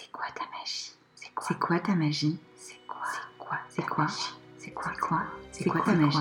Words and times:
C'est 0.00 0.10
quoi 0.12 0.24
ta 0.34 0.44
magie? 0.58 0.94
C'est 1.14 1.58
quoi? 1.58 1.78
Ta 1.78 1.94
magie? 1.94 2.38
C'est 2.56 2.80
quoi? 2.86 3.02
C'est 3.18 3.36
quoi 3.36 3.58
C'est 3.68 3.82
quoi? 3.82 4.06
C'est 4.56 4.70
quoi? 4.94 5.22
C'est 5.52 5.64
C'est 5.64 5.68
quoi 5.68 5.80
ta 5.82 5.92
magie? 5.92 6.18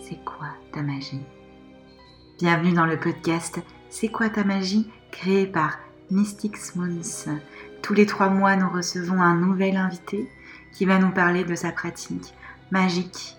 C'est 0.00 0.24
quoi 0.24 0.46
ta 0.72 0.80
magie? 0.80 1.20
Bienvenue 2.38 2.72
dans 2.72 2.86
le 2.86 2.98
podcast 2.98 3.60
C'est 3.90 4.08
quoi 4.08 4.30
ta 4.30 4.42
magie? 4.42 4.90
Créé 5.10 5.46
par 5.46 5.78
Mystic 6.10 6.56
Moons. 6.76 7.38
Tous 7.82 7.92
les 7.92 8.06
trois 8.06 8.30
mois, 8.30 8.56
nous 8.56 8.70
recevons 8.70 9.20
un 9.20 9.34
nouvel 9.34 9.76
invité 9.76 10.26
qui 10.72 10.86
va 10.86 10.98
nous 10.98 11.12
parler 11.12 11.44
de 11.44 11.54
sa 11.54 11.72
pratique 11.72 12.32
magique, 12.70 13.36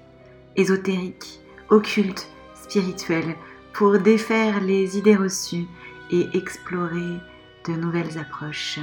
ésotérique, 0.58 1.40
occulte, 1.70 2.28
spirituelle, 2.54 3.36
pour 3.74 3.98
défaire 3.98 4.62
les 4.62 5.00
idées 5.00 5.16
reçues 5.16 5.66
et 6.12 6.30
explorer 6.38 7.18
de 7.66 7.74
nouvelles 7.74 8.20
approches. 8.20 8.80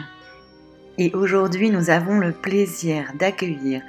Et 0.98 1.14
aujourd'hui, 1.14 1.70
nous 1.70 1.90
avons 1.90 2.18
le 2.18 2.32
plaisir 2.32 3.12
d'accueillir 3.14 3.82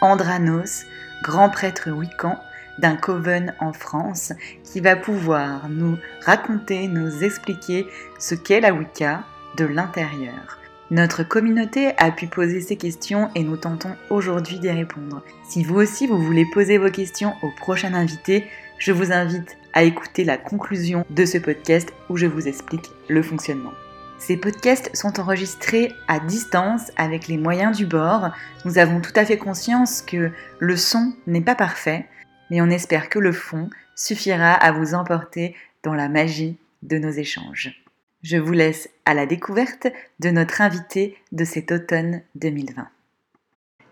Andranos, 0.00 0.86
grand 1.22 1.50
prêtre 1.50 1.90
wiccan 1.90 2.38
d'un 2.78 2.96
coven 2.96 3.54
en 3.60 3.72
France, 3.72 4.32
qui 4.64 4.80
va 4.80 4.96
pouvoir 4.96 5.68
nous 5.68 5.98
raconter, 6.24 6.88
nous 6.88 7.22
expliquer 7.22 7.86
ce 8.18 8.34
qu'est 8.34 8.60
la 8.60 8.72
Wicca 8.72 9.24
de 9.58 9.66
l'intérieur. 9.66 10.58
Notre 10.90 11.22
communauté 11.22 11.92
a 11.98 12.10
pu 12.10 12.26
poser 12.26 12.60
ces 12.60 12.76
questions 12.76 13.30
et 13.34 13.44
nous 13.44 13.56
tentons 13.56 13.94
aujourd'hui 14.10 14.58
d'y 14.58 14.70
répondre. 14.70 15.22
Si 15.48 15.64
vous 15.64 15.76
aussi 15.76 16.06
vous 16.06 16.18
voulez 16.18 16.46
poser 16.52 16.78
vos 16.78 16.90
questions 16.90 17.34
au 17.42 17.50
prochain 17.50 17.94
invité, 17.94 18.44
je 18.78 18.92
vous 18.92 19.12
invite 19.12 19.56
à 19.72 19.84
écouter 19.84 20.24
la 20.24 20.38
conclusion 20.38 21.04
de 21.10 21.24
ce 21.24 21.38
podcast 21.38 21.92
où 22.08 22.16
je 22.16 22.26
vous 22.26 22.48
explique 22.48 22.90
le 23.08 23.22
fonctionnement. 23.22 23.72
Ces 24.26 24.38
podcasts 24.38 24.96
sont 24.96 25.20
enregistrés 25.20 25.92
à 26.08 26.18
distance 26.18 26.90
avec 26.96 27.28
les 27.28 27.36
moyens 27.36 27.76
du 27.76 27.84
bord. 27.84 28.30
Nous 28.64 28.78
avons 28.78 29.02
tout 29.02 29.12
à 29.16 29.26
fait 29.26 29.36
conscience 29.36 30.00
que 30.00 30.30
le 30.60 30.76
son 30.78 31.12
n'est 31.26 31.42
pas 31.42 31.54
parfait, 31.54 32.08
mais 32.50 32.62
on 32.62 32.70
espère 32.70 33.10
que 33.10 33.18
le 33.18 33.32
fond 33.32 33.68
suffira 33.94 34.52
à 34.52 34.72
vous 34.72 34.94
emporter 34.94 35.54
dans 35.82 35.92
la 35.92 36.08
magie 36.08 36.56
de 36.82 36.96
nos 36.96 37.10
échanges. 37.10 37.84
Je 38.22 38.38
vous 38.38 38.52
laisse 38.52 38.88
à 39.04 39.12
la 39.12 39.26
découverte 39.26 39.88
de 40.20 40.30
notre 40.30 40.62
invité 40.62 41.18
de 41.32 41.44
cet 41.44 41.70
automne 41.70 42.22
2020. 42.36 42.88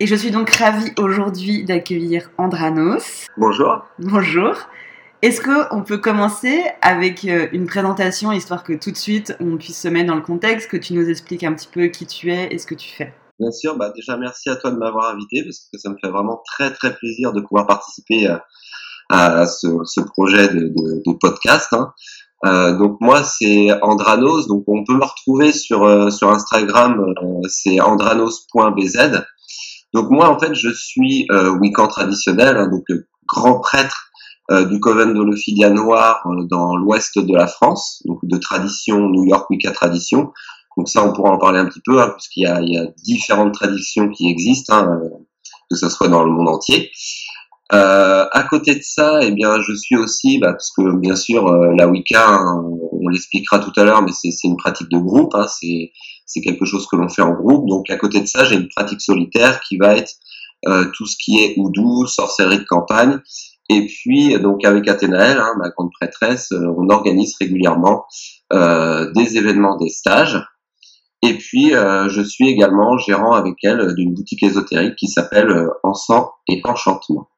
Et 0.01 0.07
je 0.07 0.15
suis 0.15 0.31
donc 0.31 0.49
ravie 0.49 0.95
aujourd'hui 0.97 1.67
d'accueillir 1.67 2.31
Andranos. 2.39 3.27
Bonjour. 3.37 3.85
Bonjour. 3.99 4.67
Est-ce 5.23 5.41
qu'on 5.41 5.85
peut 5.85 5.99
commencer 5.99 6.65
avec 6.81 7.25
euh, 7.25 7.47
une 7.53 7.67
présentation, 7.67 8.33
histoire 8.33 8.65
que 8.65 8.73
tout 8.73 8.91
de 8.91 8.97
suite 8.97 9.37
on 9.39 9.57
puisse 9.57 9.81
se 9.81 9.87
mettre 9.87 10.09
dans 10.09 10.17
le 10.17 10.23
contexte, 10.23 10.69
que 10.69 10.77
tu 10.77 10.95
nous 10.95 11.09
expliques 11.09 11.45
un 11.45 11.55
petit 11.55 11.69
peu 11.73 11.87
qui 11.87 12.07
tu 12.07 12.33
es 12.33 12.53
et 12.53 12.59
ce 12.59 12.67
que 12.67 12.75
tu 12.75 12.91
fais? 12.91 13.15
Bien 13.39 13.53
sûr, 13.53 13.77
bah 13.77 13.93
déjà 13.95 14.17
merci 14.17 14.51
à 14.51 14.57
toi 14.57 14.73
de 14.73 14.77
m'avoir 14.77 15.15
invité 15.15 15.45
parce 15.45 15.69
que 15.73 15.79
ça 15.79 15.91
me 15.91 15.97
fait 16.03 16.11
vraiment 16.11 16.43
très 16.45 16.73
très 16.73 16.93
plaisir 16.97 17.33
de 17.33 17.41
pouvoir 17.41 17.69
participer 17.69 18.27
à, 18.27 18.43
à 19.11 19.47
ce, 19.47 20.01
projet 20.01 20.49
de, 20.49 21.13
podcast. 21.21 21.69
Hein. 21.73 21.93
Euh, 22.45 22.77
donc 22.77 23.01
moi 23.01 23.23
c'est 23.23 23.71
Andranos, 23.81 24.49
donc 24.49 24.65
on 24.67 24.83
peut 24.83 24.95
me 24.95 25.05
retrouver 25.05 25.53
sur 25.53 25.85
euh, 25.85 26.09
Instagram, 26.23 27.01
euh, 27.01 27.49
c'est 27.49 27.81
andranos.bz. 27.81 29.25
Donc 29.95 30.11
moi 30.11 30.29
en 30.29 30.39
fait 30.41 30.53
je 30.57 30.71
suis 30.71 31.27
euh, 31.31 31.51
wiccan 31.61 31.87
traditionnel, 31.87 32.57
hein, 32.57 32.69
donc 32.69 32.85
grand 33.29 33.61
prêtre 33.61 34.09
euh, 34.09 34.12
du 34.51 34.81
Coven 34.81 35.15
de 35.15 35.23
l'Ophidia 35.23 35.71
Noire 35.71 36.21
euh, 36.27 36.45
dans 36.51 36.77
l'ouest 36.77 37.19
de 37.19 37.35
la 37.35 37.47
France, 37.47 38.03
donc 38.05 38.19
de 38.23 38.37
tradition 38.39 39.09
New 39.09 39.25
York 39.25 39.49
Wicca 39.51 39.71
tradition. 39.71 40.33
Donc 40.77 40.89
ça, 40.89 41.05
on 41.05 41.13
pourra 41.13 41.31
en 41.31 41.39
parler 41.39 41.61
un 41.61 41.67
petit 41.67 41.83
peu, 41.85 42.01
hein, 42.01 42.11
puisqu'il 42.11 42.43
y 42.43 42.47
a, 42.47 42.61
y 42.63 42.79
a 42.79 42.87
différentes 43.05 43.55
traditions 43.55 44.09
qui 44.09 44.29
existent, 44.29 44.75
hein, 44.75 45.01
euh, 45.03 45.09
que 45.71 45.77
ce 45.77 45.89
soit 45.89 46.09
dans 46.09 46.25
le 46.25 46.31
monde 46.31 46.49
entier. 46.49 46.91
Euh, 47.73 48.27
à 48.33 48.43
côté 48.43 48.75
de 48.75 48.83
ça, 48.83 49.21
eh 49.23 49.31
bien, 49.31 49.61
je 49.63 49.73
suis 49.75 49.97
aussi, 49.97 50.39
bah, 50.39 50.53
parce 50.53 50.71
que 50.77 50.95
bien 50.97 51.17
sûr, 51.17 51.47
euh, 51.47 51.75
la 51.77 51.89
Wicca, 51.89 52.29
hein, 52.29 52.63
on 52.93 53.09
l'expliquera 53.09 53.61
tout 53.61 53.73
à 53.77 53.85
l'heure, 53.85 54.03
mais 54.03 54.13
c'est 54.13 54.31
une 54.45 54.57
pratique 54.57 54.91
de 54.91 54.99
groupe, 54.99 55.35
hein, 55.35 55.47
c'est 55.49 56.41
quelque 56.43 56.67
chose 56.67 56.87
que 56.87 56.97
l'on 56.97 57.09
fait 57.09 57.23
en 57.23 57.33
groupe. 57.33 57.67
Donc 57.69 57.89
à 57.89 57.97
côté 57.97 58.21
de 58.21 58.27
ça, 58.27 58.45
j'ai 58.45 58.57
une 58.57 58.69
pratique 58.69 59.01
solitaire 59.01 59.61
qui 59.61 59.79
va 59.79 59.97
être 59.97 60.13
euh, 60.67 60.87
tout 60.95 61.07
ce 61.07 61.17
qui 61.17 61.39
est 61.39 61.55
oudou, 61.57 62.07
sorcellerie 62.07 62.59
de 62.59 62.65
campagne, 62.65 63.21
et 63.69 63.87
puis, 63.87 64.39
donc 64.41 64.65
avec 64.65 64.89
Athénaël, 64.89 65.39
hein, 65.39 65.55
ma 65.59 65.71
grande 65.71 65.91
prêtresse, 65.93 66.53
euh, 66.53 66.75
on 66.77 66.89
organise 66.89 67.37
régulièrement 67.41 68.05
euh, 68.53 69.11
des 69.13 69.37
événements, 69.37 69.77
des 69.77 69.89
stages. 69.89 70.45
Et 71.23 71.39
puis, 71.39 71.75
euh, 71.75 72.09
je 72.09 72.21
suis 72.21 72.49
également 72.49 72.99
gérant 72.99 73.33
avec 73.33 73.55
elle 73.63 73.95
d'une 73.95 74.13
boutique 74.13 74.43
ésotérique 74.43 74.97
qui 74.97 75.07
s'appelle 75.07 75.51
euh, 75.51 75.69
Encens 75.85 76.31
et 76.49 76.61
Enchantement. 76.65 77.29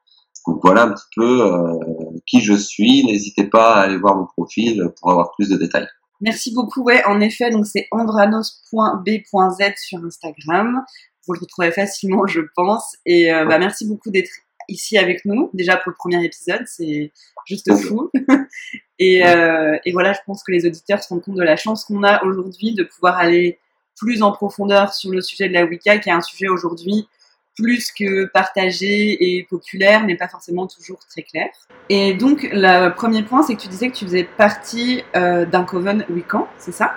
Donc 0.46 0.60
voilà 0.62 0.84
un 0.84 0.92
petit 0.92 1.04
peu 1.14 1.42
euh, 1.42 1.78
qui 2.26 2.40
je 2.40 2.54
suis. 2.54 3.04
N'hésitez 3.04 3.44
pas 3.44 3.74
à 3.74 3.80
aller 3.82 3.98
voir 3.98 4.16
mon 4.16 4.26
profil 4.26 4.90
pour 4.98 5.10
avoir 5.10 5.32
plus 5.32 5.48
de 5.48 5.56
détails. 5.56 5.88
Merci 6.20 6.54
beaucoup. 6.54 6.82
Ouais, 6.82 7.04
en 7.04 7.20
effet, 7.20 7.50
donc 7.50 7.66
c'est 7.66 7.86
andranos.b.z 7.90 9.72
sur 9.76 10.04
Instagram. 10.04 10.82
Vous 11.26 11.34
le 11.34 11.40
retrouvez 11.40 11.70
facilement, 11.70 12.26
je 12.26 12.40
pense. 12.54 12.96
Et 13.06 13.32
euh, 13.32 13.44
bah, 13.46 13.58
merci 13.58 13.86
beaucoup 13.86 14.10
d'être 14.10 14.30
ici 14.68 14.98
avec 14.98 15.24
nous, 15.24 15.50
déjà 15.54 15.76
pour 15.76 15.90
le 15.90 15.96
premier 15.96 16.24
épisode, 16.24 16.62
c'est 16.66 17.12
juste 17.46 17.72
fou. 17.74 18.10
et, 18.98 19.26
euh, 19.26 19.76
et, 19.84 19.92
voilà, 19.92 20.12
je 20.12 20.20
pense 20.26 20.42
que 20.42 20.52
les 20.52 20.66
auditeurs 20.66 21.02
se 21.02 21.08
rendent 21.08 21.22
compte 21.22 21.36
de 21.36 21.42
la 21.42 21.56
chance 21.56 21.84
qu'on 21.84 22.02
a 22.02 22.24
aujourd'hui 22.24 22.74
de 22.74 22.84
pouvoir 22.84 23.18
aller 23.18 23.58
plus 23.96 24.22
en 24.22 24.32
profondeur 24.32 24.92
sur 24.92 25.10
le 25.10 25.20
sujet 25.20 25.48
de 25.48 25.54
la 25.54 25.64
Wicca, 25.64 25.98
qui 25.98 26.08
est 26.08 26.12
un 26.12 26.20
sujet 26.20 26.48
aujourd'hui 26.48 27.08
plus 27.56 27.92
que 27.92 28.24
partagé 28.26 29.36
et 29.36 29.44
populaire, 29.44 30.04
mais 30.04 30.16
pas 30.16 30.28
forcément 30.28 30.66
toujours 30.66 30.98
très 31.08 31.22
clair. 31.22 31.46
Et 31.88 32.14
donc, 32.14 32.48
le 32.52 32.92
premier 32.94 33.22
point, 33.22 33.42
c'est 33.42 33.54
que 33.54 33.60
tu 33.60 33.68
disais 33.68 33.90
que 33.90 33.94
tu 33.96 34.04
faisais 34.04 34.24
partie 34.24 35.02
euh, 35.14 35.46
d'un 35.46 35.64
coven 35.64 36.04
Wiccan, 36.10 36.48
c'est 36.58 36.72
ça? 36.72 36.94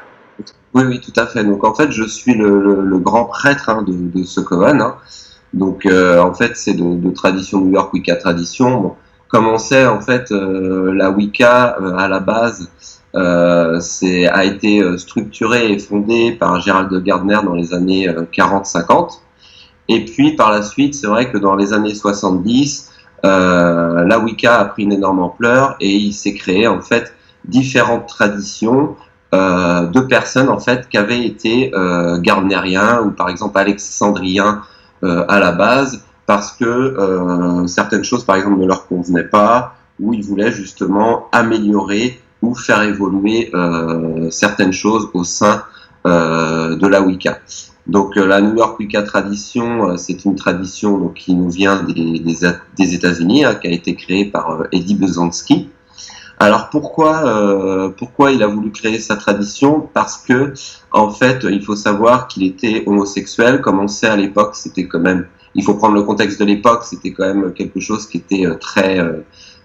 Oui, 0.74 0.84
oui, 0.86 1.00
tout 1.00 1.14
à 1.16 1.28
fait. 1.28 1.44
Donc, 1.44 1.64
en 1.64 1.74
fait, 1.74 1.92
je 1.92 2.04
suis 2.04 2.34
le, 2.34 2.60
le, 2.60 2.82
le 2.82 3.00
grand 3.00 3.26
prêtre 3.26 3.70
hein, 3.70 3.84
de, 3.84 3.94
de, 3.94 4.24
ce 4.24 4.40
coven. 4.40 4.82
Hein. 4.82 4.98
Donc 5.54 5.86
euh, 5.86 6.20
en 6.22 6.34
fait 6.34 6.56
c'est 6.56 6.74
de, 6.74 6.96
de, 6.96 7.10
tradition 7.12 7.62
New 7.62 7.72
York 7.72 7.94
Wicca 7.94 8.16
tradition. 8.16 8.82
Bon, 8.82 8.94
comme 9.28 9.48
on 9.48 9.56
en 9.56 10.02
fait 10.02 10.32
euh, 10.32 10.94
la 10.94 11.10
Wicca 11.12 11.78
euh, 11.82 11.98
à 11.98 12.08
la 12.08 12.20
base 12.20 12.70
c'est 13.80 14.28
a 14.28 14.46
été 14.46 14.98
structurée 15.00 15.72
et 15.72 15.80
fondée 15.80 16.34
par 16.34 16.62
Gérald 16.62 16.94
Gardner 17.04 17.40
dans 17.44 17.56
les 17.56 17.74
années 17.74 18.08
40-50. 18.08 19.22
Et 19.88 20.06
puis 20.06 20.36
par 20.36 20.52
la 20.52 20.62
suite 20.62 20.94
c'est 20.94 21.08
vrai 21.08 21.32
que 21.32 21.40
dans 21.40 21.56
les 21.56 21.74
années 21.74 21.96
70 21.96 22.92
la 23.24 24.20
Wicca 24.24 24.60
a 24.60 24.66
pris 24.66 24.84
une 24.84 24.94
énorme 24.94 25.20
ampleur 25.20 25.78
et 25.80 25.96
il 25.96 26.14
s'est 26.14 26.36
créé 26.36 26.68
en 26.68 26.82
fait 26.82 27.12
différentes 27.46 28.08
traditions 28.08 28.96
euh, 29.34 29.88
de 29.88 30.00
personnes 30.00 30.48
en 30.48 30.58
fait 30.58 30.88
qui 30.88 30.98
avaient 30.98 31.26
été 31.26 31.76
euh, 31.76 32.18
gardnériens 32.18 33.02
ou 33.02 33.12
par 33.12 33.28
exemple 33.28 33.58
alexandriens 33.58 34.62
euh, 34.62 34.77
à 35.04 35.40
la 35.40 35.52
base 35.52 36.04
parce 36.28 36.52
que 36.52 36.66
euh, 36.66 37.66
certaines 37.68 38.04
choses, 38.04 38.24
par 38.26 38.36
exemple, 38.36 38.60
ne 38.60 38.68
leur 38.68 38.88
convenaient 38.88 39.24
pas, 39.24 39.76
ou 40.00 40.14
ils 40.14 40.24
voulaient 40.24 40.52
justement 40.52 41.28
améliorer 41.32 42.20
ou 42.44 42.54
faire 42.54 42.84
évoluer 42.84 43.50
euh, 43.56 44.30
certaines 44.30 44.74
choses 44.74 45.10
au 45.14 45.24
sein 45.24 45.64
de 46.06 46.88
la 46.88 47.02
Wicca. 47.02 47.40
Donc 47.86 48.16
la 48.16 48.40
New 48.40 48.56
York 48.56 48.80
Wicca 48.80 49.04
tradition, 49.04 49.98
c'est 49.98 50.24
une 50.24 50.36
tradition 50.36 50.98
donc, 50.98 51.16
qui 51.16 51.36
nous 51.36 51.50
vient 51.50 51.84
des 51.84 52.96
États-Unis, 52.96 53.44
hein, 53.44 53.56
qui 53.56 53.68
a 53.68 53.72
été 53.72 53.94
créée 53.96 54.24
par 54.24 54.64
Eddie 54.72 54.96
Bezansky. 54.96 55.68
Alors 56.40 56.70
pourquoi 56.70 57.26
euh, 57.26 57.90
pourquoi 57.90 58.32
il 58.32 58.44
a 58.44 58.48
voulu 58.48 58.72
créer 58.72 59.00
sa 59.00 59.16
tradition? 59.16 59.90
Parce 59.94 60.18
que 60.18 60.54
en 60.92 61.10
fait, 61.10 61.46
il 61.50 61.64
faut 61.64 61.76
savoir 61.76 62.28
qu'il 62.28 62.44
était 62.44 62.84
homosexuel. 62.86 63.62
Comme 63.62 63.80
on 63.80 63.88
sait 63.88 64.08
à 64.08 64.16
l'époque, 64.16 64.56
c'était 64.56 64.88
quand 64.88 65.00
même. 65.00 65.28
Il 65.56 65.64
faut 65.64 65.74
prendre 65.74 65.96
le 65.96 66.04
contexte 66.04 66.40
de 66.40 66.46
l'époque. 66.46 66.84
C'était 66.84 67.12
quand 67.12 67.26
même 67.26 67.54
quelque 67.54 67.80
chose 67.80 68.08
qui 68.08 68.18
était 68.18 68.46
très 68.60 69.00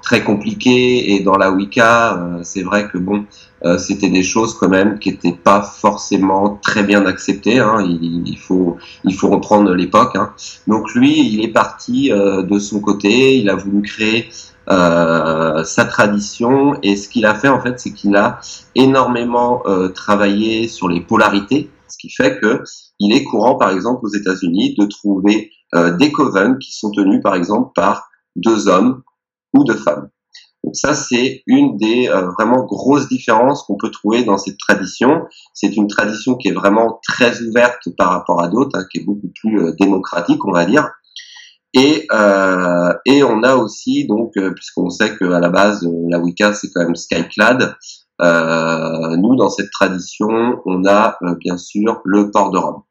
très 0.03 0.23
compliqué. 0.23 1.15
Et 1.15 1.21
dans 1.21 1.37
la 1.39 1.51
Wicca, 1.51 2.15
euh, 2.15 2.41
c'est 2.43 2.63
vrai 2.63 2.89
que 2.89 2.99
bon, 2.99 3.25
euh, 3.65 3.79
c'était 3.79 4.11
des 4.11 4.23
choses 4.23 4.55
quand 4.55 4.69
même 4.69 4.99
qui 4.99 5.11
n'étaient 5.11 5.33
pas 5.33 5.63
forcément 5.63 6.59
très 6.61 6.83
bien 6.83 7.07
acceptées. 7.07 7.61
Hein. 7.61 7.81
Il, 7.81 8.37
faut 8.37 8.77
il 9.05 9.15
faut 9.15 9.29
reprendre 9.29 9.73
l'époque. 9.73 10.17
Hein. 10.17 10.33
Donc 10.67 10.93
lui, 10.95 11.33
il 11.33 11.43
est 11.43 11.53
parti 11.53 12.13
euh, 12.13 12.43
de 12.43 12.59
son 12.59 12.81
côté. 12.81 13.39
Il 13.39 13.49
a 13.49 13.55
voulu 13.55 13.83
créer 13.83 14.29
euh, 14.71 15.65
sa 15.65 15.85
tradition 15.85 16.77
et 16.83 16.97
ce 16.97 17.09
qu'il 17.09 17.27
a 17.27 17.35
fait 17.35 17.49
en 17.49 17.61
fait 17.61 17.81
c'est 17.81 17.93
qu'il 17.93 18.17
a 18.17 18.41
énormément 18.75 19.63
euh, 19.67 19.89
travaillé 19.89 20.69
sur 20.69 20.89
les 20.89 21.01
polarités 21.01 21.71
ce 21.89 21.97
qui 21.99 22.11
fait 22.11 22.39
que 22.39 22.63
il 22.99 23.15
est 23.15 23.25
courant 23.25 23.57
par 23.57 23.71
exemple 23.71 24.05
aux 24.05 24.15
États-Unis 24.15 24.77
de 24.79 24.87
trouver 24.87 25.51
euh, 25.75 25.97
des 25.97 26.13
covens 26.13 26.59
qui 26.59 26.73
sont 26.73 26.91
tenus 26.91 27.23
par 27.23 27.35
exemple 27.35 27.71
par 27.75 28.09
deux 28.37 28.69
hommes 28.69 29.03
ou 29.55 29.65
deux 29.65 29.77
femmes 29.77 30.09
Donc 30.65 30.77
ça, 30.77 30.95
c'est 30.95 31.43
une 31.47 31.77
des 31.77 32.09
euh, 32.09 32.29
vraiment 32.31 32.65
grosses 32.65 33.09
différences 33.09 33.63
qu'on 33.65 33.77
peut 33.77 33.91
trouver 33.91 34.25
dans 34.25 34.39
cette 34.39 34.59
tradition. 34.59 35.23
C'est 35.55 35.77
une 35.77 35.89
tradition 35.89 36.37
qui 36.37 36.49
est 36.49 36.53
vraiment 36.53 37.01
très 37.07 37.41
ouverte 37.43 37.89
par 37.97 38.11
rapport 38.11 38.43
à 38.43 38.49
d'autres, 38.49 38.79
hein, 38.79 38.85
qui 38.91 38.99
est 38.99 39.05
beaucoup 39.05 39.31
plus 39.41 39.61
euh, 39.61 39.73
démocratique, 39.79 40.45
on 40.47 40.53
va 40.53 40.65
dire. 40.67 40.91
Et, 41.75 42.07
euh, 42.13 42.93
et 43.07 43.23
on 43.23 43.43
a 43.43 43.57
aussi, 43.57 44.07
donc, 44.07 44.33
puisqu'on 44.55 44.91
sait 44.91 45.17
qu'à 45.17 45.41
la 45.41 45.49
base, 45.49 45.89
la 46.09 46.19
Wicca, 46.19 46.53
c'est 46.55 46.71
quand 46.71 46.85
même 46.85 46.97
Skyclad, 46.97 47.77
nous, 48.21 49.37
dans 49.37 49.49
cette 49.49 49.71
tradition, 49.71 50.61
on 50.67 50.85
a 50.87 51.19
bien 51.41 51.57
sûr 51.57 52.01
le 52.05 52.31
port 52.31 52.51
de 52.51 52.59
robe. 52.59 52.83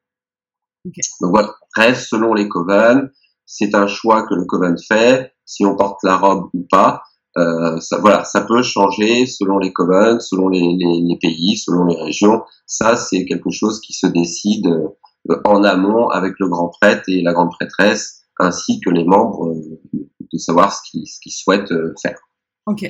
Donc 0.86 1.32
voilà, 1.32 1.54
après, 1.68 1.94
selon 1.96 2.34
les 2.34 2.50
covens, 2.50 3.08
c'est 3.46 3.76
un 3.76 3.88
choix 3.88 4.26
que 4.28 4.34
le 4.34 4.46
coven 4.46 4.78
fait, 4.78 5.34
si 5.46 5.66
on 5.66 5.76
porte 5.76 6.00
la 6.04 6.18
robe 6.18 6.50
ou 6.54 6.66
pas. 6.70 7.04
Euh, 7.38 7.80
ça, 7.80 7.98
voilà, 8.00 8.24
ça 8.24 8.42
peut 8.42 8.62
changer 8.62 9.26
selon 9.26 9.60
les 9.60 9.72
covens, 9.72 10.20
selon 10.20 10.50
les, 10.50 10.78
les, 10.78 11.18
pays, 11.22 11.58
selon 11.58 11.86
les 11.86 11.96
régions. 11.96 12.44
Ça, 12.66 12.96
c'est 12.96 13.26
quelque 13.26 13.52
chose 13.52 13.80
qui 13.82 13.94
se 13.94 14.08
décide 14.08 14.68
euh, 14.68 15.42
en 15.46 15.64
amont 15.64 16.08
avec 16.10 16.34
le 16.40 16.48
grand 16.48 16.70
prêtre 16.70 17.04
et 17.08 17.22
la 17.22 17.34
grande 17.34 17.52
prêtresse, 17.52 18.21
ainsi 18.42 18.80
que 18.80 18.90
les 18.90 19.06
membres, 19.06 19.50
euh, 19.50 19.80
de 19.94 20.38
savoir 20.38 20.74
ce 20.74 20.82
qu'ils 20.90 21.06
qu'ils 21.22 21.32
souhaitent 21.32 21.72
euh, 21.72 21.94
faire. 22.02 22.20
Ok. 22.66 22.84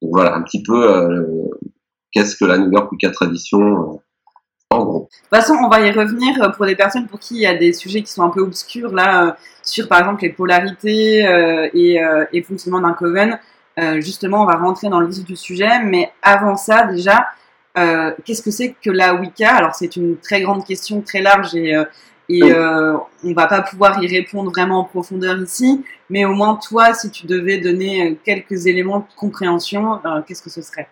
Donc 0.00 0.10
voilà, 0.12 0.34
un 0.34 0.42
petit 0.42 0.62
peu 0.62 1.28
qu'est-ce 2.12 2.36
que 2.36 2.44
la 2.44 2.58
New 2.58 2.70
York 2.70 2.92
Wicca 2.92 3.10
tradition 3.10 4.00
en 4.70 4.84
gros. 4.84 5.00
De 5.00 5.06
toute 5.06 5.28
façon, 5.30 5.54
on 5.54 5.68
va 5.68 5.80
y 5.80 5.90
revenir 5.90 6.52
pour 6.56 6.66
des 6.66 6.76
personnes 6.76 7.06
pour 7.06 7.18
qui 7.18 7.34
il 7.36 7.40
y 7.40 7.46
a 7.46 7.56
des 7.56 7.72
sujets 7.72 8.02
qui 8.02 8.12
sont 8.12 8.22
un 8.22 8.28
peu 8.28 8.40
obscurs 8.40 8.92
là, 8.92 9.36
sur 9.62 9.88
par 9.88 9.98
exemple 9.98 10.22
les 10.22 10.32
polarités 10.32 11.24
et, 11.74 11.94
et 11.94 12.38
le 12.38 12.42
fonctionnement 12.44 12.80
d'un 12.80 12.92
coven. 12.92 13.40
Euh, 13.78 14.00
justement, 14.00 14.42
on 14.42 14.46
va 14.46 14.56
rentrer 14.56 14.88
dans 14.88 15.00
le 15.00 15.06
vif 15.06 15.24
du 15.24 15.36
sujet, 15.36 15.82
mais 15.84 16.10
avant 16.22 16.56
ça, 16.56 16.84
déjà, 16.84 17.28
euh, 17.76 18.12
qu'est-ce 18.24 18.42
que 18.42 18.50
c'est 18.50 18.74
que 18.82 18.90
la 18.90 19.14
Wicca? 19.14 19.54
Alors, 19.54 19.74
c'est 19.74 19.94
une 19.94 20.16
très 20.16 20.40
grande 20.40 20.64
question, 20.64 21.00
très 21.00 21.20
large, 21.20 21.54
et, 21.54 21.74
euh, 22.30 22.96
et 23.24 23.30
on 23.30 23.34
va 23.34 23.46
pas 23.46 23.62
pouvoir 23.62 24.02
y 24.02 24.06
répondre 24.06 24.50
vraiment 24.50 24.80
en 24.80 24.84
profondeur 24.84 25.38
ici, 25.38 25.84
mais 26.10 26.24
au 26.24 26.32
moins, 26.32 26.56
toi, 26.56 26.94
si 26.94 27.10
tu 27.10 27.26
devais 27.26 27.58
donner 27.58 28.18
quelques 28.24 28.66
éléments 28.66 29.00
de 29.00 29.04
compréhension, 29.16 30.00
qu'est-ce 30.26 30.42
que 30.42 30.50
ce 30.50 30.62
serait? 30.62 30.88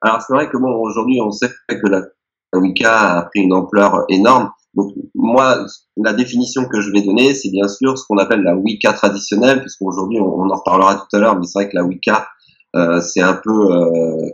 Alors, 0.00 0.20
c'est 0.22 0.32
vrai 0.32 0.48
que 0.48 0.56
bon, 0.56 0.74
aujourd'hui, 0.82 1.20
on 1.20 1.30
sait 1.30 1.48
que 1.68 1.86
la 1.86 2.02
Wicca 2.52 3.18
a 3.18 3.22
pris 3.22 3.40
une 3.40 3.52
ampleur 3.52 4.04
énorme. 4.08 4.50
Donc 4.74 4.92
moi, 5.14 5.64
la 5.96 6.12
définition 6.12 6.66
que 6.66 6.80
je 6.80 6.90
vais 6.90 7.02
donner, 7.02 7.34
c'est 7.34 7.50
bien 7.50 7.68
sûr 7.68 7.96
ce 7.96 8.04
qu'on 8.06 8.18
appelle 8.18 8.42
la 8.42 8.56
Wicca 8.56 8.92
traditionnelle, 8.92 9.60
puisqu'aujourd'hui 9.60 10.20
on, 10.20 10.26
on 10.26 10.50
en 10.50 10.56
reparlera 10.56 10.96
tout 10.96 11.16
à 11.16 11.20
l'heure, 11.20 11.38
mais 11.38 11.46
c'est 11.46 11.60
vrai 11.60 11.68
que 11.68 11.76
la 11.76 11.84
Wicca 11.84 12.18
euh, 12.18 12.24
c'est 13.00 13.22
un 13.22 13.34
peu 13.34 13.72
euh, 13.72 14.30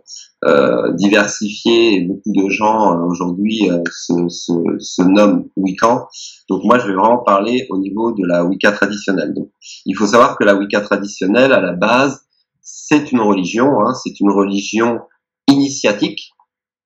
euh, 0.46 0.92
diversifié 0.94 1.96
et 1.96 2.00
beaucoup 2.00 2.32
de 2.32 2.48
gens 2.48 2.94
euh, 2.94 3.04
aujourd'hui 3.04 3.70
euh, 3.70 3.82
se, 3.92 4.14
se, 4.28 4.52
se, 4.78 5.02
nomment 5.02 5.44
Wiccan. 5.56 6.06
Donc 6.48 6.64
moi 6.64 6.78
je 6.78 6.86
vais 6.86 6.94
vraiment 6.94 7.18
parler 7.18 7.66
au 7.68 7.76
niveau 7.76 8.12
de 8.12 8.26
la 8.26 8.44
Wicca 8.44 8.72
traditionnelle. 8.72 9.34
Donc 9.34 9.50
il 9.84 9.94
faut 9.94 10.06
savoir 10.06 10.38
que 10.38 10.44
la 10.44 10.54
Wicca 10.54 10.80
traditionnelle 10.80 11.52
à 11.52 11.60
la 11.60 11.72
base 11.72 12.22
c'est 12.62 13.12
une 13.12 13.20
religion, 13.20 13.80
hein, 13.80 13.92
c'est 13.94 14.18
une 14.20 14.30
religion 14.30 15.00
initiatique, 15.46 16.32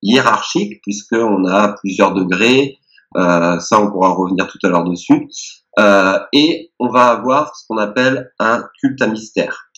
hiérarchique, 0.03 0.81
puisqu'on 0.83 1.45
a 1.47 1.75
plusieurs 1.81 2.15
degrés, 2.15 2.79
euh, 3.17 3.61
ça, 3.61 3.81
on 3.81 3.91
pourra 3.91 4.11
revenir 4.11 4.49
tout 4.49 4.59
à 4.65 4.69
l'heure 4.69 4.85
dessus. 4.85 5.29
Euh, 5.79 6.19
et 6.33 6.73
on 6.79 6.89
va 6.89 7.09
avoir 7.11 7.55
ce 7.57 7.67
qu'on 7.69 7.79
appelle 7.79 8.33
un 8.39 8.65
culte 8.81 9.03
à 9.03 9.07
mystère. 9.07 9.71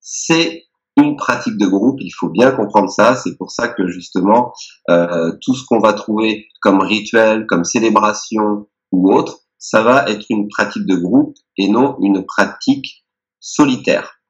C'est 0.00 0.63
une 0.96 1.16
pratique 1.16 1.58
de 1.58 1.66
groupe, 1.66 1.98
il 2.00 2.10
faut 2.10 2.28
bien 2.28 2.52
comprendre 2.52 2.90
ça. 2.90 3.16
C'est 3.16 3.36
pour 3.36 3.50
ça 3.50 3.68
que 3.68 3.86
justement, 3.88 4.52
euh, 4.90 5.32
tout 5.40 5.54
ce 5.54 5.64
qu'on 5.66 5.80
va 5.80 5.92
trouver 5.92 6.46
comme 6.60 6.80
rituel, 6.80 7.46
comme 7.46 7.64
célébration 7.64 8.66
ou 8.92 9.12
autre, 9.12 9.40
ça 9.58 9.82
va 9.82 10.08
être 10.08 10.26
une 10.30 10.48
pratique 10.48 10.86
de 10.86 10.94
groupe 10.94 11.34
et 11.56 11.68
non 11.68 11.96
une 12.00 12.24
pratique 12.24 13.04
solitaire. 13.40 14.20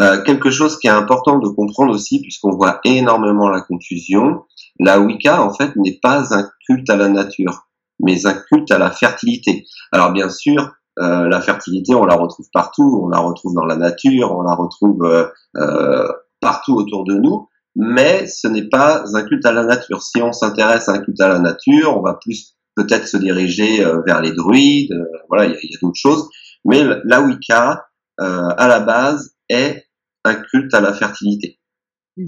Euh, 0.00 0.22
quelque 0.22 0.50
chose 0.50 0.78
qui 0.78 0.86
est 0.86 0.90
important 0.90 1.38
de 1.38 1.48
comprendre 1.48 1.92
aussi, 1.92 2.22
puisqu'on 2.22 2.52
voit 2.52 2.80
énormément 2.84 3.48
la 3.48 3.60
confusion, 3.60 4.44
la 4.78 5.00
Wicca, 5.00 5.42
en 5.42 5.52
fait, 5.52 5.74
n'est 5.76 5.98
pas 6.00 6.34
un 6.34 6.48
culte 6.66 6.88
à 6.88 6.96
la 6.96 7.08
nature, 7.08 7.68
mais 7.98 8.26
un 8.26 8.34
culte 8.34 8.70
à 8.70 8.78
la 8.78 8.90
fertilité. 8.90 9.66
Alors 9.92 10.12
bien 10.12 10.30
sûr, 10.30 10.72
euh, 11.00 11.28
la 11.28 11.40
fertilité, 11.40 11.94
on 11.94 12.04
la 12.04 12.14
retrouve 12.14 12.46
partout, 12.52 13.00
on 13.02 13.08
la 13.08 13.18
retrouve 13.18 13.54
dans 13.54 13.64
la 13.64 13.76
nature, 13.76 14.36
on 14.36 14.42
la 14.42 14.54
retrouve 14.54 15.04
euh, 15.04 15.26
euh 15.56 16.08
partout 16.40 16.74
autour 16.74 17.04
de 17.04 17.14
nous, 17.14 17.48
mais 17.76 18.26
ce 18.26 18.48
n'est 18.48 18.68
pas 18.70 19.04
un 19.14 19.22
culte 19.24 19.44
à 19.44 19.52
la 19.52 19.62
nature. 19.62 20.02
Si 20.02 20.22
on 20.22 20.32
s'intéresse 20.32 20.88
à 20.88 20.92
un 20.92 21.00
culte 21.00 21.20
à 21.20 21.28
la 21.28 21.38
nature, 21.38 21.98
on 21.98 22.00
va 22.00 22.14
plus 22.14 22.56
peut-être 22.76 23.06
se 23.06 23.18
diriger 23.18 23.84
vers 24.06 24.22
les 24.22 24.32
druides, 24.32 24.94
voilà, 25.28 25.44
il 25.44 25.50
y 25.50 25.54
a, 25.54 25.58
y 25.60 25.74
a 25.74 25.78
d'autres 25.82 26.00
choses, 26.00 26.30
mais 26.64 26.82
la 27.04 27.20
Wicca, 27.20 27.84
à 28.16 28.68
la 28.68 28.80
base, 28.80 29.34
est 29.50 29.84
un 30.24 30.34
culte 30.34 30.72
à 30.72 30.80
la 30.80 30.94
fertilité. 30.94 31.58
Mhm. 32.16 32.26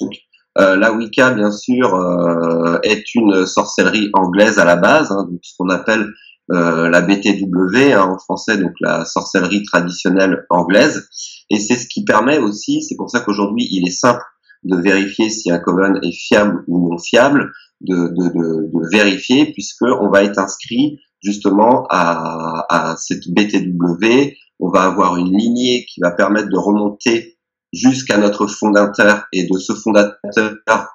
Donc, 0.00 0.12
euh, 0.58 0.76
la 0.76 0.92
Wicca, 0.92 1.32
bien 1.32 1.52
sûr, 1.52 1.94
euh, 1.94 2.78
est 2.82 3.14
une 3.14 3.46
sorcellerie 3.46 4.10
anglaise 4.12 4.58
à 4.58 4.64
la 4.64 4.76
base, 4.76 5.12
hein, 5.12 5.26
donc 5.30 5.40
ce 5.42 5.54
qu'on 5.56 5.68
appelle 5.68 6.08
euh, 6.50 6.88
la 6.88 7.02
BTW 7.02 7.92
hein, 7.92 8.08
en 8.10 8.18
français, 8.18 8.58
donc 8.58 8.72
la 8.80 9.04
sorcellerie 9.04 9.62
traditionnelle 9.64 10.46
anglaise. 10.50 11.08
Et 11.50 11.58
c'est 11.58 11.76
ce 11.76 11.86
qui 11.86 12.04
permet 12.04 12.38
aussi, 12.38 12.82
c'est 12.82 12.96
pour 12.96 13.10
ça 13.10 13.20
qu'aujourd'hui 13.20 13.66
il 13.70 13.86
est 13.86 13.92
simple 13.92 14.22
de 14.64 14.76
vérifier 14.76 15.30
si 15.30 15.50
un 15.50 15.58
coven 15.58 15.98
est 16.02 16.12
fiable 16.12 16.64
ou 16.66 16.90
non 16.90 16.98
fiable, 16.98 17.52
de, 17.80 17.94
de, 17.94 18.28
de, 18.28 18.70
de 18.72 18.90
vérifier 18.90 19.52
puisque 19.52 19.82
on 19.82 20.10
va 20.10 20.24
être 20.24 20.38
inscrit 20.38 20.98
justement 21.22 21.86
à, 21.90 22.66
à 22.68 22.96
cette 22.96 23.28
BTW. 23.28 24.32
On 24.60 24.70
va 24.70 24.82
avoir 24.82 25.16
une 25.16 25.36
lignée 25.36 25.86
qui 25.88 26.00
va 26.00 26.10
permettre 26.10 26.48
de 26.48 26.58
remonter 26.58 27.38
jusqu'à 27.72 28.18
notre 28.18 28.46
fondateur 28.46 29.26
et 29.32 29.44
de 29.44 29.58
ce 29.58 29.72
fondateur 29.74 30.88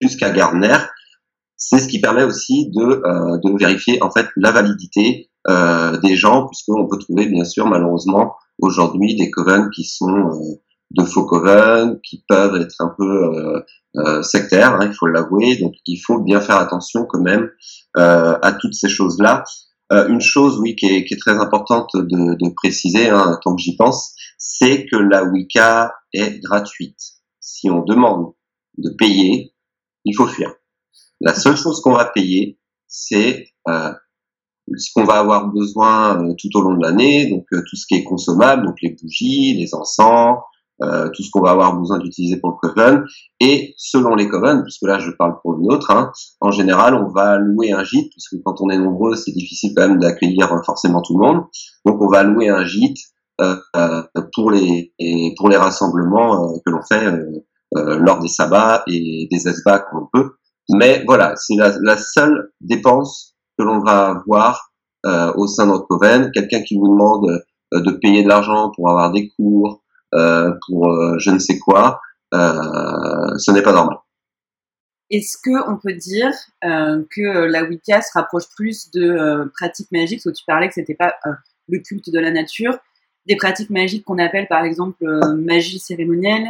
jusqu'à 0.00 0.30
Gardner, 0.30 0.76
c'est 1.56 1.78
ce 1.78 1.88
qui 1.88 2.00
permet 2.00 2.24
aussi 2.24 2.70
de, 2.70 3.02
euh, 3.04 3.38
de 3.38 3.58
vérifier 3.58 4.02
en 4.02 4.10
fait 4.10 4.28
la 4.36 4.50
validité 4.52 5.30
euh, 5.48 5.98
des 5.98 6.16
gens, 6.16 6.46
puisqu'on 6.46 6.86
peut 6.88 6.98
trouver 6.98 7.26
bien 7.26 7.44
sûr 7.44 7.66
malheureusement 7.66 8.34
aujourd'hui 8.58 9.16
des 9.16 9.30
covens 9.30 9.68
qui 9.70 9.84
sont 9.84 10.16
euh, 10.16 10.60
de 10.90 11.04
faux 11.04 11.24
covens, 11.24 11.96
qui 12.02 12.24
peuvent 12.28 12.60
être 12.60 12.80
un 12.80 12.94
peu 12.96 13.04
euh, 13.04 13.60
euh, 13.96 14.22
sectaires, 14.22 14.74
hein, 14.74 14.86
il 14.86 14.94
faut 14.94 15.06
l'avouer, 15.06 15.56
donc 15.56 15.74
il 15.86 15.96
faut 15.98 16.20
bien 16.20 16.40
faire 16.40 16.56
attention 16.56 17.04
quand 17.06 17.20
même 17.20 17.50
à 17.96 18.52
toutes 18.60 18.74
ces 18.74 18.88
choses-là. 18.88 19.44
une 19.90 20.20
chose, 20.20 20.58
oui, 20.58 20.74
qui 20.74 20.86
est, 20.86 21.04
qui 21.04 21.14
est 21.14 21.18
très 21.18 21.38
importante 21.38 21.90
de, 21.94 22.34
de 22.34 22.54
préciser, 22.54 23.08
hein, 23.08 23.38
tant 23.42 23.54
que 23.54 23.62
j'y 23.62 23.76
pense, 23.76 24.14
c'est 24.36 24.86
que 24.86 24.96
la 24.96 25.22
Wicca 25.24 25.94
est 26.12 26.40
gratuite. 26.40 26.98
Si 27.38 27.70
on 27.70 27.84
demande 27.84 28.32
de 28.78 28.90
payer, 28.90 29.54
il 30.04 30.14
faut 30.14 30.26
fuir. 30.26 30.52
La 31.20 31.34
seule 31.34 31.56
chose 31.56 31.80
qu'on 31.80 31.92
va 31.92 32.06
payer, 32.06 32.58
c'est 32.86 33.46
euh, 33.68 33.92
ce 34.76 34.90
qu'on 34.94 35.04
va 35.04 35.14
avoir 35.14 35.48
besoin 35.48 36.22
euh, 36.22 36.34
tout 36.38 36.48
au 36.56 36.62
long 36.62 36.74
de 36.76 36.82
l'année, 36.82 37.30
donc 37.30 37.44
euh, 37.52 37.62
tout 37.68 37.76
ce 37.76 37.86
qui 37.86 37.94
est 37.94 38.04
consommable, 38.04 38.66
donc 38.66 38.76
les 38.82 38.96
bougies, 39.00 39.54
les 39.54 39.74
encens, 39.74 40.38
euh, 40.82 41.08
tout 41.14 41.22
ce 41.22 41.30
qu'on 41.30 41.40
va 41.40 41.50
avoir 41.50 41.78
besoin 41.78 41.98
d'utiliser 41.98 42.38
pour 42.38 42.50
le 42.50 42.68
coven. 42.68 43.04
Et 43.40 43.74
selon 43.76 44.14
les 44.14 44.28
coven, 44.28 44.62
puisque 44.62 44.82
là 44.82 44.98
je 44.98 45.10
parle 45.10 45.34
pour 45.42 45.58
une 45.58 45.72
autre, 45.72 45.90
hein, 45.90 46.10
en 46.40 46.50
général 46.50 46.94
on 46.94 47.12
va 47.12 47.38
louer 47.38 47.72
un 47.72 47.84
gîte, 47.84 48.10
puisque 48.10 48.42
quand 48.44 48.60
on 48.60 48.70
est 48.70 48.78
nombreux, 48.78 49.14
c'est 49.14 49.32
difficile 49.32 49.72
quand 49.76 49.88
même 49.88 49.98
d'accueillir 49.98 50.48
forcément 50.64 51.02
tout 51.02 51.18
le 51.18 51.26
monde. 51.26 51.44
Donc 51.84 52.00
on 52.00 52.08
va 52.08 52.22
louer 52.22 52.48
un 52.48 52.64
gîte 52.64 52.98
euh, 53.40 53.56
pour 54.32 54.50
les 54.50 54.92
pour 55.36 55.48
les 55.48 55.56
rassemblements 55.56 56.52
euh, 56.52 56.58
que 56.64 56.70
l'on 56.70 56.82
fait 56.82 57.04
euh, 57.76 57.98
lors 57.98 58.20
des 58.20 58.28
sabbats 58.28 58.84
et 58.86 59.26
des 59.30 59.48
esbats 59.48 59.80
qu'on 59.80 60.06
peut. 60.12 60.36
Mais 60.70 61.02
voilà, 61.06 61.34
c'est 61.36 61.56
la, 61.56 61.96
seule 61.98 62.50
dépense 62.60 63.34
que 63.58 63.64
l'on 63.64 63.80
va 63.80 64.10
avoir 64.10 64.72
au 65.36 65.46
sein 65.46 65.66
de 65.66 65.72
notre 65.72 65.86
coven. 65.86 66.30
Quelqu'un 66.32 66.62
qui 66.62 66.76
vous 66.76 66.88
demande 66.88 67.42
de 67.72 67.90
payer 67.90 68.22
de 68.22 68.28
l'argent 68.28 68.72
pour 68.74 68.88
avoir 68.88 69.12
des 69.12 69.28
cours, 69.36 69.82
pour 70.10 71.18
je 71.18 71.30
ne 71.30 71.38
sais 71.38 71.58
quoi, 71.58 72.00
ce 72.32 73.50
n'est 73.50 73.62
pas 73.62 73.72
normal. 73.72 73.98
Est-ce 75.10 75.36
que 75.36 75.70
on 75.70 75.76
peut 75.76 75.92
dire 75.92 76.32
que 76.62 77.46
la 77.46 77.64
Wicca 77.64 78.00
se 78.00 78.12
rapproche 78.14 78.48
plus 78.56 78.90
de 78.92 79.50
pratiques 79.54 79.92
magiques, 79.92 80.22
où 80.24 80.32
tu 80.32 80.44
parlais 80.46 80.68
que 80.68 80.74
c'était 80.74 80.94
pas 80.94 81.14
le 81.68 81.78
culte 81.80 82.10
de 82.10 82.18
la 82.18 82.30
nature, 82.30 82.78
des 83.26 83.36
pratiques 83.36 83.70
magiques 83.70 84.04
qu'on 84.04 84.18
appelle 84.18 84.46
par 84.48 84.64
exemple 84.64 85.04
euh, 85.04 85.34
magie 85.34 85.78
cérémonielle. 85.78 86.48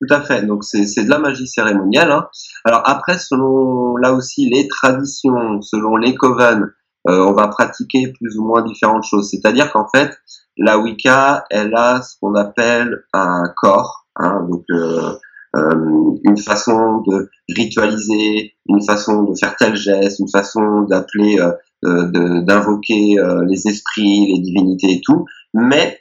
Tout 0.00 0.14
à 0.14 0.20
fait. 0.20 0.46
Donc 0.46 0.62
c'est 0.64 1.04
de 1.04 1.10
la 1.10 1.18
magie 1.18 1.48
cérémonielle. 1.48 2.10
Hein. 2.10 2.28
Alors 2.64 2.82
après, 2.84 3.18
selon 3.18 3.96
là 3.96 4.12
aussi 4.12 4.48
les 4.48 4.68
traditions, 4.68 5.60
selon 5.60 5.96
les 5.96 6.14
coven, 6.14 6.70
on 7.04 7.32
va 7.32 7.48
pratiquer 7.48 8.12
plus 8.12 8.36
ou 8.38 8.44
moins 8.44 8.62
différentes 8.62 9.04
choses. 9.04 9.30
C'est-à-dire 9.30 9.72
qu'en 9.72 9.88
fait, 9.88 10.16
la 10.56 10.78
Wicca, 10.78 11.44
elle 11.50 11.74
a 11.74 12.02
ce 12.02 12.16
qu'on 12.20 12.34
appelle 12.34 13.04
un 13.12 13.44
corps, 13.56 14.06
hein, 14.16 14.46
donc 14.48 14.64
une 16.24 16.36
façon 16.36 17.02
de 17.06 17.30
ritualiser, 17.48 18.54
une 18.66 18.84
façon 18.84 19.22
de 19.22 19.34
faire 19.38 19.56
tel 19.56 19.74
geste, 19.74 20.18
une 20.20 20.28
façon 20.28 20.82
d'appeler, 20.82 21.38
d'invoquer 21.82 23.16
les 23.48 23.68
esprits, 23.68 24.26
les 24.34 24.40
divinités 24.40 24.92
et 24.92 25.00
tout. 25.00 25.24
Mais 25.54 26.00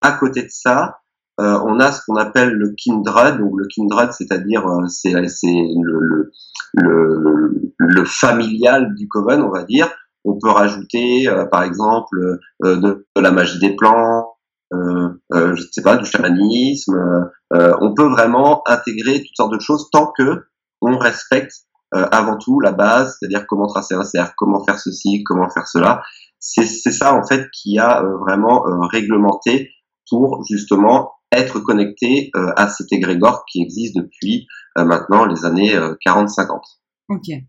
à 0.00 0.12
côté 0.12 0.42
de 0.42 0.50
ça, 0.50 0.98
euh, 1.38 1.60
on 1.64 1.80
a 1.80 1.92
ce 1.92 2.00
qu'on 2.06 2.16
appelle 2.16 2.50
le 2.50 2.70
kindred. 2.76 3.38
Donc 3.38 3.52
le 3.56 3.66
kindred, 3.68 4.12
c'est-à-dire 4.12 4.66
euh, 4.66 4.86
c'est 4.88 5.12
le, 5.12 6.32
le, 6.74 7.72
le, 7.78 8.04
familial 8.04 8.94
du 8.94 9.08
coven, 9.08 9.42
on 9.42 9.50
va 9.50 9.64
dire. 9.64 9.92
On 10.24 10.38
peut 10.38 10.50
rajouter, 10.50 11.28
euh, 11.28 11.44
par 11.44 11.62
exemple, 11.62 12.38
de, 12.62 13.06
la 13.16 13.30
magie 13.30 13.58
des 13.58 13.76
plants, 13.76 14.34
euh, 14.72 15.10
je 15.32 15.62
sais 15.70 15.82
pas, 15.82 15.96
du 15.96 16.06
chamanisme. 16.06 17.30
on 17.52 17.94
peut 17.94 18.08
vraiment 18.08 18.62
intégrer 18.66 19.20
toutes 19.20 19.36
sortes 19.36 19.52
de 19.52 19.60
choses 19.60 19.90
tant 19.92 20.12
que 20.16 20.46
on 20.80 20.98
respecte 20.98 21.52
avant 21.92 22.36
tout 22.36 22.60
la 22.60 22.72
base, 22.72 23.16
c'est-à-dire 23.18 23.46
comment 23.46 23.66
tracer 23.66 23.94
un 23.94 24.04
cercle, 24.04 24.34
comment 24.36 24.62
faire 24.64 24.78
ceci, 24.78 25.22
comment 25.24 25.48
faire 25.48 25.68
cela. 25.68 26.02
C'est 26.40 26.66
ça 26.66 27.14
en 27.14 27.24
fait 27.24 27.48
qui 27.52 27.78
a 27.78 28.02
vraiment 28.20 28.64
réglementé 28.90 29.70
pour 30.08 30.44
justement 30.48 31.15
être 31.32 31.60
connecté 31.60 32.30
euh, 32.36 32.52
à 32.56 32.68
cet 32.68 32.92
égrégore 32.92 33.44
qui 33.50 33.62
existe 33.62 33.96
depuis 33.96 34.46
euh, 34.78 34.84
maintenant 34.84 35.24
les 35.24 35.44
années 35.44 35.74
40-50. 36.06 36.40
Euh, 36.40 37.14
ok. 37.14 37.42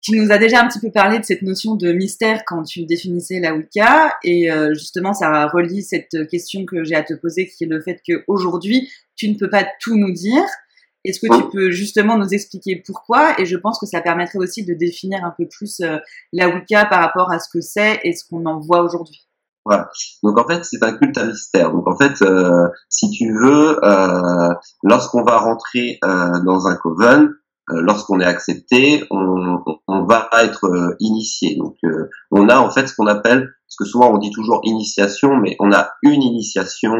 Tu 0.00 0.12
nous 0.12 0.30
as 0.30 0.38
déjà 0.38 0.62
un 0.62 0.68
petit 0.68 0.78
peu 0.78 0.92
parlé 0.92 1.18
de 1.18 1.24
cette 1.24 1.42
notion 1.42 1.74
de 1.74 1.92
mystère 1.92 2.42
quand 2.46 2.62
tu 2.62 2.86
définissais 2.86 3.40
la 3.40 3.52
Wicca, 3.52 4.14
et 4.22 4.48
justement 4.70 5.12
ça 5.12 5.48
relie 5.48 5.82
cette 5.82 6.28
question 6.30 6.64
que 6.64 6.84
j'ai 6.84 6.94
à 6.94 7.02
te 7.02 7.14
poser, 7.14 7.48
qui 7.48 7.64
est 7.64 7.66
le 7.66 7.80
fait 7.80 8.00
qu'aujourd'hui 8.06 8.88
tu 9.16 9.28
ne 9.28 9.36
peux 9.36 9.50
pas 9.50 9.66
tout 9.80 9.98
nous 9.98 10.12
dire. 10.12 10.44
Est-ce 11.04 11.18
que 11.18 11.36
tu 11.36 11.50
peux 11.50 11.70
justement 11.72 12.16
nous 12.16 12.28
expliquer 12.28 12.76
pourquoi? 12.86 13.40
Et 13.40 13.44
je 13.44 13.56
pense 13.56 13.80
que 13.80 13.86
ça 13.86 14.00
permettrait 14.00 14.38
aussi 14.38 14.64
de 14.64 14.72
définir 14.72 15.24
un 15.24 15.34
peu 15.36 15.48
plus 15.48 15.82
la 16.32 16.48
Wicca 16.48 16.84
par 16.86 17.00
rapport 17.00 17.32
à 17.32 17.40
ce 17.40 17.48
que 17.52 17.60
c'est 17.60 17.98
et 18.04 18.12
ce 18.12 18.22
qu'on 18.24 18.46
en 18.46 18.60
voit 18.60 18.82
aujourd'hui. 18.84 19.27
Donc 20.22 20.38
en 20.38 20.46
fait, 20.46 20.64
c'est 20.64 20.82
un 20.82 20.92
culte 20.92 21.18
à 21.18 21.26
mystère. 21.26 21.72
Donc 21.72 21.88
en 21.88 21.96
fait, 21.96 22.22
euh, 22.22 22.68
si 22.88 23.10
tu 23.10 23.32
veux, 23.32 23.84
euh, 23.84 24.54
lorsqu'on 24.82 25.22
va 25.22 25.38
rentrer 25.38 25.98
euh, 26.04 26.40
dans 26.44 26.66
un 26.66 26.76
coven, 26.76 27.34
lorsqu'on 27.70 28.18
est 28.20 28.24
accepté, 28.24 29.04
on, 29.10 29.62
va 30.06 30.30
être 30.42 30.96
initié. 31.00 31.56
Donc 31.56 31.76
on 32.30 32.48
a 32.48 32.58
en 32.58 32.70
fait 32.70 32.86
ce 32.86 32.94
qu'on 32.94 33.06
appelle, 33.06 33.40
parce 33.40 33.76
que 33.78 33.84
souvent 33.84 34.14
on 34.14 34.16
dit 34.16 34.30
toujours 34.30 34.62
initiation, 34.64 35.36
mais 35.36 35.54
on 35.60 35.70
a 35.72 35.90
une 36.02 36.22
initiation 36.22 36.96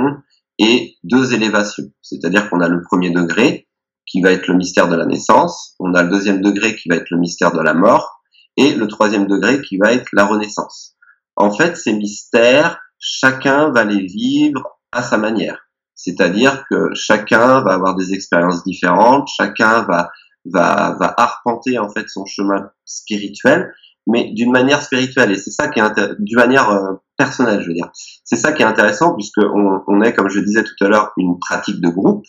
et 0.59 0.97
deux 1.05 1.33
élévations. 1.33 1.85
C'est-à-dire 2.03 2.51
qu'on 2.51 2.61
a 2.61 2.69
le 2.69 2.83
premier 2.83 3.09
degré 3.09 3.67
qui 4.05 4.21
va 4.21 4.31
être 4.31 4.47
le 4.47 4.57
mystère 4.57 4.89
de 4.89 4.97
la 4.97 5.07
naissance, 5.07 5.75
on 5.79 5.95
a 5.95 6.03
le 6.03 6.11
deuxième 6.11 6.43
degré 6.43 6.77
qui 6.77 6.91
va 6.91 6.97
être 6.97 7.11
le 7.11 7.19
mystère 7.19 7.53
de 7.53 7.63
la 7.63 7.73
mort, 7.73 8.19
et 8.59 8.75
le 8.75 8.89
troisième 8.89 9.27
degré 9.27 9.63
qui 9.63 9.79
va 9.79 9.93
être 9.93 10.09
la 10.13 10.27
renaissance. 10.27 10.98
En 11.39 11.53
fait, 11.53 11.77
ces 11.77 11.93
mystères, 11.93 12.81
chacun 12.99 13.71
va 13.71 13.85
les 13.85 14.05
vivre 14.05 14.81
à 14.91 15.05
sa 15.05 15.19
manière. 15.19 15.69
C'est-à-dire 15.95 16.65
que 16.69 16.93
chacun 16.95 17.61
va 17.63 17.75
avoir 17.75 17.95
des 17.95 18.13
expériences 18.13 18.65
différentes, 18.65 19.29
chacun 19.37 19.83
va, 19.83 20.11
va, 20.45 20.97
va 20.99 21.15
arpenter 21.17 21.79
en 21.79 21.89
fait 21.89 22.09
son 22.09 22.25
chemin 22.25 22.71
spirituel, 22.85 23.73
mais 24.09 24.33
d'une 24.33 24.51
manière 24.51 24.83
spirituelle. 24.83 25.31
Et 25.31 25.37
c'est 25.37 25.53
ça 25.53 25.69
qui 25.69 25.79
est 25.79 26.17
d'une 26.19 26.39
manière 26.39 26.71
euh, 26.71 26.95
personnelle, 27.17 27.63
je 27.63 27.69
veux 27.69 27.75
dire. 27.75 27.91
C'est 28.25 28.37
ça 28.37 28.53
qui 28.53 28.63
est 28.63 28.67
intéressant 28.67 29.15
puisque 29.15 29.39
on, 29.39 30.03
est, 30.03 30.15
comme 30.15 30.29
je 30.29 30.41
disais 30.41 30.65
tout 30.65 30.85
à 30.85 30.89
l'heure, 30.89 31.13
une 31.19 31.39
pratique 31.39 31.81
de 31.81 31.89
groupe, 31.89 32.27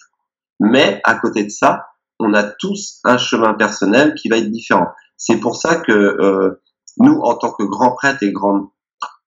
mais 0.60 1.01
à 1.04 1.16
côté 1.16 1.44
de 1.44 1.50
ça, 1.50 1.88
on 2.20 2.36
a 2.36 2.44
tous 2.44 3.00
un 3.06 3.18
chemin 3.18 3.56
personnel 3.56 4.13
qui 4.13 4.30
va 4.30 4.38
être 4.38 4.51
différent. 4.51 4.89
C'est 5.18 5.38
pour 5.38 5.56
ça 5.56 5.78
que 5.78 5.92
euh, 5.92 6.62
nous, 6.98 7.20
en 7.22 7.36
tant 7.36 7.51
que 7.51 7.63
grands 7.63 7.96
prêtres 7.96 8.22
et 8.22 8.32
grandes 8.32 8.68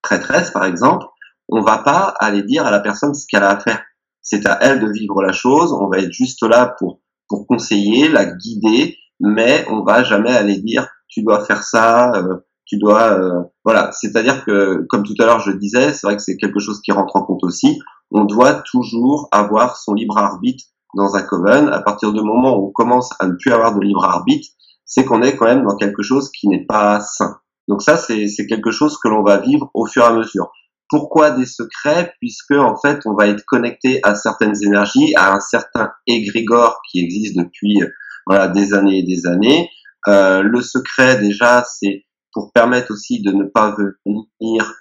prêtresse, 0.02 0.50
par 0.50 0.64
exemple, 0.64 1.06
on 1.48 1.60
va 1.60 1.78
pas 1.78 2.14
aller 2.18 2.42
dire 2.42 2.66
à 2.66 2.70
la 2.70 2.80
personne 2.80 3.14
ce 3.14 3.26
qu'elle 3.28 3.42
a 3.42 3.50
à 3.50 3.60
faire. 3.60 3.82
C'est 4.22 4.46
à 4.46 4.58
elle 4.60 4.80
de 4.80 4.90
vivre 4.90 5.22
la 5.22 5.32
chose. 5.32 5.72
On 5.72 5.88
va 5.88 5.98
être 5.98 6.12
juste 6.12 6.42
là 6.42 6.74
pour 6.78 7.00
pour 7.28 7.46
conseiller, 7.46 8.08
la 8.08 8.26
guider, 8.26 8.96
mais 9.18 9.64
on 9.70 9.82
va 9.82 10.04
jamais 10.04 10.30
aller 10.30 10.58
dire 10.58 10.86
tu 11.08 11.22
dois 11.22 11.44
faire 11.44 11.62
ça, 11.62 12.12
euh, 12.14 12.36
tu 12.66 12.78
dois 12.78 13.18
euh, 13.18 13.42
voilà. 13.64 13.90
C'est-à-dire 13.92 14.44
que 14.44 14.84
comme 14.88 15.02
tout 15.02 15.14
à 15.18 15.24
l'heure 15.24 15.40
je 15.40 15.52
disais, 15.52 15.92
c'est 15.94 16.06
vrai 16.06 16.16
que 16.16 16.22
c'est 16.22 16.36
quelque 16.36 16.60
chose 16.60 16.80
qui 16.82 16.92
rentre 16.92 17.16
en 17.16 17.22
compte 17.22 17.42
aussi. 17.44 17.80
On 18.10 18.24
doit 18.24 18.62
toujours 18.70 19.28
avoir 19.32 19.76
son 19.76 19.94
libre 19.94 20.18
arbitre 20.18 20.64
dans 20.94 21.14
un 21.16 21.22
coven. 21.22 21.68
À 21.68 21.80
partir 21.80 22.12
du 22.12 22.20
moment 22.20 22.56
où 22.58 22.68
on 22.68 22.70
commence 22.70 23.10
à 23.18 23.26
ne 23.26 23.32
plus 23.32 23.52
avoir 23.52 23.74
de 23.74 23.80
libre 23.80 24.04
arbitre, 24.04 24.48
c'est 24.84 25.04
qu'on 25.04 25.22
est 25.22 25.36
quand 25.36 25.46
même 25.46 25.64
dans 25.64 25.76
quelque 25.76 26.02
chose 26.02 26.30
qui 26.30 26.48
n'est 26.48 26.66
pas 26.66 27.00
sain. 27.00 27.38
Donc 27.72 27.80
ça, 27.80 27.96
c'est 27.96 28.46
quelque 28.46 28.70
chose 28.70 28.98
que 29.02 29.08
l'on 29.08 29.22
va 29.22 29.38
vivre 29.38 29.70
au 29.72 29.86
fur 29.86 30.02
et 30.02 30.06
à 30.06 30.12
mesure. 30.12 30.52
Pourquoi 30.90 31.30
des 31.30 31.46
secrets? 31.46 32.12
Puisque 32.20 32.50
en 32.50 32.76
fait, 32.76 33.00
on 33.06 33.14
va 33.14 33.28
être 33.28 33.42
connecté 33.46 33.98
à 34.02 34.14
certaines 34.14 34.62
énergies, 34.62 35.14
à 35.16 35.34
un 35.34 35.40
certain 35.40 35.90
égrégore 36.06 36.82
qui 36.90 37.00
existe 37.00 37.34
depuis 37.34 37.80
voilà 38.26 38.48
des 38.48 38.74
années 38.74 38.98
et 38.98 39.02
des 39.04 39.26
années. 39.26 39.70
Euh, 40.06 40.42
le 40.42 40.60
secret, 40.60 41.18
déjà, 41.18 41.64
c'est 41.64 42.04
pour 42.34 42.52
permettre 42.52 42.92
aussi 42.92 43.22
de 43.22 43.32
ne 43.32 43.44
pas 43.44 43.74
venir 43.74 44.74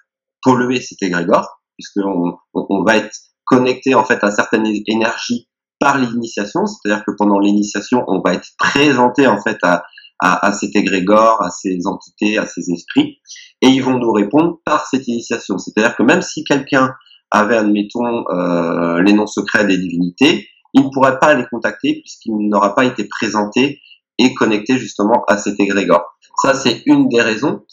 polluer 0.44 0.82
cet 0.82 1.02
égrégore, 1.02 1.62
puisqu'on 1.78 2.34
on, 2.54 2.66
on 2.70 2.84
va 2.84 2.98
être 2.98 3.16
connecté 3.46 3.96
en 3.96 4.04
fait 4.04 4.22
à 4.22 4.32
certaines 4.32 4.68
énergies 4.86 5.48
par 5.80 5.98
l'initiation, 5.98 6.66
c'est-à-dire 6.66 7.06
que 7.06 7.12
pendant 7.18 7.40
l'initiation, 7.40 8.04
on 8.08 8.20
va 8.20 8.34
être 8.34 8.50
présenté 8.60 9.28
en 9.28 9.42
fait 9.42 9.60
à, 9.64 9.86
à, 10.22 10.46
à 10.46 10.54
cet 10.54 10.76
égrégore, 10.76 11.44
à 11.44 11.50
ces 11.50 11.86
entités, 11.86 12.38
à 12.38 12.46
ces 12.46 12.72
esprits, 12.72 13.18
et 13.62 13.68
ils 13.68 13.84
vont 13.84 13.98
nous 13.98 14.12
répondre 14.12 14.60
par 14.66 14.86
cette 14.86 15.08
initiation. 15.08 15.58
C'est-à-dire 15.58 15.96
que 15.96 16.04
même 16.04 16.22
si 16.22 16.44
quelqu'un 16.44 16.94
avait, 17.32 17.58
admettons, 17.58 18.26
euh, 18.30 19.02
les 19.02 19.14
noms 19.14 19.28
secrets 19.28 19.66
des 19.66 19.78
divinités, 19.78 20.48
il 20.74 20.84
ne 20.86 20.90
pourrait 20.90 21.20
pas 21.20 21.34
les 21.34 21.46
contacter 21.46 22.00
puisqu'il 22.02 22.50
n'aura 22.50 22.76
pas 22.76 22.86
été 22.86 23.06
présenté 23.06 23.82
et 24.18 24.34
connecté 24.34 24.78
justement 24.78 25.24
à 25.28 25.38
cet 25.38 25.60
égrégore. 25.60 26.04
Ça, 26.42 26.54
c'est 26.54 26.84
une 26.86 27.10
des 27.10 27.22
raisons, 27.22 27.64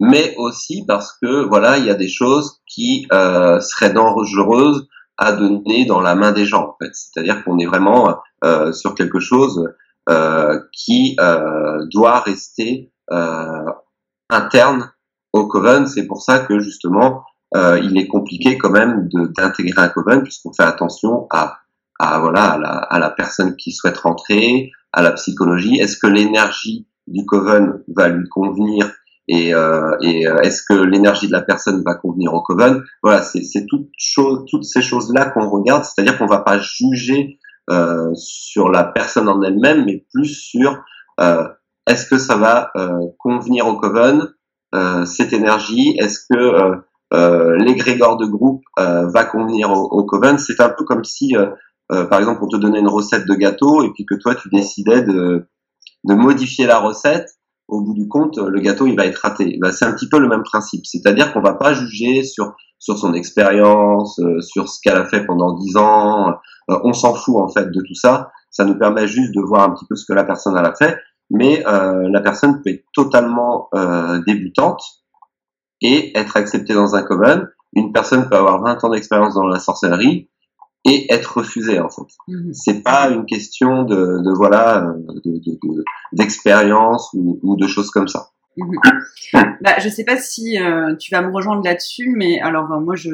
mais 0.00 0.34
aussi 0.36 0.84
parce 0.86 1.16
que 1.20 1.44
voilà, 1.44 1.78
il 1.78 1.84
y 1.84 1.90
a 1.90 1.94
des 1.94 2.08
choses 2.08 2.60
qui 2.66 3.06
euh, 3.12 3.60
seraient 3.60 3.92
dangereuses 3.92 4.88
à 5.16 5.32
donner 5.32 5.84
dans 5.84 6.00
la 6.00 6.14
main 6.14 6.32
des 6.32 6.46
gens. 6.46 6.68
En 6.68 6.76
fait, 6.80 6.90
c'est-à-dire 6.94 7.44
qu'on 7.44 7.58
est 7.58 7.66
vraiment 7.66 8.16
euh, 8.44 8.72
sur 8.72 8.94
quelque 8.94 9.18
chose 9.18 9.68
qui 10.72 11.16
euh, 11.20 11.84
doit 11.92 12.20
rester 12.20 12.92
euh, 13.10 13.64
interne 14.30 14.90
au 15.32 15.46
coven. 15.46 15.86
C'est 15.86 16.06
pour 16.06 16.22
ça 16.22 16.40
que 16.40 16.58
justement, 16.60 17.24
il 17.54 17.98
est 17.98 18.08
compliqué 18.08 18.58
quand 18.58 18.70
même 18.70 19.08
d'intégrer 19.36 19.82
un 19.82 19.88
coven 19.88 20.22
puisqu'on 20.22 20.52
fait 20.52 20.64
attention 20.64 21.26
à, 21.30 21.58
à 21.98 22.18
voilà 22.18 22.52
à 22.52 22.58
la, 22.58 22.68
à 22.68 22.98
la, 22.98 23.10
personne 23.10 23.56
qui 23.56 23.72
souhaite 23.72 23.98
rentrer, 23.98 24.70
à 24.92 25.02
la 25.02 25.12
psychologie. 25.12 25.78
Est-ce 25.78 25.96
que 25.96 26.06
l'énergie 26.06 26.86
du 27.06 27.24
coven 27.24 27.82
va 27.88 28.08
lui 28.08 28.28
convenir 28.28 28.92
et, 29.28 29.52
euh, 29.54 29.96
est-ce 30.42 30.62
que 30.62 30.74
l'énergie 30.74 31.26
de 31.26 31.32
la 31.32 31.42
personne 31.42 31.82
va 31.84 31.94
convenir 31.94 32.32
au 32.32 32.40
coven? 32.40 32.82
Voilà, 33.02 33.22
c'est 33.22 33.66
toutes, 33.66 33.90
toutes 34.48 34.64
ces 34.64 34.80
choses-là 34.80 35.26
qu'on 35.30 35.48
regarde, 35.50 35.84
c'est-à-dire 35.84 36.18
qu'on 36.18 36.26
va 36.26 36.40
pas 36.40 36.58
juger 36.58 37.38
euh, 37.70 38.10
sur 38.14 38.70
la 38.70 38.84
personne 38.84 39.28
en 39.28 39.42
elle-même, 39.42 39.84
mais 39.84 40.06
plus 40.12 40.32
sur 40.34 40.78
euh, 41.20 41.46
est-ce 41.86 42.06
que 42.06 42.18
ça 42.18 42.36
va 42.36 42.70
euh, 42.76 42.98
convenir 43.18 43.66
au 43.66 43.78
coven, 43.78 44.28
cette 45.06 45.32
énergie, 45.32 45.96
est-ce 45.98 46.20
que 46.28 46.82
l'égrégore 47.64 48.18
de 48.18 48.26
groupe 48.26 48.62
va 48.76 49.24
convenir 49.24 49.70
au, 49.70 49.84
au 49.84 50.04
coven? 50.04 50.36
C'est 50.36 50.60
un 50.60 50.68
peu 50.68 50.84
comme 50.84 51.04
si, 51.04 51.34
par 51.88 52.18
exemple, 52.18 52.40
on 52.42 52.48
te 52.48 52.58
donnait 52.58 52.80
une 52.80 52.88
recette 52.88 53.26
de 53.26 53.34
gâteau 53.34 53.82
et 53.82 53.90
puis 53.94 54.04
que 54.04 54.14
toi, 54.14 54.34
tu 54.34 54.50
décidais 54.50 55.00
de, 55.00 55.48
de 56.04 56.14
modifier 56.14 56.66
la 56.66 56.80
recette 56.80 57.30
au 57.66 57.82
bout 57.82 57.94
du 57.94 58.08
compte, 58.08 58.36
le 58.38 58.60
gâteau 58.60 58.86
il 58.86 58.96
va 58.96 59.06
être 59.06 59.20
raté. 59.22 59.56
Ben, 59.58 59.72
c'est 59.72 59.86
un 59.86 59.92
petit 59.92 60.08
peu 60.08 60.18
le 60.18 60.28
même 60.28 60.42
principe, 60.42 60.84
c'est-à-dire 60.84 61.32
qu'on 61.32 61.40
va 61.40 61.54
pas 61.54 61.72
juger 61.72 62.24
sur 62.24 62.54
sur 62.78 62.98
son 62.98 63.14
expérience, 63.14 64.18
euh, 64.20 64.40
sur 64.40 64.68
ce 64.68 64.80
qu'elle 64.80 64.96
a 64.96 65.04
fait 65.04 65.24
pendant 65.26 65.54
dix 65.54 65.76
ans. 65.76 66.30
Euh, 66.70 66.78
on 66.84 66.92
s'en 66.92 67.14
fout 67.14 67.36
en 67.36 67.48
fait 67.48 67.70
de 67.70 67.80
tout 67.86 67.94
ça. 67.94 68.30
Ça 68.50 68.64
nous 68.64 68.78
permet 68.78 69.06
juste 69.06 69.34
de 69.34 69.40
voir 69.40 69.62
un 69.62 69.70
petit 69.70 69.86
peu 69.86 69.96
ce 69.96 70.04
que 70.06 70.12
la 70.12 70.24
personne 70.24 70.56
a 70.56 70.74
fait, 70.74 70.98
mais 71.30 71.66
euh, 71.66 72.08
la 72.10 72.20
personne 72.20 72.62
peut 72.62 72.70
être 72.70 72.84
totalement 72.94 73.68
débutante 74.26 74.82
et 75.80 76.16
être 76.18 76.36
acceptée 76.36 76.74
dans 76.74 76.94
un 76.94 77.02
coven. 77.02 77.48
Une 77.74 77.92
personne 77.92 78.28
peut 78.28 78.36
avoir 78.36 78.62
20 78.62 78.84
ans 78.84 78.90
d'expérience 78.90 79.34
dans 79.34 79.46
la 79.46 79.58
sorcellerie 79.58 80.30
et 80.84 81.12
être 81.12 81.38
refusée 81.38 81.80
en 81.80 81.90
fait. 81.90 82.06
Mmh. 82.28 82.52
C'est 82.52 82.82
pas 82.82 83.10
une 83.10 83.26
question 83.26 83.82
de, 83.82 84.22
de 84.24 84.34
voilà 84.34 84.94
d'expérience 86.12 87.10
ou, 87.12 87.38
ou, 87.42 87.56
de 87.56 87.66
choses 87.66 87.90
comme 87.90 88.08
ça. 88.08 88.30
Mhm. 88.58 88.78
Bah, 89.60 89.74
je 89.80 89.88
sais 89.88 90.04
pas 90.04 90.16
si 90.16 90.60
euh, 90.60 90.94
tu 90.96 91.10
vas 91.10 91.20
me 91.20 91.32
rejoindre 91.32 91.64
là-dessus, 91.64 92.10
mais 92.16 92.40
alors 92.40 92.70
euh, 92.72 92.80
moi, 92.80 92.94
je, 92.94 93.10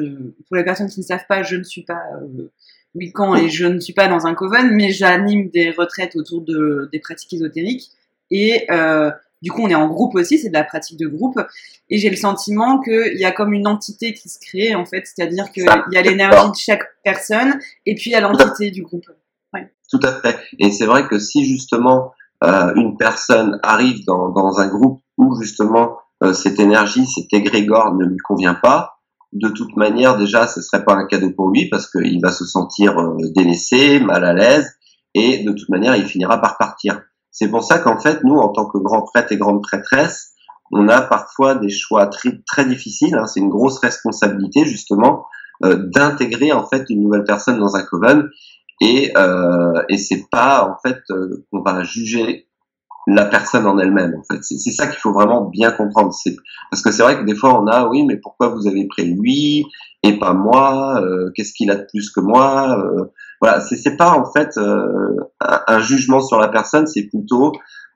pour 0.47 0.55
les 0.55 0.63
personnes 0.63 0.89
qui 0.89 0.99
ne 0.99 1.05
savent 1.05 1.25
pas, 1.27 1.43
je 1.43 1.55
ne 1.55 1.63
suis 1.63 1.83
pas 1.83 2.01
euh, 2.21 2.51
Wiccan 2.93 3.35
et 3.35 3.49
je 3.49 3.65
ne 3.65 3.79
suis 3.79 3.93
pas 3.93 4.07
dans 4.07 4.25
un 4.27 4.33
coven, 4.33 4.71
mais 4.71 4.91
j'anime 4.91 5.49
des 5.49 5.71
retraites 5.71 6.15
autour 6.15 6.41
de 6.41 6.89
des 6.91 6.99
pratiques 6.99 7.33
ésotériques 7.33 7.91
et 8.31 8.65
euh, 8.71 9.11
du 9.41 9.51
coup, 9.51 9.61
on 9.61 9.69
est 9.69 9.75
en 9.75 9.87
groupe 9.87 10.15
aussi, 10.15 10.39
c'est 10.39 10.49
de 10.49 10.53
la 10.53 10.63
pratique 10.63 10.97
de 10.97 11.07
groupe. 11.07 11.39
Et 11.89 11.97
j'ai 11.97 12.09
le 12.09 12.15
sentiment 12.15 12.79
qu'il 12.79 13.17
y 13.17 13.25
a 13.25 13.31
comme 13.31 13.53
une 13.53 13.67
entité 13.67 14.13
qui 14.13 14.27
se 14.29 14.39
crée, 14.39 14.73
en 14.73 14.85
fait, 14.85 15.05
c'est-à-dire 15.05 15.51
qu'il 15.51 15.65
y 15.91 15.97
a 15.97 16.01
l'énergie 16.01 16.49
de 16.49 16.55
chaque 16.55 16.83
personne 17.03 17.59
et 17.85 17.93
puis 17.93 18.09
il 18.09 18.13
y 18.13 18.15
a 18.15 18.21
l'entité 18.21 18.71
du 18.71 18.81
groupe. 18.81 19.05
Tout 19.89 19.99
à 20.01 20.13
fait. 20.13 20.37
Et 20.59 20.71
c'est 20.71 20.85
vrai 20.85 21.07
que 21.07 21.19
si 21.19 21.45
justement 21.45 22.11
une 22.75 22.97
personne 22.97 23.59
arrive 23.63 24.05
dans, 24.05 24.59
un 24.59 24.67
groupe 24.67 25.01
où 25.17 25.39
justement 25.41 25.97
euh, 26.23 26.33
cette 26.33 26.59
énergie, 26.59 27.05
cet 27.05 27.33
égrégore 27.33 27.93
ne 27.95 28.05
lui 28.05 28.17
convient 28.17 28.55
pas, 28.55 28.95
de 29.33 29.49
toute 29.49 29.75
manière 29.75 30.17
déjà 30.17 30.47
ce 30.47 30.61
serait 30.61 30.85
pas 30.85 30.93
un 30.93 31.05
cadeau 31.05 31.31
pour 31.31 31.49
lui 31.49 31.67
parce 31.69 31.89
qu'il 31.89 32.19
va 32.21 32.31
se 32.31 32.45
sentir 32.45 32.97
euh, 32.97 33.17
délaissé, 33.35 33.99
mal 33.99 34.23
à 34.23 34.33
l'aise 34.33 34.71
et 35.13 35.43
de 35.43 35.51
toute 35.51 35.69
manière 35.69 35.95
il 35.95 36.05
finira 36.05 36.39
par 36.39 36.57
partir. 36.57 37.01
C'est 37.31 37.49
pour 37.49 37.63
ça 37.63 37.79
qu'en 37.79 37.99
fait 37.99 38.23
nous 38.23 38.35
en 38.35 38.49
tant 38.49 38.65
que 38.65 38.77
grands 38.77 39.01
prêtres 39.01 39.33
et 39.33 39.37
grandes 39.37 39.61
prêtresses, 39.61 40.31
on 40.71 40.87
a 40.87 41.01
parfois 41.01 41.55
des 41.55 41.69
choix 41.69 42.07
très, 42.07 42.65
difficiles. 42.65 43.15
Hein, 43.15 43.27
c'est 43.27 43.39
une 43.39 43.49
grosse 43.49 43.79
responsabilité 43.79 44.65
justement 44.65 45.25
euh, 45.63 45.75
d'intégrer 45.93 46.51
en 46.51 46.65
fait 46.65 46.85
une 46.89 47.01
nouvelle 47.03 47.23
personne 47.23 47.59
dans 47.59 47.75
un 47.75 47.83
coven 47.83 48.29
et, 48.81 49.11
euh, 49.17 49.81
et 49.89 49.97
c'est 49.97 50.25
pas 50.31 50.69
en 50.69 50.77
fait 50.87 50.99
euh, 51.11 51.45
qu'on 51.51 51.61
va 51.61 51.83
juger 51.83 52.47
la 53.07 53.25
personne 53.25 53.65
en 53.67 53.77
elle-même 53.77 54.15
en 54.15 54.23
fait. 54.23 54.41
C'est 54.43 54.71
ça 54.71 54.87
qu'il 54.87 54.99
faut 54.99 55.13
vraiment 55.13 55.45
bien 55.45 55.71
comprendre. 55.71 56.13
C'est 56.13 56.35
parce 56.71 56.81
que 56.81 56.91
c'est 56.91 57.03
vrai 57.03 57.17
que 57.19 57.23
des 57.23 57.35
fois 57.35 57.59
on 57.59 57.67
a 57.67 57.87
oui 57.87 58.03
mais 58.03 58.17
pourquoi 58.17 58.49
vous 58.49 58.67
avez 58.67 58.87
pris 58.87 59.05
lui 59.05 59.65
et 60.03 60.17
pas 60.17 60.33
moi 60.33 61.01
euh, 61.01 61.31
qu'est-ce 61.35 61.53
qu'il 61.53 61.69
a 61.71 61.75
de 61.75 61.85
plus 61.85 62.09
que 62.09 62.19
moi 62.19 62.77
euh, 62.79 63.05
voilà. 63.41 63.61
C'est 63.61 63.97
pas 63.97 64.11
en 64.11 64.31
fait 64.31 64.57
euh, 64.57 65.17
un, 65.39 65.61
un, 65.67 65.79
jugement 65.79 66.21
sur 66.21 66.39
la 66.39 66.47
personne 66.47 66.87
c'est 66.87 67.03
plutôt 67.03 67.51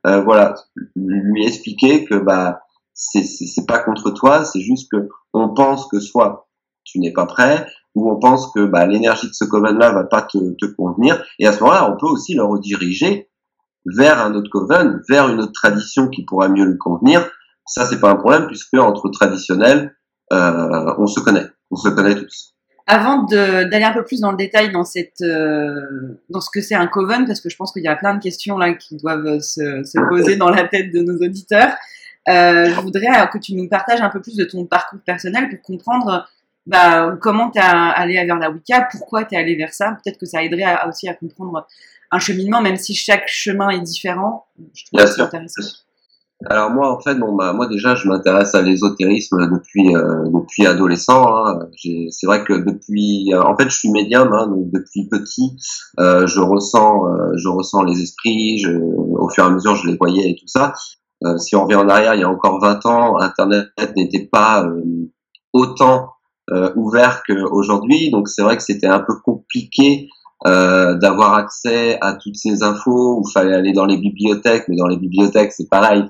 euh, 0.06 0.22
voilà 0.22 0.54
lui 0.96 1.46
expliquer 1.46 2.06
que 2.06 2.16
bah 2.16 2.62
c'est 2.94 3.24
c'est 3.24 3.66
pas 3.66 3.80
contre 3.80 4.12
toi 4.12 4.46
c'est 4.46 4.62
juste 4.62 4.92
que 4.92 5.10
on 5.34 5.54
pense 5.54 5.88
que 5.88 6.00
soit 6.00 6.48
tu 6.84 7.00
n'es 7.00 7.14
pas 7.14 7.26
prêt 7.26 7.66
où 8.00 8.12
on 8.12 8.20
pense 8.20 8.52
que 8.54 8.66
bah, 8.66 8.86
l'énergie 8.86 9.28
de 9.28 9.34
ce 9.34 9.46
coven-là 9.46 9.92
va 9.92 10.04
pas 10.04 10.22
te, 10.22 10.66
convenir. 10.78 11.24
Et 11.38 11.48
à 11.48 11.54
ce 11.54 11.60
moment-là, 11.62 11.92
on 11.92 11.98
peut 11.98 12.08
aussi 12.08 12.34
le 12.34 12.44
rediriger 12.44 13.30
vers 13.86 14.20
un 14.20 14.34
autre 14.36 14.50
coven, 14.50 15.02
vers 15.10 15.28
une 15.30 15.40
autre 15.40 15.52
tradition 15.52 16.08
qui 16.08 16.24
pourra 16.26 16.48
mieux 16.48 16.66
lui 16.66 16.78
convenir. 16.78 17.30
Ça, 17.66 17.86
c'est 17.86 18.00
pas 18.00 18.10
un 18.10 18.16
problème 18.16 18.48
puisque 18.48 18.74
entre 18.76 19.10
traditionnels, 19.10 19.96
euh, 20.32 20.94
on 20.98 21.08
se 21.08 21.20
connaît, 21.20 21.46
on 21.72 21.76
se 21.76 21.90
connaît 21.90 22.16
tous. 22.16 22.56
Avant 22.88 23.24
d'aller 23.24 23.84
un 23.84 23.94
peu 23.94 24.04
plus 24.04 24.20
dans 24.20 24.32
le 24.32 24.38
détail 24.38 24.70
euh, 24.70 25.82
dans 26.30 26.42
ce 26.42 26.50
que 26.52 26.62
c'est 26.62 26.76
un 26.76 26.88
coven, 26.88 27.26
parce 27.26 27.40
que 27.40 27.50
je 27.50 27.56
pense 27.56 27.72
qu'il 27.72 27.84
y 27.84 27.88
a 27.88 27.96
plein 27.96 28.16
de 28.16 28.22
questions 28.22 28.58
là 28.58 28.74
qui 28.74 28.98
doivent 28.98 29.40
se, 29.42 29.84
se 29.84 30.10
poser 30.10 30.38
dans 30.38 30.50
la 30.50 30.68
tête 30.68 30.92
de 30.92 31.02
nos 31.02 31.18
auditeurs. 31.18 31.70
Euh, 32.28 32.66
je 32.66 32.82
voudrais 32.82 33.30
que 33.32 33.38
tu 33.38 33.56
nous 33.56 33.68
partages 33.68 34.02
un 34.02 34.10
peu 34.10 34.22
plus 34.22 34.36
de 34.36 34.44
ton 34.44 34.66
parcours 34.66 35.00
personnel 35.06 35.50
pour 35.50 35.62
comprendre 35.62 36.28
bah, 36.70 37.18
comment 37.20 37.50
tu 37.50 37.60
es 37.60 37.64
allé 37.64 38.24
vers 38.26 38.38
la 38.38 38.52
Wicca, 38.52 38.88
pourquoi 38.92 39.26
tu 39.26 39.34
es 39.34 39.38
allé 39.38 39.56
vers 39.56 39.74
ça? 39.74 39.98
Peut-être 40.04 40.20
que 40.20 40.28
ça 40.28 40.44
aiderait 40.44 40.64
à, 40.64 40.88
aussi 40.88 41.10
à 41.10 41.16
comprendre 41.16 41.66
un 42.12 42.20
cheminement, 42.20 42.62
même 42.62 42.78
si 42.78 42.94
chaque 42.94 43.28
chemin 43.28 43.70
est 43.70 43.82
différent. 43.82 44.46
Je 44.76 44.86
trouve 44.86 45.00
Bien 45.00 45.12
sûr. 45.12 45.26
Intéressant. 45.26 45.64
Alors 46.46 46.70
moi, 46.70 46.96
en 46.96 47.02
fait, 47.02 47.16
bon, 47.16 47.36
bah, 47.36 47.54
moi 47.54 47.68
déjà, 47.68 47.96
je 47.96 48.08
m'intéresse 48.08 48.54
à 48.54 48.62
l'ésotérisme 48.62 49.50
depuis 49.52 49.96
euh, 49.96 50.26
depuis 50.32 50.68
adolescent. 50.68 51.26
Hein. 51.28 51.68
C'est 52.12 52.28
vrai 52.28 52.44
que 52.44 52.54
depuis, 52.54 53.34
euh, 53.34 53.42
en 53.42 53.58
fait, 53.58 53.66
je 53.70 53.76
suis 53.76 53.90
médium, 53.90 54.32
hein, 54.32 54.48
donc 54.48 54.70
depuis 54.72 55.10
petit, 55.10 55.58
euh, 56.00 56.28
je 56.28 56.40
ressens, 56.40 57.08
euh, 57.08 57.32
je 57.36 57.50
ressens 57.50 57.84
les 57.84 58.00
esprits. 58.00 58.60
Je, 58.60 58.72
au 58.72 59.28
fur 59.30 59.44
et 59.44 59.48
à 59.48 59.50
mesure, 59.50 59.76
je 59.76 59.88
les 59.88 59.98
voyais 59.98 60.30
et 60.30 60.36
tout 60.36 60.48
ça. 60.48 60.74
Si 61.38 61.56
on 61.58 61.64
revient 61.64 61.76
en 61.76 61.90
arrière, 61.90 62.16
il 62.16 62.22
y 62.22 62.24
a 62.24 62.30
encore 62.30 62.62
20 62.62 62.86
ans, 62.86 63.18
Internet 63.20 63.68
n'était 63.98 64.30
pas 64.32 64.66
autant 65.52 66.14
ouvert 66.76 67.24
qu'aujourd'hui. 67.28 68.10
Donc 68.12 68.28
c'est 68.28 68.42
vrai 68.42 68.58
que 68.58 68.64
c'était 68.64 68.88
un 68.88 69.00
peu 69.00 69.14
compliqué 69.24 70.10
euh, 70.48 70.96
d'avoir 70.96 71.34
accès 71.34 71.98
à 72.00 72.14
toutes 72.14 72.38
ces 72.38 72.64
infos. 72.64 73.22
Il 73.28 73.32
fallait 73.32 73.56
aller 73.56 73.74
dans 73.74 73.86
les 73.86 73.98
bibliothèques, 73.98 74.70
mais 74.70 74.78
dans 74.78 74.88
les 74.88 74.96
bibliothèques 74.96 75.52
c'est 75.52 75.68
pareil. 75.70 76.06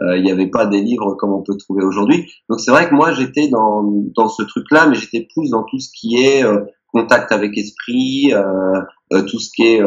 Euh, 0.00 0.16
il 0.16 0.24
n'y 0.24 0.30
avait 0.30 0.48
pas 0.48 0.64
des 0.64 0.80
livres 0.80 1.14
comme 1.16 1.34
on 1.34 1.42
peut 1.42 1.56
trouver 1.56 1.84
aujourd'hui. 1.84 2.26
Donc 2.48 2.60
c'est 2.60 2.70
vrai 2.70 2.88
que 2.88 2.94
moi 2.94 3.12
j'étais 3.12 3.48
dans, 3.48 3.82
dans 4.16 4.28
ce 4.28 4.42
truc-là, 4.42 4.86
mais 4.86 4.94
j'étais 4.94 5.28
plus 5.34 5.50
dans 5.50 5.64
tout 5.64 5.78
ce 5.78 5.90
qui 5.94 6.16
est 6.16 6.42
euh, 6.42 6.64
contact 6.94 7.30
avec 7.30 7.58
esprit, 7.58 8.32
euh, 8.32 8.80
euh, 9.12 9.22
tout 9.22 9.38
ce 9.38 9.50
qui 9.54 9.64
est 9.64 9.82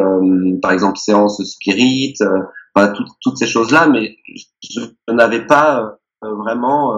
par 0.62 0.70
exemple 0.70 0.98
séance 0.98 1.42
spirit, 1.42 2.14
enfin, 2.74 2.92
tout, 2.92 3.04
toutes 3.20 3.36
ces 3.36 3.46
choses-là, 3.48 3.88
mais 3.88 4.14
je, 4.62 4.80
je 5.08 5.12
n'avais 5.12 5.44
pas 5.44 5.98
vraiment 6.22 6.94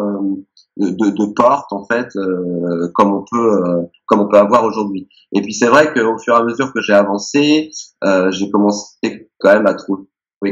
de, 0.89 1.11
de 1.11 1.33
portes 1.33 1.73
en 1.73 1.85
fait 1.85 2.09
euh, 2.17 2.89
comme 2.95 3.13
on 3.13 3.25
peut 3.31 3.63
euh, 3.65 3.83
comme 4.07 4.21
on 4.21 4.29
peut 4.29 4.39
avoir 4.39 4.65
aujourd'hui. 4.65 5.09
Et 5.33 5.43
puis 5.43 5.53
c'est 5.53 5.69
vrai 5.69 5.93
qu'au 5.93 6.19
fur 6.19 6.35
et 6.35 6.39
à 6.39 6.45
mesure 6.45 6.73
que 6.73 6.81
j'ai 6.81 6.95
avancé, 6.95 7.71
euh, 8.05 8.31
j'ai 8.31 8.51
commencé 8.51 9.31
quand 9.39 9.53
même 9.53 9.67
à 9.67 9.75
trouver 9.75 10.05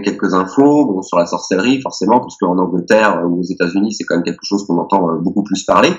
quelques 0.04 0.34
infos 0.34 0.86
bon, 0.86 1.02
sur 1.02 1.18
la 1.18 1.26
sorcellerie 1.26 1.80
forcément 1.80 2.20
puisque 2.20 2.42
en 2.42 2.58
Angleterre 2.58 3.22
ou 3.26 3.40
aux 3.40 3.44
États-Unis 3.44 3.92
c'est 3.92 4.04
quand 4.04 4.16
même 4.16 4.24
quelque 4.24 4.44
chose 4.44 4.66
qu'on 4.66 4.78
entend 4.78 5.14
beaucoup 5.20 5.42
plus 5.42 5.64
parler. 5.64 5.92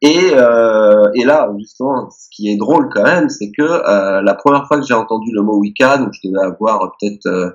Et, 0.00 0.30
euh, 0.32 1.10
et 1.14 1.24
là, 1.24 1.50
justement, 1.58 2.08
ce 2.10 2.28
qui 2.30 2.50
est 2.50 2.56
drôle 2.56 2.88
quand 2.92 3.02
même, 3.02 3.28
c'est 3.28 3.50
que 3.50 3.62
euh, 3.62 4.22
la 4.22 4.34
première 4.34 4.66
fois 4.66 4.78
que 4.78 4.86
j'ai 4.86 4.94
entendu 4.94 5.32
le 5.32 5.42
mot 5.42 5.58
Wicca, 5.58 5.98
donc 5.98 6.12
je 6.12 6.28
devais 6.28 6.44
avoir 6.44 6.92
peut-être, 7.00 7.26
euh, 7.26 7.50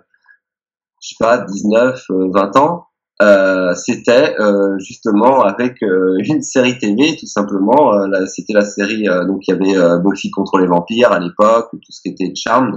je 1.01 1.09
sais 1.09 1.15
pas, 1.19 1.37
19, 1.37 2.03
20 2.09 2.57
ans, 2.57 2.87
euh, 3.21 3.75
c'était 3.75 4.35
euh, 4.39 4.77
justement 4.79 5.43
avec 5.43 5.83
euh, 5.83 6.17
une 6.23 6.41
série 6.41 6.77
TV 6.77 7.15
tout 7.17 7.27
simplement. 7.27 7.93
Euh, 7.93 8.25
c'était 8.25 8.53
la 8.53 8.65
série 8.65 9.05
donc 9.27 9.47
il 9.47 9.51
y 9.51 9.53
avait 9.53 9.99
Buffy 10.03 10.31
contre 10.31 10.57
les 10.57 10.67
vampires 10.67 11.11
à 11.11 11.19
l'époque, 11.19 11.69
tout 11.71 11.91
ce 11.91 12.01
qui 12.01 12.09
était 12.09 12.33
Charmed. 12.35 12.75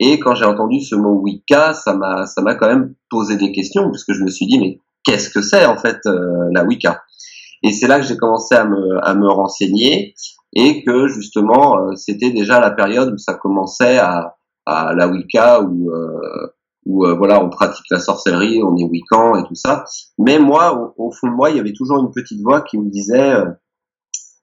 Et 0.00 0.18
quand 0.18 0.34
j'ai 0.34 0.44
entendu 0.44 0.80
ce 0.80 0.94
mot 0.94 1.20
Wicca, 1.20 1.74
ça 1.74 1.94
m'a 1.94 2.26
ça 2.26 2.42
m'a 2.42 2.54
quand 2.54 2.68
même 2.68 2.94
posé 3.10 3.36
des 3.36 3.52
questions 3.52 3.90
puisque 3.90 4.12
je 4.12 4.22
me 4.22 4.30
suis 4.30 4.46
dit 4.46 4.58
mais 4.60 4.78
qu'est-ce 5.04 5.30
que 5.30 5.42
c'est 5.42 5.66
en 5.66 5.76
fait 5.76 5.98
la 6.52 6.64
Wicca? 6.64 7.02
Et 7.62 7.72
c'est 7.72 7.88
là 7.88 7.98
que 7.98 8.06
j'ai 8.06 8.16
commencé 8.16 8.54
à 8.54 8.64
me 8.64 9.04
à 9.04 9.14
me 9.14 9.28
renseigner 9.28 10.14
et 10.54 10.84
que 10.84 11.08
justement 11.08 11.94
c'était 11.96 12.30
déjà 12.30 12.60
la 12.60 12.70
période 12.70 13.12
où 13.12 13.18
ça 13.18 13.34
commençait 13.34 13.98
à 13.98 14.36
à 14.66 14.94
la 14.94 15.08
Wicca 15.08 15.62
où 15.62 15.90
où 16.86 17.06
euh, 17.06 17.14
voilà, 17.14 17.42
on 17.42 17.48
pratique 17.48 17.86
la 17.90 17.98
sorcellerie, 17.98 18.62
on 18.62 18.76
est 18.76 18.84
wiccan 18.84 19.36
et 19.36 19.44
tout 19.46 19.54
ça. 19.54 19.84
Mais 20.18 20.38
moi, 20.38 20.94
au, 20.96 21.06
au, 21.06 21.10
fond 21.12 21.28
de 21.28 21.34
moi, 21.34 21.50
il 21.50 21.56
y 21.56 21.60
avait 21.60 21.72
toujours 21.72 21.98
une 22.00 22.10
petite 22.10 22.42
voix 22.42 22.60
qui 22.62 22.78
me 22.78 22.90
disait, 22.90 23.32
euh, 23.32 23.46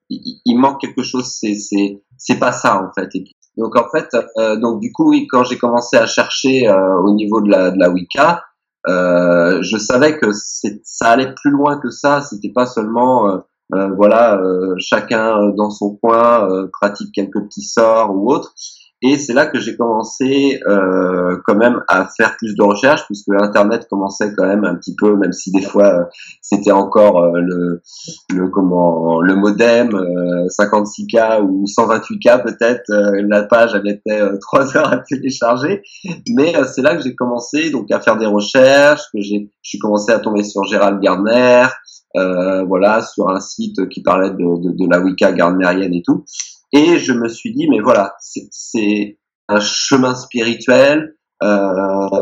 il, 0.09 0.41
il, 0.45 0.57
manque 0.57 0.81
quelque 0.81 1.03
chose, 1.03 1.25
c'est 1.25 1.55
c'est 1.55 2.01
c'est 2.17 2.39
pas 2.39 2.51
ça 2.51 2.83
en 2.83 2.91
fait. 2.93 3.09
Et 3.15 3.23
donc 3.57 3.75
en 3.75 3.89
fait, 3.89 4.09
euh, 4.37 4.57
donc 4.57 4.79
du 4.79 4.91
coup, 4.91 5.09
oui, 5.09 5.27
quand 5.27 5.43
j'ai 5.43 5.57
commencé 5.57 5.97
à 5.97 6.05
chercher 6.05 6.67
euh, 6.67 6.97
au 7.01 7.13
niveau 7.13 7.41
de 7.41 7.49
la 7.49 7.71
de 7.71 7.79
la 7.79 7.89
Wicca, 7.89 8.43
euh, 8.87 9.61
je 9.61 9.77
savais 9.77 10.17
que 10.17 10.27
ça 10.83 11.09
allait 11.09 11.33
plus 11.33 11.51
loin 11.51 11.79
que 11.79 11.89
ça. 11.89 12.21
C'était 12.21 12.51
pas 12.51 12.65
seulement 12.65 13.43
voilà, 13.95 14.37
chacun 14.79 15.47
dans 15.55 15.69
son 15.69 15.95
coin 15.95 16.67
pratique 16.73 17.13
quelques 17.13 17.41
petits 17.45 17.63
sorts 17.63 18.13
ou 18.13 18.29
autres 18.29 18.53
et 19.03 19.17
c'est 19.17 19.33
là 19.33 19.47
que 19.47 19.59
j'ai 19.59 19.75
commencé 19.75 20.59
euh, 20.67 21.37
quand 21.45 21.55
même 21.55 21.81
à 21.87 22.05
faire 22.05 22.37
plus 22.37 22.55
de 22.55 22.61
recherches, 22.61 23.05
puisque 23.07 23.29
Internet 23.29 23.87
commençait 23.89 24.31
quand 24.37 24.45
même 24.45 24.63
un 24.63 24.75
petit 24.75 24.95
peu, 24.95 25.15
même 25.15 25.31
si 25.31 25.51
des 25.51 25.63
fois 25.63 25.87
euh, 25.87 26.03
c'était 26.41 26.71
encore 26.71 27.23
euh, 27.23 27.39
le, 27.39 27.81
le 28.31 28.49
comment 28.49 29.19
le 29.21 29.35
modem 29.35 29.89
56K 29.89 31.39
euh, 31.39 31.41
ou 31.41 31.65
128K 31.65 32.43
peut-être. 32.43 32.91
Euh, 32.91 33.23
la 33.27 33.43
page 33.43 33.71
elle 33.73 33.89
était 33.89 34.21
trois 34.39 34.77
heures 34.77 34.93
à 34.93 34.97
télécharger, 34.97 35.81
mais 36.35 36.53
c'est 36.71 36.83
là 36.83 36.95
que 36.95 37.01
j'ai 37.01 37.15
commencé 37.15 37.71
donc 37.71 37.89
à 37.91 37.99
faire 37.99 38.17
des 38.17 38.27
recherches, 38.27 39.01
que 39.13 39.21
j'ai 39.21 39.49
je 39.63 39.69
suis 39.69 39.79
commencé 39.79 40.11
à 40.11 40.19
tomber 40.19 40.43
sur 40.43 40.63
Gérald 40.65 41.01
Gardner, 41.01 41.65
voilà 42.13 43.01
sur 43.01 43.29
un 43.29 43.39
site 43.39 43.89
qui 43.89 44.03
parlait 44.03 44.29
de, 44.29 44.35
de, 44.35 44.71
de 44.77 44.89
la 44.91 44.99
Wicca 44.99 45.31
gardnerienne 45.31 45.93
et 45.93 46.03
tout. 46.05 46.23
Et 46.73 46.99
je 46.99 47.13
me 47.13 47.27
suis 47.27 47.53
dit, 47.53 47.67
mais 47.69 47.79
voilà, 47.79 48.15
c'est 48.19 49.19
un 49.49 49.59
chemin 49.59 50.15
spirituel, 50.15 51.15
euh, 51.43 52.21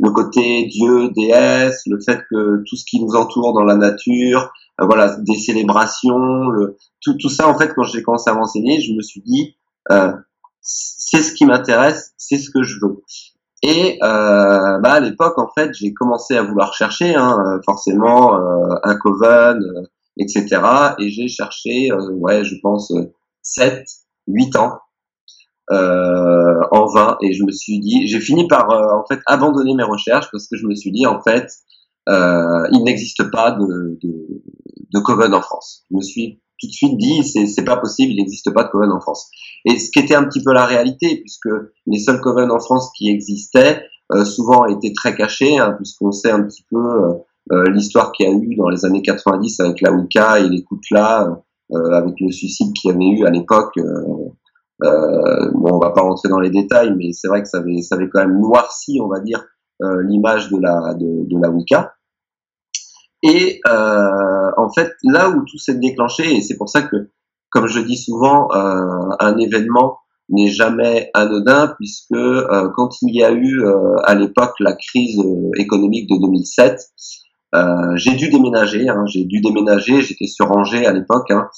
le 0.00 0.10
côté 0.10 0.66
Dieu, 0.66 1.10
déesse, 1.10 1.82
le 1.86 2.00
fait 2.00 2.20
que 2.28 2.62
tout 2.68 2.76
ce 2.76 2.84
qui 2.84 3.00
nous 3.00 3.14
entoure 3.14 3.54
dans 3.54 3.62
la 3.62 3.76
nature, 3.76 4.52
euh, 4.80 4.86
voilà, 4.86 5.16
des 5.16 5.36
célébrations, 5.36 6.48
le, 6.48 6.76
tout, 7.00 7.14
tout 7.14 7.28
ça, 7.28 7.48
en 7.48 7.56
fait, 7.56 7.72
quand 7.74 7.84
j'ai 7.84 8.02
commencé 8.02 8.28
à 8.28 8.34
m'enseigner, 8.34 8.80
je 8.80 8.92
me 8.92 9.02
suis 9.02 9.22
dit, 9.22 9.56
euh, 9.90 10.12
c'est 10.60 11.22
ce 11.22 11.32
qui 11.32 11.46
m'intéresse, 11.46 12.12
c'est 12.16 12.38
ce 12.38 12.50
que 12.50 12.62
je 12.62 12.78
veux. 12.82 13.02
Et 13.62 13.98
euh, 14.02 14.78
bah, 14.78 14.92
à 14.92 15.00
l'époque, 15.00 15.38
en 15.38 15.48
fait, 15.56 15.72
j'ai 15.72 15.94
commencé 15.94 16.36
à 16.36 16.42
vouloir 16.42 16.74
chercher, 16.74 17.14
hein, 17.14 17.60
forcément, 17.64 18.34
un 18.82 18.96
coven, 18.96 19.60
etc. 20.18 20.60
Et 20.98 21.08
j'ai 21.08 21.28
cherché, 21.28 21.90
ouais, 21.92 22.44
je 22.44 22.56
pense, 22.62 22.92
7, 23.46 23.84
8 24.26 24.56
ans 24.56 24.78
euh, 25.70 26.60
en 26.70 26.86
vain. 26.86 27.16
Et 27.22 27.32
je 27.32 27.44
me 27.44 27.52
suis 27.52 27.80
dit 27.80 28.06
j'ai 28.06 28.20
fini 28.20 28.46
par 28.46 28.70
euh, 28.70 28.98
en 28.98 29.04
fait 29.06 29.20
abandonner 29.26 29.74
mes 29.74 29.84
recherches 29.84 30.28
parce 30.30 30.46
que 30.48 30.56
je 30.56 30.66
me 30.66 30.74
suis 30.74 30.92
dit 30.92 31.06
en 31.06 31.22
fait 31.22 31.48
euh, 32.08 32.68
il 32.72 32.84
n'existe 32.84 33.30
pas 33.30 33.52
de, 33.52 33.98
de, 34.02 34.42
de 34.92 35.00
coven 35.00 35.34
en 35.34 35.40
France. 35.40 35.84
Je 35.90 35.96
me 35.96 36.02
suis 36.02 36.40
tout 36.60 36.68
de 36.68 36.72
suite 36.72 36.96
dit 36.98 37.24
c'est 37.24 37.46
c'est 37.46 37.64
pas 37.64 37.76
possible 37.76 38.12
il 38.12 38.16
n'existe 38.16 38.52
pas 38.52 38.64
de 38.64 38.68
coven 38.68 38.92
en 38.92 39.00
France. 39.00 39.28
Et 39.64 39.78
ce 39.78 39.90
qui 39.90 40.00
était 40.00 40.14
un 40.14 40.24
petit 40.24 40.42
peu 40.42 40.52
la 40.52 40.66
réalité 40.66 41.20
puisque 41.20 41.48
les 41.86 41.98
seuls 41.98 42.20
coven 42.20 42.50
en 42.50 42.60
France 42.60 42.90
qui 42.96 43.10
existaient 43.10 43.82
euh, 44.12 44.24
souvent 44.24 44.66
étaient 44.66 44.92
très 44.92 45.16
cachés 45.16 45.58
hein, 45.58 45.72
puisqu'on 45.76 46.12
sait 46.12 46.30
un 46.30 46.42
petit 46.42 46.64
peu 46.70 47.24
euh, 47.52 47.70
l'histoire 47.70 48.12
qu'il 48.12 48.26
y 48.26 48.28
a 48.28 48.32
eu 48.32 48.56
dans 48.56 48.68
les 48.68 48.84
années 48.84 49.02
90 49.02 49.60
avec 49.60 49.80
la 49.80 49.92
Wicca 49.92 50.40
et 50.40 50.48
les 50.48 50.64
là 50.90 51.42
avec 51.74 52.14
le 52.20 52.30
suicide 52.30 52.72
qu'il 52.74 52.90
y 52.90 52.94
avait 52.94 53.20
eu 53.20 53.26
à 53.26 53.30
l'époque 53.30 53.78
euh, 54.84 55.50
bon, 55.54 55.74
on 55.74 55.78
va 55.78 55.90
pas 55.90 56.02
rentrer 56.02 56.28
dans 56.28 56.40
les 56.40 56.50
détails, 56.50 56.94
mais 56.96 57.12
c'est 57.12 57.28
vrai 57.28 57.42
que 57.42 57.48
ça 57.48 57.58
avait, 57.58 57.80
ça 57.82 57.94
avait 57.94 58.08
quand 58.08 58.20
même 58.20 58.38
noirci, 58.38 58.98
on 59.02 59.08
va 59.08 59.20
dire, 59.20 59.44
euh, 59.82 60.02
l'image 60.02 60.50
de 60.50 60.58
la, 60.58 60.94
de, 60.94 61.28
de, 61.28 61.40
la 61.40 61.50
Wicca. 61.50 61.94
Et 63.22 63.60
euh, 63.66 64.50
en 64.56 64.70
fait, 64.70 64.92
là 65.02 65.30
où 65.30 65.44
tout 65.44 65.58
s'est 65.58 65.78
déclenché, 65.78 66.36
et 66.36 66.42
c'est 66.42 66.56
pour 66.56 66.68
ça 66.68 66.82
que, 66.82 67.10
comme 67.50 67.66
je 67.66 67.80
dis 67.80 67.96
souvent, 67.96 68.48
euh, 68.52 69.08
un 69.20 69.36
événement 69.38 69.98
n'est 70.28 70.48
jamais 70.48 71.10
anodin, 71.14 71.68
puisque 71.78 72.12
euh, 72.12 72.68
quand 72.76 73.00
il 73.02 73.14
y 73.14 73.22
a 73.22 73.32
eu 73.32 73.62
euh, 73.62 73.96
à 74.04 74.14
l'époque 74.14 74.54
la 74.60 74.74
crise 74.74 75.22
économique 75.56 76.08
de 76.10 76.20
2007, 76.20 76.80
j'ai 77.96 78.14
dû 78.14 78.28
déménager. 78.28 78.88
Hein, 78.88 79.04
j'ai 79.06 79.24
dû 79.24 79.40
déménager. 79.40 80.02
J'étais 80.02 80.26
sur 80.26 80.50
Angers 80.50 80.86
à 80.86 80.92
l'époque. 80.92 81.30
Hein, 81.30 81.48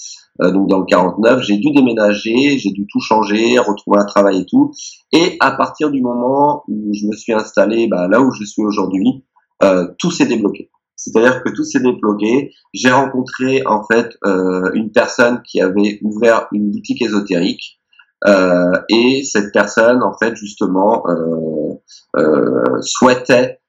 euh, 0.42 0.50
donc 0.50 0.68
dans 0.68 0.78
le 0.78 0.84
49, 0.84 1.42
j'ai 1.42 1.56
dû 1.56 1.72
déménager, 1.72 2.58
j'ai 2.58 2.70
dû 2.70 2.86
tout 2.90 3.00
changer, 3.00 3.58
retrouver 3.58 3.98
un 3.98 4.04
travail 4.04 4.42
et 4.42 4.46
tout. 4.46 4.72
Et 5.12 5.36
à 5.40 5.50
partir 5.52 5.90
du 5.90 6.00
moment 6.00 6.62
où 6.68 6.92
je 6.94 7.06
me 7.06 7.12
suis 7.12 7.32
installé 7.32 7.88
bah, 7.88 8.06
là 8.08 8.20
où 8.20 8.32
je 8.32 8.44
suis 8.44 8.62
aujourd'hui, 8.62 9.24
euh, 9.62 9.88
tout 9.98 10.10
s'est 10.10 10.26
débloqué. 10.26 10.70
C'est-à-dire 10.94 11.42
que 11.42 11.50
tout 11.50 11.64
s'est 11.64 11.80
débloqué. 11.80 12.52
J'ai 12.72 12.90
rencontré 12.90 13.62
en 13.66 13.84
fait 13.84 14.16
euh, 14.26 14.70
une 14.74 14.90
personne 14.90 15.42
qui 15.42 15.60
avait 15.60 15.98
ouvert 16.02 16.48
une 16.52 16.70
boutique 16.70 17.02
ésotérique. 17.02 17.78
Euh, 18.26 18.72
et 18.88 19.22
cette 19.24 19.52
personne, 19.52 20.02
en 20.02 20.16
fait, 20.18 20.34
justement, 20.34 21.04
euh, 21.08 21.74
euh, 22.16 22.80
souhaitait 22.82 23.60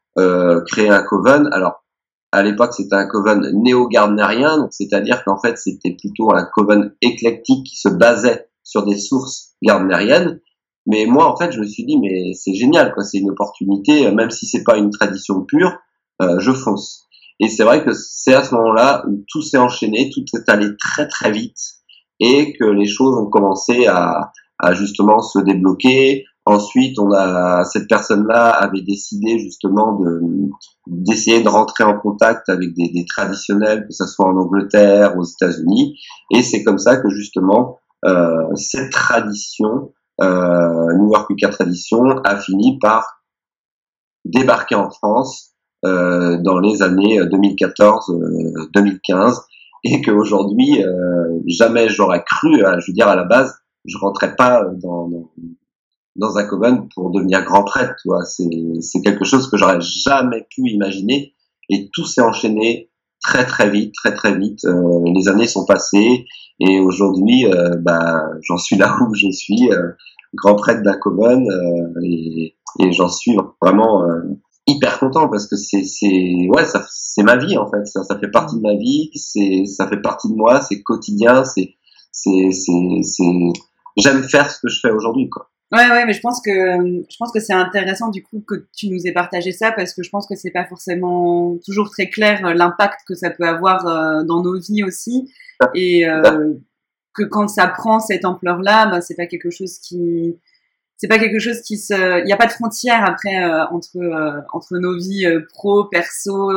créer 0.68 0.90
un 0.90 1.02
coven. 1.04 1.48
Alors, 1.54 1.86
à 2.32 2.44
l'époque, 2.44 2.74
c'était 2.74 2.96
un 2.96 3.08
coven 3.08 3.52
néo-gardnerien, 3.54 4.68
c'est-à-dire 4.72 5.24
qu'en 5.24 5.40
fait, 5.40 5.58
c'était 5.58 5.96
plutôt 6.00 6.32
un 6.34 6.46
coven 6.46 6.94
éclectique 7.02 7.66
qui 7.66 7.76
se 7.76 7.90
basait 7.90 8.50
sur 8.64 8.86
des 8.86 8.98
sources 8.98 9.56
gardneriennes. 9.64 10.40
Mais 10.86 11.06
moi, 11.06 11.32
en 11.32 11.36
fait, 11.36 11.52
je 11.52 11.60
me 11.60 11.66
suis 11.66 11.86
dit, 11.86 11.98
mais 12.00 12.34
c'est 12.34 12.54
génial, 12.54 12.94
quoi. 12.94 13.04
C'est 13.04 13.18
une 13.18 13.32
opportunité, 13.32 14.12
même 14.12 14.30
si 14.30 14.46
c'est 14.46 14.64
pas 14.64 14.78
une 14.78 14.92
tradition 14.92 15.42
pure, 15.42 15.76
euh, 16.22 16.40
je 16.40 16.52
fonce. 16.52 17.08
Et 17.40 17.48
c'est 17.48 17.64
vrai 17.64 17.84
que 17.84 17.94
c'est 17.94 18.34
à 18.34 18.44
ce 18.44 18.54
moment-là 18.56 19.04
où 19.08 19.24
tout 19.28 19.42
s'est 19.42 19.58
enchaîné, 19.58 20.10
tout 20.14 20.24
est 20.36 20.50
allé 20.50 20.68
très 20.78 21.08
très 21.08 21.32
vite, 21.32 21.60
et 22.20 22.54
que 22.54 22.66
les 22.66 22.88
choses 22.88 23.16
ont 23.18 23.30
commencé 23.30 23.88
à, 23.88 24.32
à 24.60 24.74
justement 24.74 25.22
se 25.22 25.40
débloquer. 25.40 26.26
Ensuite, 26.50 26.98
on 26.98 27.12
a 27.14 27.64
cette 27.64 27.88
personne-là 27.88 28.50
avait 28.50 28.82
décidé 28.82 29.38
justement 29.38 30.00
de 30.00 30.20
d'essayer 30.88 31.44
de 31.44 31.48
rentrer 31.48 31.84
en 31.84 32.00
contact 32.00 32.50
avec 32.50 32.74
des, 32.74 32.90
des, 32.90 33.06
traditionnels, 33.06 33.86
que 33.86 33.94
ce 33.94 34.08
soit 34.08 34.26
en 34.26 34.36
Angleterre, 34.36 35.16
aux 35.16 35.24
États-Unis, 35.24 36.00
et 36.34 36.42
c'est 36.42 36.64
comme 36.64 36.80
ça 36.80 36.98
que 36.98 37.08
justement 37.12 37.78
euh, 38.06 38.48
cette 38.56 38.92
tradition, 38.92 39.94
euh, 40.22 40.98
New 40.98 41.14
York 41.14 41.30
Wicca 41.30 41.50
tradition, 41.50 42.18
a 42.24 42.36
fini 42.38 42.80
par 42.80 43.22
débarquer 44.26 44.74
en 44.74 44.90
France 44.90 45.52
euh, 45.86 46.38
dans 46.42 46.58
les 46.58 46.82
années 46.82 47.20
2014-2015, 47.20 49.12
euh, 49.12 49.34
et 49.84 50.02
qu'aujourd'hui, 50.02 50.84
euh, 50.84 51.40
jamais 51.46 51.90
j'aurais 51.90 52.24
cru, 52.24 52.56
je 52.58 52.92
veux 52.92 52.94
dire 52.96 53.08
à 53.08 53.16
la 53.16 53.26
base, 53.26 53.54
je 53.86 54.00
rentrais 54.00 54.36
pas 54.36 54.64
dans, 54.82 55.08
dans 55.10 55.30
dans 56.20 56.38
un 56.38 56.46
coven 56.46 56.88
pour 56.94 57.12
devenir 57.12 57.44
grand 57.44 57.64
prêtre. 57.64 57.96
Tu 58.02 58.10
vois, 58.10 58.24
c'est 58.26 59.02
quelque 59.02 59.26
chose 59.26 59.50
que 59.50 59.58
j'aurais 59.58 59.82
jamais 59.82 60.46
pu 60.50 60.70
imaginer 60.70 61.34
et 61.70 61.90
tout 61.94 62.06
s'est 62.06 62.22
enchaîné 62.22 62.90
très 63.24 63.46
très 63.46 63.70
vite, 63.70 63.94
très 63.96 64.14
très 64.14 64.38
vite. 64.38 64.64
Euh, 64.66 65.02
les 65.14 65.28
années 65.28 65.48
sont 65.48 65.66
passées 65.66 66.26
et 66.60 66.80
aujourd'hui, 66.80 67.46
euh, 67.46 67.76
bah, 67.80 68.24
j'en 68.42 68.58
suis 68.58 68.78
là 68.78 68.98
où 69.02 69.14
je 69.14 69.30
suis, 69.32 69.72
euh, 69.72 69.92
grand 70.36 70.56
prêtre 70.56 70.84
d'un 70.84 70.98
coven 70.98 71.46
et, 72.04 72.56
et 72.80 72.92
j'en 72.92 73.10
suis 73.10 73.36
vraiment 73.62 74.06
hyper 74.68 75.00
content 75.00 75.28
parce 75.28 75.48
que 75.48 75.56
c'est 75.56 75.84
c'est 75.84 76.48
ouais 76.48 76.64
c'est 76.88 77.24
ma 77.24 77.36
vie 77.36 77.58
en 77.58 77.68
fait 77.68 77.84
ça 77.88 78.04
ça 78.04 78.20
fait 78.20 78.30
partie 78.30 78.56
de 78.58 78.62
ma 78.62 78.76
vie 78.76 79.10
c'est 79.16 79.66
ça 79.66 79.88
fait 79.88 80.02
partie 80.02 80.30
de 80.30 80.36
moi 80.36 80.62
c'est 80.62 80.84
quotidien 80.84 81.44
c'est 81.44 81.74
c'est 82.12 82.52
c'est 82.52 83.24
j'aime 83.98 84.22
faire 84.22 84.52
ce 84.52 84.60
que 84.62 84.68
je 84.68 84.80
fais 84.80 84.92
aujourd'hui 84.92 85.30
quoi 85.30 85.50
Ouais, 85.72 85.88
ouais, 85.88 86.06
mais 86.06 86.14
je 86.14 86.22
pense 86.22 86.42
que 86.42 86.52
je 86.52 87.18
pense 87.20 87.32
que 87.32 87.40
c'est 87.40 87.54
intéressant 87.54 88.10
du 88.10 88.24
coup 88.24 88.44
que 88.48 88.66
tu 88.76 88.90
nous 88.90 89.06
aies 89.06 89.12
partagé 89.12 89.52
ça 89.52 89.72
parce 89.72 89.94
que 89.94 90.02
je 90.02 90.10
pense 90.10 90.26
que 90.26 90.36
c'est 90.36 90.50
pas 90.50 90.66
forcément 90.66 91.58
toujours 91.64 91.92
très 91.92 92.10
clair 92.10 92.44
euh, 92.44 92.56
l'impact 92.56 93.02
que 93.08 93.14
ça 93.14 93.30
peut 93.30 93.48
avoir 93.48 93.86
euh, 93.86 94.24
dans 94.24 94.42
nos 94.42 94.60
vies 94.60 94.84
aussi. 94.84 95.32
Et 95.76 96.08
euh, 96.10 96.54
que 97.14 97.24
quand 97.24 97.48
ça 97.48 97.68
prend 97.68 98.00
cette 98.00 98.26
ampleur-là, 98.26 98.88
bah, 98.88 99.02
c'est 99.02 99.14
pas 99.16 99.28
quelque 99.28 99.52
chose 99.52 99.78
qui 99.78 100.40
c'est 100.98 101.08
pas 101.08 101.20
quelque 101.20 101.40
chose 101.40 101.62
qui 101.62 101.78
se 101.78 102.20
il 102.22 102.26
n'y 102.26 102.34
a 102.34 102.38
pas 102.38 102.48
de 102.48 102.52
frontière 102.52 103.06
après 103.06 103.38
entre 103.72 104.46
entre 104.52 104.78
nos 104.78 104.98
vies 104.98 105.28
pro, 105.54 105.86
perso 105.86 106.52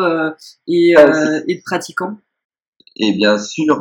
et, 0.67 0.95
et 0.95 1.55
de 1.55 1.63
pratiquants. 1.63 2.17
Et 2.97 3.13
bien 3.13 3.39
sûr, 3.39 3.79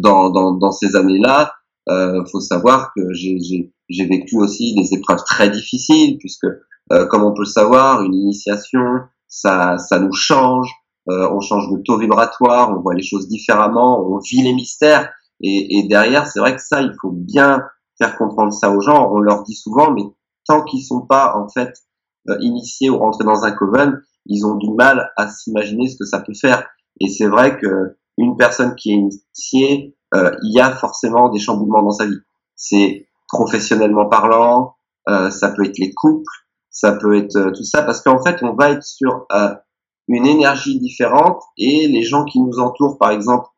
dans, 0.00 0.30
dans, 0.30 0.52
dans 0.52 0.72
ces 0.72 0.96
années-là, 0.96 1.54
euh, 1.88 2.24
faut 2.30 2.40
savoir 2.40 2.92
que 2.96 3.12
j'ai 3.12 3.72
vécu 3.88 4.36
aussi 4.38 4.74
des 4.74 4.94
épreuves 4.94 5.22
très 5.24 5.50
difficiles, 5.50 6.18
puisque, 6.18 6.46
euh, 6.92 7.06
comme 7.06 7.24
on 7.24 7.32
peut 7.32 7.42
le 7.42 7.46
savoir, 7.46 8.02
une 8.02 8.14
initiation, 8.14 9.00
ça, 9.28 9.78
ça 9.78 9.98
nous 9.98 10.12
change, 10.12 10.70
euh, 11.10 11.28
on 11.30 11.40
change 11.40 11.70
de 11.70 11.82
taux 11.82 11.98
vibratoire, 11.98 12.70
on 12.70 12.80
voit 12.80 12.94
les 12.94 13.02
choses 13.02 13.28
différemment, 13.28 14.00
on 14.00 14.18
vit 14.18 14.42
les 14.42 14.54
mystères, 14.54 15.10
et, 15.40 15.78
et 15.78 15.88
derrière, 15.88 16.26
c'est 16.26 16.40
vrai 16.40 16.54
que 16.54 16.62
ça, 16.62 16.80
il 16.80 16.94
faut 17.00 17.10
bien 17.10 17.62
faire 17.98 18.16
comprendre 18.16 18.52
ça 18.52 18.70
aux 18.70 18.80
gens. 18.80 19.10
On 19.12 19.18
leur 19.18 19.42
dit 19.42 19.54
souvent, 19.54 19.92
mais 19.92 20.02
tant 20.46 20.62
qu'ils 20.62 20.82
sont 20.82 21.02
pas 21.02 21.36
en 21.36 21.48
fait 21.48 21.72
euh, 22.28 22.36
initiés 22.40 22.90
ou 22.90 22.98
rentrés 22.98 23.24
dans 23.24 23.44
un 23.44 23.52
coven, 23.52 24.00
ils 24.26 24.46
ont 24.46 24.56
du 24.56 24.70
mal 24.70 25.10
à 25.16 25.28
s'imaginer 25.28 25.88
ce 25.88 25.96
que 25.96 26.04
ça 26.04 26.20
peut 26.20 26.34
faire. 26.34 26.66
Et 27.00 27.08
c'est 27.08 27.26
vrai 27.26 27.58
que 27.58 27.96
une 28.16 28.36
personne 28.36 28.74
qui 28.74 28.92
est 28.92 28.94
initiée, 28.94 29.96
euh, 30.14 30.30
il 30.42 30.54
y 30.54 30.60
a 30.60 30.70
forcément 30.70 31.28
des 31.28 31.38
chamboulements 31.38 31.82
dans 31.82 31.90
sa 31.90 32.06
vie. 32.06 32.20
C'est 32.56 33.06
professionnellement 33.28 34.06
parlant, 34.06 34.76
euh, 35.08 35.30
ça 35.30 35.50
peut 35.50 35.64
être 35.64 35.78
les 35.78 35.92
couples, 35.92 36.30
ça 36.70 36.92
peut 36.92 37.16
être 37.16 37.36
euh, 37.36 37.50
tout 37.50 37.64
ça, 37.64 37.82
parce 37.82 38.00
qu'en 38.00 38.22
fait, 38.22 38.42
on 38.42 38.54
va 38.54 38.70
être 38.70 38.84
sur 38.84 39.26
une 40.08 40.26
énergie 40.26 40.78
différente 40.78 41.42
et 41.56 41.88
les 41.88 42.02
gens 42.02 42.24
qui 42.24 42.40
nous 42.40 42.58
entourent, 42.58 42.98
par 42.98 43.10
exemple, 43.10 43.48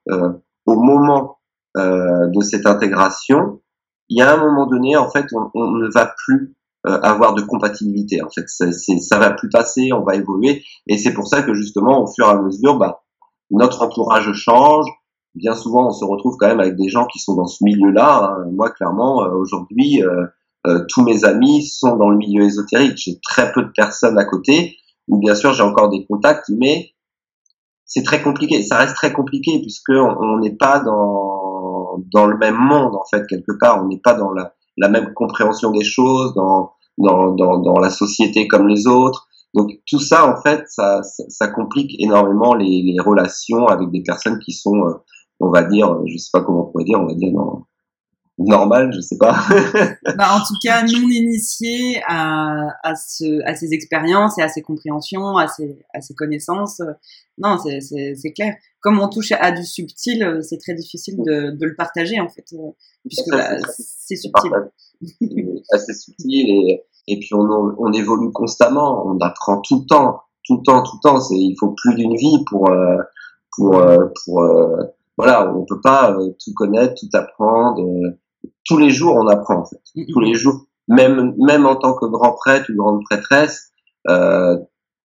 au 0.67 0.81
moment 0.81 1.39
de 1.77 2.41
cette 2.41 2.67
intégration, 2.67 3.61
il 4.09 4.19
y 4.19 4.23
a 4.23 4.33
un 4.33 4.37
moment 4.39 4.67
donné, 4.67 4.97
en 4.97 5.11
fait, 5.11 5.27
on, 5.35 5.51
on 5.55 5.73
ne 5.73 5.89
va 5.93 6.15
plus 6.25 6.55
avoir 6.85 7.35
de 7.35 7.43
compatibilité. 7.43 8.23
En 8.23 8.31
fait, 8.31 8.49
ça, 8.49 8.67
ça 8.73 9.19
va 9.19 9.31
plus 9.31 9.51
passer, 9.51 9.93
on 9.93 10.05
va 10.05 10.15
évoluer, 10.15 10.63
et 10.87 10.97
c'est 10.99 11.13
pour 11.13 11.27
ça 11.27 11.43
que 11.43 11.53
justement, 11.53 12.03
au 12.03 12.07
fur 12.07 12.27
et 12.27 12.31
à 12.31 12.41
mesure, 12.41 12.79
bah, 12.79 13.03
notre 13.51 13.83
entourage 13.83 14.33
change, 14.33 14.87
bien 15.37 15.55
souvent 15.55 15.88
on 15.88 15.92
se 15.92 16.05
retrouve 16.05 16.37
quand 16.38 16.49
même 16.49 16.61
avec 16.61 16.77
des 16.77 16.88
gens 16.88 17.07
qui 17.07 17.18
sont 17.18 17.35
dans 17.35 17.46
ce 17.46 17.62
milieu-là. 17.62 18.37
Hein. 18.38 18.51
Moi, 18.53 18.70
clairement, 18.70 19.25
euh, 19.25 19.31
aujourd'hui, 19.31 20.03
euh, 20.03 20.27
euh, 20.66 20.85
tous 20.88 21.03
mes 21.03 21.25
amis 21.25 21.64
sont 21.64 21.96
dans 21.96 22.11
le 22.11 22.16
milieu 22.16 22.42
ésotérique. 22.44 22.96
J'ai 22.96 23.20
très 23.20 23.53
peu 23.53 23.62
de 23.62 23.70
personnes 23.75 24.18
à 24.18 24.25
côté, 24.25 24.77
ou 25.09 25.18
bien 25.18 25.35
sûr 25.35 25.53
j'ai 25.53 25.62
encore 25.62 25.90
des 25.90 26.05
contacts, 26.07 26.49
mais 26.49 26.90
c'est 27.85 28.03
très 28.03 28.22
compliqué. 28.22 28.62
Ça 28.62 28.79
reste 28.79 28.96
très 28.96 29.12
compliqué 29.12 29.61
puisque 29.61 29.90
on 29.90 30.38
n'est 30.38 30.57
pas 30.57 30.81
dans 30.81 31.99
dans 32.12 32.27
le 32.27 32.37
même 32.37 32.57
monde 32.57 32.94
en 32.94 33.05
fait 33.11 33.25
quelque 33.27 33.53
part. 33.61 33.83
On 33.85 33.88
n'est 33.88 34.01
pas 34.01 34.14
dans 34.14 34.33
la, 34.33 34.88
même 34.88 35.12
compréhension 35.14 35.70
des 35.70 35.85
choses, 35.85 36.35
dans 36.35 36.72
dans, 36.99 37.35
dans, 37.35 37.79
la 37.79 37.90
société 37.90 38.49
comme 38.49 38.68
les 38.68 38.87
autres. 38.87 39.29
Donc 39.55 39.70
tout 39.87 40.01
ça, 40.01 40.27
en 40.27 40.40
fait, 40.40 40.64
ça, 40.68 41.03
ça, 41.03 41.49
complique 41.49 41.94
énormément 42.01 42.55
les, 42.55 42.96
relations 43.05 43.66
avec 43.66 43.90
des 43.90 44.03
personnes 44.03 44.38
qui 44.38 44.53
sont 44.53 44.83
on 45.40 45.51
va 45.51 45.62
dire, 45.64 46.01
je 46.07 46.16
sais 46.16 46.31
pas 46.33 46.42
comment 46.42 46.68
on 46.68 46.72
pourrait 46.72 46.85
dire, 46.85 47.01
on 47.01 47.07
va 47.07 47.14
dire 47.14 47.33
normal, 48.38 48.92
je 48.94 49.01
sais 49.01 49.16
pas. 49.16 49.35
bah, 50.16 50.37
en 50.37 50.40
tout 50.40 50.55
cas, 50.62 50.83
non 50.83 51.09
initiés 51.11 52.03
à, 52.07 52.68
à, 52.83 52.94
ce, 52.94 53.42
à 53.46 53.55
ces 53.55 53.72
expériences 53.72 54.38
et 54.38 54.42
à 54.42 54.49
ces 54.49 54.62
compréhensions, 54.62 55.37
à 55.37 55.49
ces, 55.49 55.79
à 55.94 56.01
ces 56.01 56.14
connaissances. 56.14 56.83
Non, 57.38 57.57
c'est 57.59 58.33
clair. 58.33 58.55
Comme 58.81 59.01
on 59.01 59.09
touche 59.09 59.33
à 59.33 59.53
du 59.53 59.64
subtil, 59.64 60.40
c'est 60.42 60.59
très 60.59 60.75
difficile 60.75 61.16
de, 61.18 61.51
de, 61.51 61.66
le 61.66 61.75
partager, 61.75 62.20
en 62.20 62.29
fait, 62.29 62.44
puisque 63.07 63.31
bah, 63.31 63.59
c'est 63.79 64.16
subtil. 64.16 64.51
assez 65.72 65.94
subtil 65.94 66.51
et, 66.51 66.85
et 67.09 67.18
puis 67.18 67.35
on, 67.35 67.46
on 67.79 67.92
évolue 67.92 68.33
constamment, 68.33 69.07
on 69.07 69.18
apprend 69.20 69.61
tout 69.61 69.81
le 69.81 69.87
temps, 69.87 70.20
tout 70.44 70.57
le 70.57 70.62
temps, 70.62 70.83
tout 70.83 70.96
le 71.03 71.09
temps. 71.09 71.18
Il 71.31 71.55
faut 71.59 71.75
plus 71.77 71.94
d'une 71.94 72.16
vie 72.16 72.44
pour, 72.49 72.70
euh, 72.70 72.99
pour, 73.57 73.77
euh, 73.77 74.07
pour, 74.25 74.42
euh, 74.42 74.83
voilà, 75.17 75.53
on 75.55 75.65
peut 75.65 75.81
pas 75.81 76.17
tout 76.45 76.53
connaître, 76.55 76.95
tout 76.95 77.17
apprendre 77.17 77.83
tous 78.67 78.79
les 78.79 78.91
jours 78.91 79.15
on 79.17 79.27
apprend 79.29 79.61
en 79.61 79.65
fait. 79.65 79.81
Mm-hmm. 79.95 80.13
Tous 80.13 80.21
les 80.21 80.35
jours, 80.35 80.67
même 80.89 81.35
même 81.39 81.67
en 81.67 81.77
tant 81.77 81.95
que 81.95 82.07
grand 82.07 82.33
prêtre 82.33 82.71
ou 82.71 82.77
grande 82.77 83.03
prêtresse, 83.05 83.71
euh, 84.09 84.57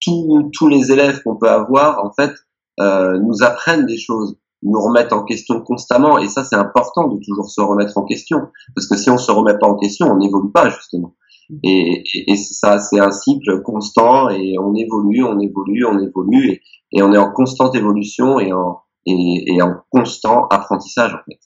tous 0.01 0.49
tous 0.53 0.67
les 0.67 0.91
élèves 0.91 1.21
qu'on 1.23 1.37
peut 1.37 1.49
avoir 1.49 2.03
en 2.03 2.11
fait 2.11 2.33
euh, 2.79 3.19
nous 3.19 3.43
apprennent 3.43 3.85
des 3.85 3.97
choses, 3.97 4.37
nous 4.63 4.79
remettent 4.79 5.13
en 5.13 5.23
question 5.23 5.61
constamment 5.61 6.17
et 6.17 6.27
ça 6.27 6.43
c'est 6.43 6.55
important 6.55 7.07
de 7.07 7.19
toujours 7.23 7.49
se 7.49 7.61
remettre 7.61 7.97
en 7.97 8.03
question 8.03 8.39
parce 8.75 8.87
que 8.87 8.97
si 8.97 9.09
on 9.09 9.17
se 9.17 9.31
remet 9.31 9.57
pas 9.57 9.67
en 9.67 9.75
question, 9.75 10.07
on 10.07 10.17
n'évolue 10.17 10.51
pas 10.51 10.69
justement. 10.69 11.15
Et, 11.63 12.03
et, 12.13 12.31
et 12.31 12.37
ça 12.37 12.79
c'est 12.79 12.99
un 12.99 13.11
cycle 13.11 13.61
constant 13.61 14.29
et 14.29 14.55
on 14.57 14.73
évolue, 14.73 15.23
on 15.23 15.37
évolue, 15.39 15.85
on 15.85 15.99
évolue 15.99 16.49
et, 16.49 16.61
et 16.93 17.03
on 17.03 17.11
est 17.11 17.17
en 17.17 17.31
constante 17.31 17.75
évolution 17.75 18.39
et 18.39 18.53
en 18.53 18.79
et, 19.05 19.55
et, 19.55 19.61
en 19.61 19.75
constant 19.89 20.47
apprentissage 20.47 21.13
en 21.13 21.19
fait. 21.25 21.39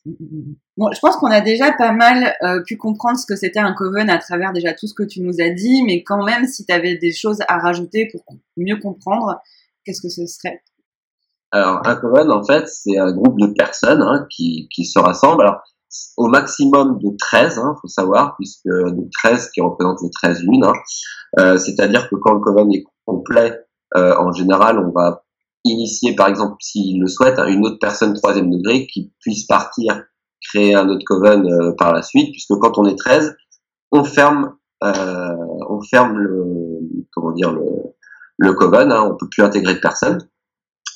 Bon, 0.77 0.89
je 0.93 0.99
pense 0.99 1.15
qu'on 1.17 1.31
a 1.31 1.41
déjà 1.41 1.71
pas 1.71 1.93
mal 1.93 2.35
euh, 2.43 2.61
pu 2.65 2.77
comprendre 2.77 3.17
ce 3.17 3.25
que 3.25 3.35
c'était 3.35 3.59
un 3.59 3.73
coven 3.73 4.09
à 4.09 4.17
travers 4.17 4.51
déjà 4.51 4.73
tout 4.73 4.87
ce 4.87 4.93
que 4.93 5.03
tu 5.03 5.21
nous 5.21 5.39
as 5.39 5.49
dit, 5.49 5.83
mais 5.85 6.03
quand 6.03 6.23
même, 6.23 6.45
si 6.45 6.65
tu 6.65 6.73
avais 6.73 6.97
des 6.97 7.13
choses 7.13 7.39
à 7.47 7.57
rajouter 7.59 8.09
pour 8.11 8.23
mieux 8.57 8.77
comprendre, 8.77 9.39
qu'est-ce 9.85 10.01
que 10.01 10.09
ce 10.09 10.25
serait? 10.25 10.61
Alors, 11.51 11.87
un 11.87 11.95
coven, 11.95 12.29
en 12.31 12.43
fait, 12.43 12.67
c'est 12.67 12.97
un 12.97 13.13
groupe 13.13 13.39
de 13.39 13.47
personnes 13.47 14.01
hein, 14.01 14.27
qui, 14.29 14.67
qui 14.73 14.83
se 14.83 14.99
rassemblent. 14.99 15.43
Alors, 15.43 15.61
au 16.17 16.27
maximum 16.27 16.99
de 16.99 17.15
13, 17.17 17.59
hein, 17.59 17.75
faut 17.81 17.87
savoir, 17.87 18.35
puisque 18.37 18.67
donc 18.67 19.09
13 19.23 19.51
qui 19.51 19.61
représentent 19.61 20.01
les 20.03 20.09
13 20.09 20.41
lunes. 20.41 20.65
Hein, 20.65 20.73
euh, 21.39 21.57
C'est-à-dire 21.57 22.09
que 22.09 22.15
quand 22.15 22.33
le 22.33 22.39
coven 22.41 22.73
est 22.73 22.83
complet, 23.05 23.57
euh, 23.95 24.15
en 24.17 24.31
général, 24.31 24.79
on 24.79 24.91
va 24.91 25.24
initier, 25.65 26.15
par 26.15 26.27
exemple, 26.27 26.55
s'il 26.59 26.99
le 27.01 27.07
souhaite, 27.07 27.39
hein, 27.39 27.47
une 27.47 27.65
autre 27.65 27.79
personne 27.79 28.13
troisième 28.13 28.49
degré 28.49 28.87
qui 28.87 29.11
puisse 29.19 29.45
partir 29.45 30.03
créer 30.41 30.75
un 30.75 30.87
autre 30.89 31.03
coven 31.05 31.45
euh, 31.47 31.73
par 31.77 31.93
la 31.93 32.01
suite, 32.01 32.31
puisque 32.31 32.53
quand 32.59 32.77
on 32.77 32.85
est 32.85 32.97
13, 32.97 33.35
on 33.91 34.03
ferme, 34.03 34.55
euh, 34.83 35.35
on 35.69 35.81
ferme 35.81 36.17
le, 36.17 36.45
comment 37.11 37.31
dire, 37.31 37.51
le, 37.51 37.65
le 38.37 38.53
coven, 38.53 38.91
hein, 38.91 39.09
on 39.11 39.15
peut 39.15 39.27
plus 39.29 39.43
intégrer 39.43 39.75
de 39.75 39.79
personne. 39.79 40.19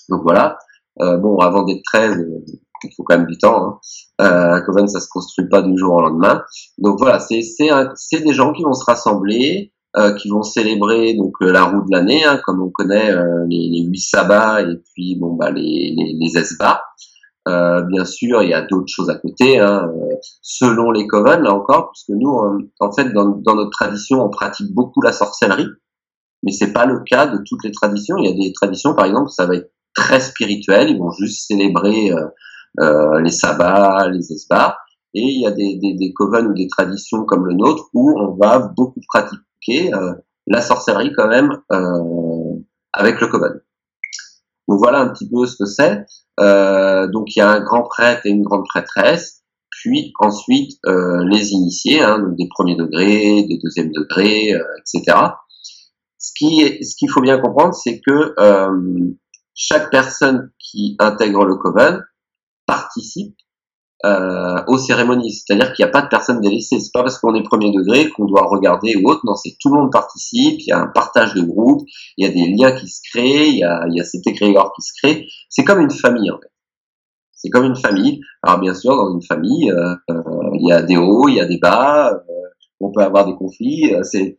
Donc 0.10 0.22
voilà. 0.24 0.58
Euh, 1.02 1.18
bon, 1.18 1.38
avant 1.38 1.64
d'être 1.64 1.84
13, 1.86 2.18
euh, 2.18 2.46
il 2.84 2.92
faut 2.96 3.04
quand 3.04 3.18
même 3.18 3.28
du 3.28 3.38
temps. 3.38 3.66
Hein. 3.66 3.80
Euh, 4.22 4.54
un 4.56 4.62
coven, 4.62 4.88
ça 4.88 5.00
se 5.00 5.08
construit 5.10 5.48
pas 5.48 5.62
du 5.62 5.78
jour 5.78 5.94
au 5.96 6.02
lendemain. 6.02 6.44
Donc 6.78 6.98
voilà, 7.00 7.20
c'est 7.20 7.42
c'est 7.42 8.22
des 8.22 8.34
gens 8.34 8.54
qui 8.54 8.64
vont 8.64 8.74
se 8.74 8.84
rassembler, 8.86 9.74
euh, 9.97 10.13
qui 10.13 10.30
vont 10.30 10.43
célébrer 10.43 11.15
donc 11.15 11.34
euh, 11.41 11.52
la 11.52 11.63
roue 11.63 11.82
de 11.82 11.91
l'année, 11.91 12.23
hein, 12.23 12.39
comme 12.45 12.62
on 12.62 12.69
connaît 12.69 13.10
euh, 13.10 13.43
les, 13.49 13.69
les 13.69 13.82
huit 13.82 13.99
sabbats 13.99 14.62
et 14.62 14.75
puis 14.93 15.15
bon 15.15 15.34
bah 15.34 15.49
les 15.49 15.95
les, 15.97 16.15
les 16.15 16.38
esbats. 16.38 16.84
bien 17.47 18.06
sûr, 18.06 18.43
il 18.43 18.49
y 18.49 18.54
a 18.54 18.62
d'autres 18.62 18.88
choses 18.88 19.10
à 19.10 19.15
côté, 19.15 19.58
hein, 19.58 19.91
selon 20.43 20.91
les 20.91 21.08
coven 21.08 21.41
là 21.41 21.56
encore, 21.56 21.88
parce 21.88 22.04
que 22.08 22.13
nous, 22.13 22.30
en 22.80 22.91
fait, 22.91 23.12
dans, 23.13 23.30
dans, 23.30 23.56
notre 23.56 23.71
tradition, 23.71 24.23
on 24.23 24.30
pratique 24.30 24.71
beaucoup 24.75 25.02
la 25.02 25.12
sorcellerie, 25.12 25.69
mais 26.43 26.52
c'est 26.52 26.71
pas 26.71 26.86
le 26.86 26.99
cas 26.99 27.25
de 27.25 27.39
toutes 27.43 27.63
les 27.63 27.71
traditions. 27.71 28.17
Il 28.17 28.30
y 28.30 28.32
a 28.32 28.36
des 28.36 28.54
traditions, 28.54 28.93
par 28.93 29.06
exemple, 29.06 29.32
ça 29.32 29.47
va 29.47 29.56
être 29.56 29.71
très 29.95 30.19
spirituel, 30.19 30.91
ils 30.91 30.99
vont 30.99 31.12
juste 31.12 31.47
célébrer 31.47 32.12
les 32.78 33.32
sabbats, 33.32 34.08
les 34.10 34.32
esbats, 34.32 34.78
et 35.15 35.21
il 35.23 35.41
y 35.41 35.47
a 35.47 35.52
des, 35.52 35.78
des, 35.78 35.95
des 35.95 36.13
coven 36.13 36.45
ou 36.45 36.54
des 36.54 36.67
traditions 36.67 37.25
comme 37.25 37.47
le 37.47 37.56
nôtre 37.56 37.89
où 37.95 38.13
on 38.19 38.36
va 38.36 38.60
beaucoup 38.60 39.02
pratiquer 39.08 39.41
euh, 39.69 40.13
la 40.48 40.62
sorcellerie 40.62 41.13
quand 41.15 41.28
même 41.28 41.52
euh, 41.72 42.60
avec 42.93 43.19
le 43.22 43.28
coven. 43.28 43.62
Donc 44.67 44.80
voilà 44.80 45.00
un 45.00 45.10
petit 45.10 45.30
peu 45.30 45.45
ce 45.45 45.56
que 45.58 45.65
c'est. 45.65 46.06
Euh, 46.39 47.08
donc 47.08 47.36
il 47.36 47.39
y 47.39 47.41
a 47.41 47.50
un 47.50 47.62
grand 47.62 47.84
prêtre 47.84 48.22
et 48.26 48.30
une 48.30 48.43
grande 48.43 48.65
prêtresse, 48.65 49.43
puis 49.69 50.13
ensuite 50.19 50.80
les 50.86 51.52
initiés, 51.52 52.02
hein, 52.02 52.19
donc 52.19 52.36
des 52.36 52.48
premiers 52.50 52.76
degrés, 52.76 53.43
des 53.43 53.60
deuxièmes 53.63 53.91
degrés, 53.91 54.54
etc. 54.80 55.17
Ce 56.17 56.32
qui 56.36 56.84
ce 56.84 56.95
qu'il 56.95 57.10
faut 57.10 57.22
bien 57.22 57.39
comprendre, 57.39 57.74
c'est 57.74 58.00
que 58.00 58.36
chaque 59.54 59.89
personne 59.91 60.52
qui 60.60 60.95
intègre 61.00 61.45
le 61.45 61.56
coven 61.56 62.04
participe 62.65 63.36
euh, 64.06 64.64
aux 64.68 64.78
cérémonies. 64.78 65.34
C'est-à-dire 65.34 65.74
qu'il 65.74 65.84
n'y 65.84 65.90
a 65.90 65.92
pas 65.92 66.02
de 66.02 66.08
personne 66.08 66.40
délaissée. 66.42 66.80
C'est 66.80 66.94
pas 66.94 67.04
parce 67.04 67.20
qu'on 67.20 67.36
est 67.36 67.44
premier 67.44 67.72
degré 67.72 68.10
qu'on 68.10 68.26
doit 68.26 68.48
regarder 68.48 68.96
ou 68.96 69.10
autre. 69.10 69.22
Non, 69.26 69.36
c'est 69.36 69.56
tout 69.60 69.70
le 69.70 69.80
monde 69.80 69.92
participe. 69.92 70.60
Il 70.60 70.68
y 70.68 70.72
a 70.72 70.80
un 70.80 70.88
partage 70.88 71.34
de 71.34 71.42
groupe. 71.42 71.82
Il 72.18 72.26
y 72.26 72.30
a 72.30 72.32
des 72.32 72.54
liens 72.54 72.72
qui 72.72 72.88
se 72.88 73.02
créent. 73.12 73.50
Il 73.50 73.58
y 73.58 73.64
a, 73.64 73.86
il 73.90 73.98
y 73.98 74.02
a 74.02 74.04
cet 74.04 74.26
égrégore 74.28 74.74
qui 74.74 74.82
se 74.82 74.94
crée. 75.02 75.28
C'est 75.50 75.64
comme 75.64 75.82
une 75.82 75.92
famille 75.92 76.32
en 76.32 76.38
fait. 76.38 76.52
C'est 77.34 77.50
comme 77.50 77.66
une 77.66 77.76
famille. 77.76 78.22
Alors 78.44 78.60
bien 78.60 78.74
sûr, 78.74 78.96
dans 78.96 79.14
une 79.14 79.22
famille, 79.22 79.72
euh, 79.72 79.96
euh 80.12 80.24
il 80.56 80.68
y 80.68 80.74
a 80.74 80.82
des 80.82 80.98
hauts, 80.98 81.30
il 81.30 81.36
y 81.36 81.42
a 81.42 81.46
des 81.46 81.58
bas. 81.58 82.12
Euh, 82.12 82.34
on 82.82 82.92
peut 82.92 83.02
avoir 83.02 83.26
des 83.26 83.36
conflits. 83.36 83.94
Euh, 83.94 84.04
c'est 84.04 84.38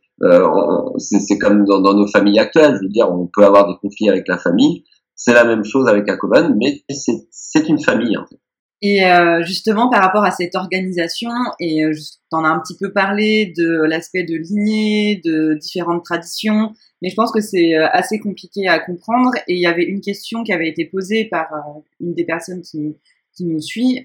c'est 0.97 1.37
comme 1.39 1.65
dans, 1.65 1.81
nos 1.81 2.07
familles 2.07 2.39
actuelles. 2.39 2.75
Je 2.75 2.83
veux 2.83 2.89
dire, 2.89 3.11
on 3.11 3.27
peut 3.33 3.43
avoir 3.43 3.67
des 3.67 3.75
conflits 3.81 4.09
avec 4.09 4.27
la 4.27 4.37
famille. 4.37 4.83
C'est 5.15 5.33
la 5.33 5.45
même 5.45 5.63
chose 5.63 5.87
avec 5.87 6.09
un 6.09 6.17
coven, 6.17 6.55
mais 6.59 6.83
c'est 6.89 7.67
une 7.69 7.79
famille 7.79 8.17
en 8.17 8.25
fait. 8.25 8.40
Et 8.83 9.05
euh, 9.05 9.43
justement, 9.43 9.89
par 9.89 10.01
rapport 10.01 10.23
à 10.23 10.31
cette 10.31 10.55
organisation, 10.55 11.29
et 11.59 11.85
euh, 11.85 11.93
en 12.31 12.43
as 12.43 12.47
un 12.47 12.59
petit 12.59 12.75
peu 12.75 12.91
parlé 12.91 13.53
de 13.55 13.83
l'aspect 13.83 14.23
de 14.23 14.35
lignée, 14.35 15.21
de 15.23 15.53
différentes 15.53 16.03
traditions, 16.03 16.73
mais 17.01 17.09
je 17.09 17.15
pense 17.15 17.31
que 17.31 17.41
c'est 17.41 17.75
euh, 17.75 17.87
assez 17.91 18.19
compliqué 18.19 18.67
à 18.67 18.79
comprendre. 18.79 19.33
Et 19.47 19.53
il 19.53 19.59
y 19.59 19.67
avait 19.67 19.83
une 19.83 20.01
question 20.01 20.43
qui 20.43 20.51
avait 20.51 20.67
été 20.67 20.85
posée 20.85 21.25
par 21.25 21.53
euh, 21.53 21.79
une 21.99 22.15
des 22.15 22.23
personnes 22.23 22.63
qui, 22.63 22.95
qui 23.35 23.45
nous 23.45 23.61
suit, 23.61 24.03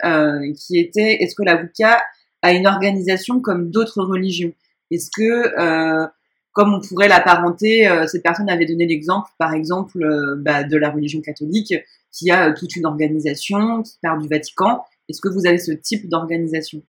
qui 0.56 0.78
était 0.78 1.22
est-ce 1.22 1.34
que 1.34 1.42
la 1.42 1.60
Wicca 1.60 2.00
a 2.42 2.52
une 2.52 2.66
organisation 2.66 3.40
comme 3.40 3.70
d'autres 3.70 4.02
religions? 4.02 4.52
Est-ce 4.90 5.10
que 5.10 6.06
comme 6.52 6.72
on 6.72 6.80
pourrait 6.80 7.08
l'apparenter, 7.08 7.90
cette 8.06 8.22
personne 8.22 8.48
avait 8.48 8.66
donné 8.66 8.86
l'exemple, 8.86 9.28
par 9.36 9.52
exemple, 9.52 10.36
bah, 10.38 10.62
de 10.62 10.76
la 10.76 10.90
religion 10.90 11.20
catholique, 11.20 11.74
qui 12.12 12.30
a 12.30 12.48
euh, 12.48 12.54
toute 12.56 12.76
une 12.76 12.86
organisation, 12.86 13.82
qui 13.82 13.98
part 14.02 14.18
du 14.18 14.28
Vatican. 14.28 14.82
Est-ce 15.08 15.20
que 15.20 15.28
vous 15.28 15.46
avez 15.46 15.58
ce 15.58 15.72
type 15.72 16.08
d'organisation? 16.08 16.82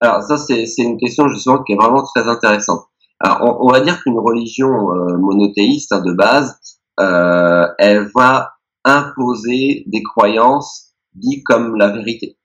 Alors 0.00 0.22
ça, 0.22 0.38
c'est 0.38 0.64
une 0.78 0.96
question 0.96 1.28
justement 1.28 1.62
qui 1.64 1.72
est 1.72 1.76
vraiment 1.76 2.04
très 2.04 2.28
intéressante. 2.28 2.84
Alors, 3.20 3.58
on, 3.60 3.72
va 3.72 3.80
dire 3.80 4.00
qu'une 4.00 4.18
religion 4.18 4.68
euh, 4.68 5.16
monothéiste 5.18 5.92
hein, 5.92 6.00
de 6.00 6.12
base, 6.12 6.56
euh, 7.00 7.66
elle 7.78 8.08
va 8.14 8.52
imposer 8.84 9.84
des 9.86 10.02
croyances 10.02 10.88
dites 11.14 11.44
comme 11.44 11.76
la 11.76 11.88
vérité. 11.88 12.38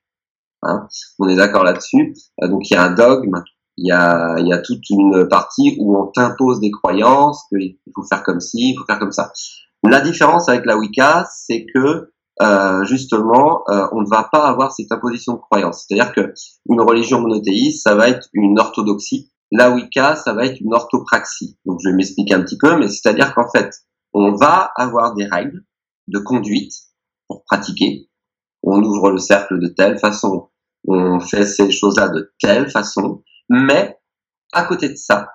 Hein 0.64 0.88
on 1.20 1.28
est 1.28 1.36
d'accord 1.36 1.64
là-dessus. 1.64 2.16
Donc 2.42 2.70
il 2.70 2.74
y 2.74 2.78
a 2.78 2.84
un 2.84 2.94
dogme, 2.94 3.44
il 3.78 3.88
y 3.88 3.92
a, 3.92 4.36
il 4.40 4.48
y 4.48 4.54
a 4.54 4.60
toute 4.60 4.90
une 4.90 5.28
partie 5.28 5.76
où 5.80 5.98
on 5.98 6.08
t'impose 6.08 6.60
des 6.60 6.72
croyances, 6.72 7.44
qu'il 7.50 7.78
faut 7.94 8.04
faire 8.04 8.24
comme 8.24 8.40
ci, 8.40 8.72
il 8.72 8.78
faut 8.78 8.86
faire 8.86 9.00
comme 9.00 9.12
ça. 9.12 9.32
La 9.84 10.00
différence 10.00 10.48
avec 10.48 10.66
la 10.66 10.78
Wicca, 10.78 11.28
c'est 11.30 11.66
que 11.74 12.12
euh, 12.41 12.84
justement, 12.86 13.63
euh, 13.69 13.88
on 13.91 14.02
ne 14.02 14.10
va 14.10 14.28
pas 14.32 14.48
avoir 14.48 14.72
cette 14.72 14.91
imposition 14.91 15.34
de 15.34 15.39
croyance. 15.39 15.86
C'est-à-dire 15.88 16.13
que 16.13 16.34
une 16.67 16.82
religion 16.82 17.22
monothéiste, 17.22 17.84
ça 17.84 17.96
va 17.96 18.10
être 18.10 18.28
une 18.34 18.60
orthodoxie. 18.60 19.32
La 19.52 19.69
Wicca, 19.69 20.15
ça 20.15 20.34
va 20.34 20.46
être 20.46 20.60
une 20.60 20.74
orthopraxie. 20.74 21.60
Donc, 21.65 21.80
je 21.84 21.89
vais 21.89 21.96
m'expliquer 21.96 22.34
un 22.34 22.41
petit 22.41 22.58
peu, 22.58 22.78
mais 22.78 22.88
c'est-à-dire 22.88 23.36
qu'en 23.36 23.48
fait, 23.50 23.72
on 24.13 24.36
va 24.36 24.72
avoir 24.76 25.13
des 25.13 25.26
règles 25.26 25.63
de 26.08 26.19
conduite 26.19 26.74
pour 27.28 27.43
pratiquer. 27.46 28.10
On 28.63 28.82
ouvre 28.82 29.12
le 29.12 29.19
cercle 29.19 29.60
de 29.60 29.67
telle 29.67 30.00
façon, 30.00 30.50
on 30.88 31.19
fait 31.19 31.46
ces 31.46 31.72
choses-là 31.72 32.10
de 32.10 32.34
telle 32.39 32.69
façon, 32.69 33.22
mais 33.50 33.98
à 34.54 34.63
côté 34.63 34.89
de 34.89 34.96
ça, 34.96 35.30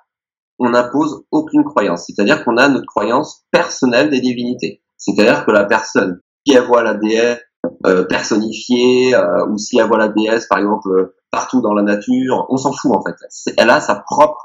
on 0.59 0.71
n'impose 0.71 1.25
aucune 1.31 1.65
croyance. 1.65 2.07
C'est-à-dire 2.07 2.45
qu'on 2.45 2.57
a 2.57 2.69
notre 2.69 2.87
croyance 2.87 3.45
personnelle 3.51 4.11
des 4.11 4.21
divinités. 4.21 4.83
C'est-à-dire 4.97 5.45
que 5.45 5.51
la 5.53 5.65
personne 5.65 6.21
si 6.49 6.57
elle 6.57 6.65
voit 6.65 6.83
la 6.83 6.95
déesse 6.95 7.41
euh, 7.87 8.05
personnifiée 8.05 9.15
euh, 9.15 9.47
ou 9.49 9.59
si 9.59 9.79
elle 9.79 9.87
voit 9.87 9.99
la 9.99 10.09
déesse 10.09 10.47
par 10.47 10.59
exemple 10.59 10.89
euh, 10.91 11.15
partout 11.31 11.61
dans 11.61 11.75
la 11.75 11.83
nature, 11.83 12.47
on 12.49 12.57
s'en 12.57 12.73
fout 12.73 12.93
en 12.93 13.03
fait. 13.03 13.17
Elle 13.59 13.71
a 13.71 13.81
sa 13.81 13.97
propre 13.97 14.45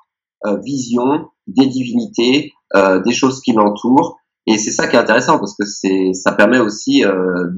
vision 0.61 1.29
des 1.47 1.67
divinités, 1.67 2.51
des 2.75 3.13
choses 3.13 3.39
qui 3.39 3.53
l'entourent. 3.53 4.17
Et 4.45 4.57
c'est 4.57 4.71
ça 4.71 4.89
qui 4.89 4.97
est 4.97 4.99
intéressant 4.99 5.39
parce 5.39 5.55
que 5.55 5.63
c'est, 5.63 6.11
ça 6.13 6.33
permet 6.33 6.59
aussi 6.59 7.01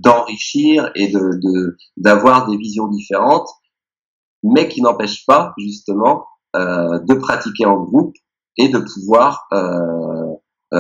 d'enrichir 0.04 0.92
et 0.94 1.12
d'avoir 1.98 2.48
des 2.48 2.58
visions 2.58 2.88
différentes. 2.88 3.50
mais 4.44 4.70
qui 4.70 4.84
n'empêche 4.84 5.26
pas 5.26 5.56
justement 5.58 6.26
de 6.54 7.14
pratiquer 7.16 7.66
en 7.66 7.78
groupe 7.78 8.14
et 8.58 8.70
de 8.70 8.78
pouvoir 8.78 9.48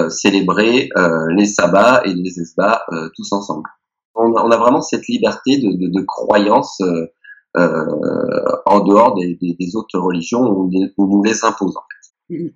célébrer 0.10 0.90
les 1.36 1.46
sabbats 1.46 2.02
et 2.06 2.14
les 2.14 2.40
esbats 2.40 2.86
tous 3.16 3.32
ensemble. 3.32 3.70
On 4.16 4.34
a, 4.34 4.58
vraiment 4.58 4.82
cette 4.82 5.08
liberté 5.08 5.58
de, 5.58 6.02
croyance 6.06 6.82
en 7.56 8.80
dehors 8.82 9.16
des, 9.16 9.76
autres 9.76 10.00
religions 10.00 10.42
où 10.42 10.70
on, 10.98 11.08
nous 11.08 11.24
les 11.24 11.44
impose 11.44 11.76
en 11.78 11.82
fait. 11.82 12.54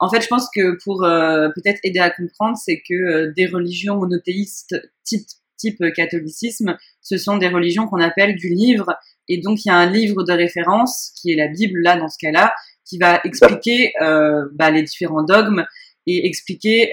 En 0.00 0.10
fait, 0.10 0.20
je 0.20 0.26
pense 0.26 0.48
que 0.54 0.76
pour 0.82 1.04
euh, 1.04 1.48
peut-être 1.54 1.78
aider 1.84 2.00
à 2.00 2.10
comprendre, 2.10 2.56
c'est 2.56 2.82
que 2.86 2.94
euh, 2.94 3.32
des 3.36 3.46
religions 3.46 3.96
monothéistes 3.96 4.76
type, 5.04 5.82
catholicisme, 5.96 6.76
ce 7.00 7.16
sont 7.16 7.38
des 7.38 7.48
religions 7.48 7.86
qu'on 7.86 8.00
appelle 8.00 8.36
du 8.36 8.50
livre. 8.50 8.94
Et 9.28 9.40
donc, 9.40 9.64
il 9.64 9.68
y 9.68 9.70
a 9.70 9.76
un 9.76 9.90
livre 9.90 10.22
de 10.22 10.32
référence, 10.32 11.12
qui 11.16 11.32
est 11.32 11.36
la 11.36 11.48
Bible, 11.48 11.80
là, 11.80 11.96
dans 11.96 12.08
ce 12.08 12.18
cas-là, 12.18 12.52
qui 12.84 12.98
va 12.98 13.20
expliquer 13.24 13.92
euh, 14.02 14.44
bah, 14.52 14.70
les 14.70 14.82
différents 14.82 15.22
dogmes 15.22 15.64
et 16.06 16.26
expliquer 16.26 16.90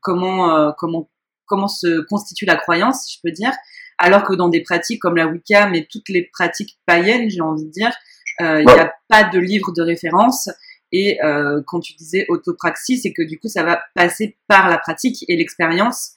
comment, 0.00 0.72
comment, 0.78 1.10
comment 1.46 1.68
se 1.68 2.00
constitue 2.06 2.44
la 2.44 2.56
croyance, 2.56 3.04
si 3.04 3.16
je 3.16 3.20
peux 3.22 3.32
dire. 3.32 3.52
Alors 3.98 4.22
que 4.24 4.34
dans 4.34 4.48
des 4.48 4.62
pratiques 4.62 5.00
comme 5.00 5.16
la 5.16 5.26
Wicca, 5.26 5.68
mais 5.68 5.86
toutes 5.90 6.08
les 6.08 6.28
pratiques 6.32 6.78
païennes, 6.86 7.28
j'ai 7.28 7.40
envie 7.40 7.64
de 7.64 7.70
dire, 7.70 7.92
il 8.40 8.64
n'y 8.64 8.80
a 8.80 8.92
pas 9.08 9.24
de 9.24 9.38
livre 9.38 9.72
de 9.72 9.82
référence. 9.82 10.48
Et 10.90 11.22
euh, 11.22 11.60
quand 11.66 11.80
tu 11.80 11.92
disais 11.94 12.24
autopraxie, 12.28 12.96
c'est 12.96 13.12
que 13.12 13.22
du 13.22 13.38
coup, 13.38 13.48
ça 13.48 13.62
va 13.62 13.78
passer 13.94 14.38
par 14.46 14.70
la 14.70 14.78
pratique 14.78 15.24
et 15.28 15.36
l'expérience. 15.36 16.12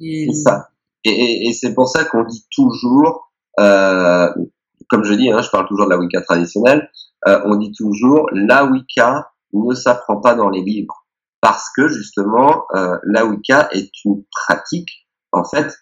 Et... 0.00 0.26
C'est 0.32 0.42
ça. 0.42 0.70
Et, 1.04 1.10
et, 1.10 1.48
et 1.48 1.52
c'est 1.52 1.74
pour 1.74 1.88
ça 1.88 2.04
qu'on 2.04 2.24
dit 2.24 2.44
toujours, 2.50 3.32
euh, 3.60 4.28
comme 4.88 5.04
je 5.04 5.14
dis, 5.14 5.30
hein, 5.30 5.42
je 5.42 5.50
parle 5.50 5.68
toujours 5.68 5.86
de 5.86 5.90
la 5.90 5.98
Wicca 5.98 6.22
traditionnelle, 6.22 6.90
euh, 7.28 7.40
on 7.44 7.54
dit 7.54 7.70
toujours 7.70 8.28
la 8.32 8.64
Wicca 8.64 9.30
ne 9.52 9.74
s'apprend 9.74 10.20
pas 10.20 10.34
dans 10.34 10.50
les 10.50 10.62
livres. 10.62 11.05
Parce 11.40 11.66
que 11.76 11.88
justement, 11.88 12.64
euh, 12.74 12.96
la 13.04 13.24
Wicca 13.24 13.68
est 13.72 13.90
une 14.04 14.24
pratique, 14.30 14.88
en 15.32 15.44
fait, 15.44 15.72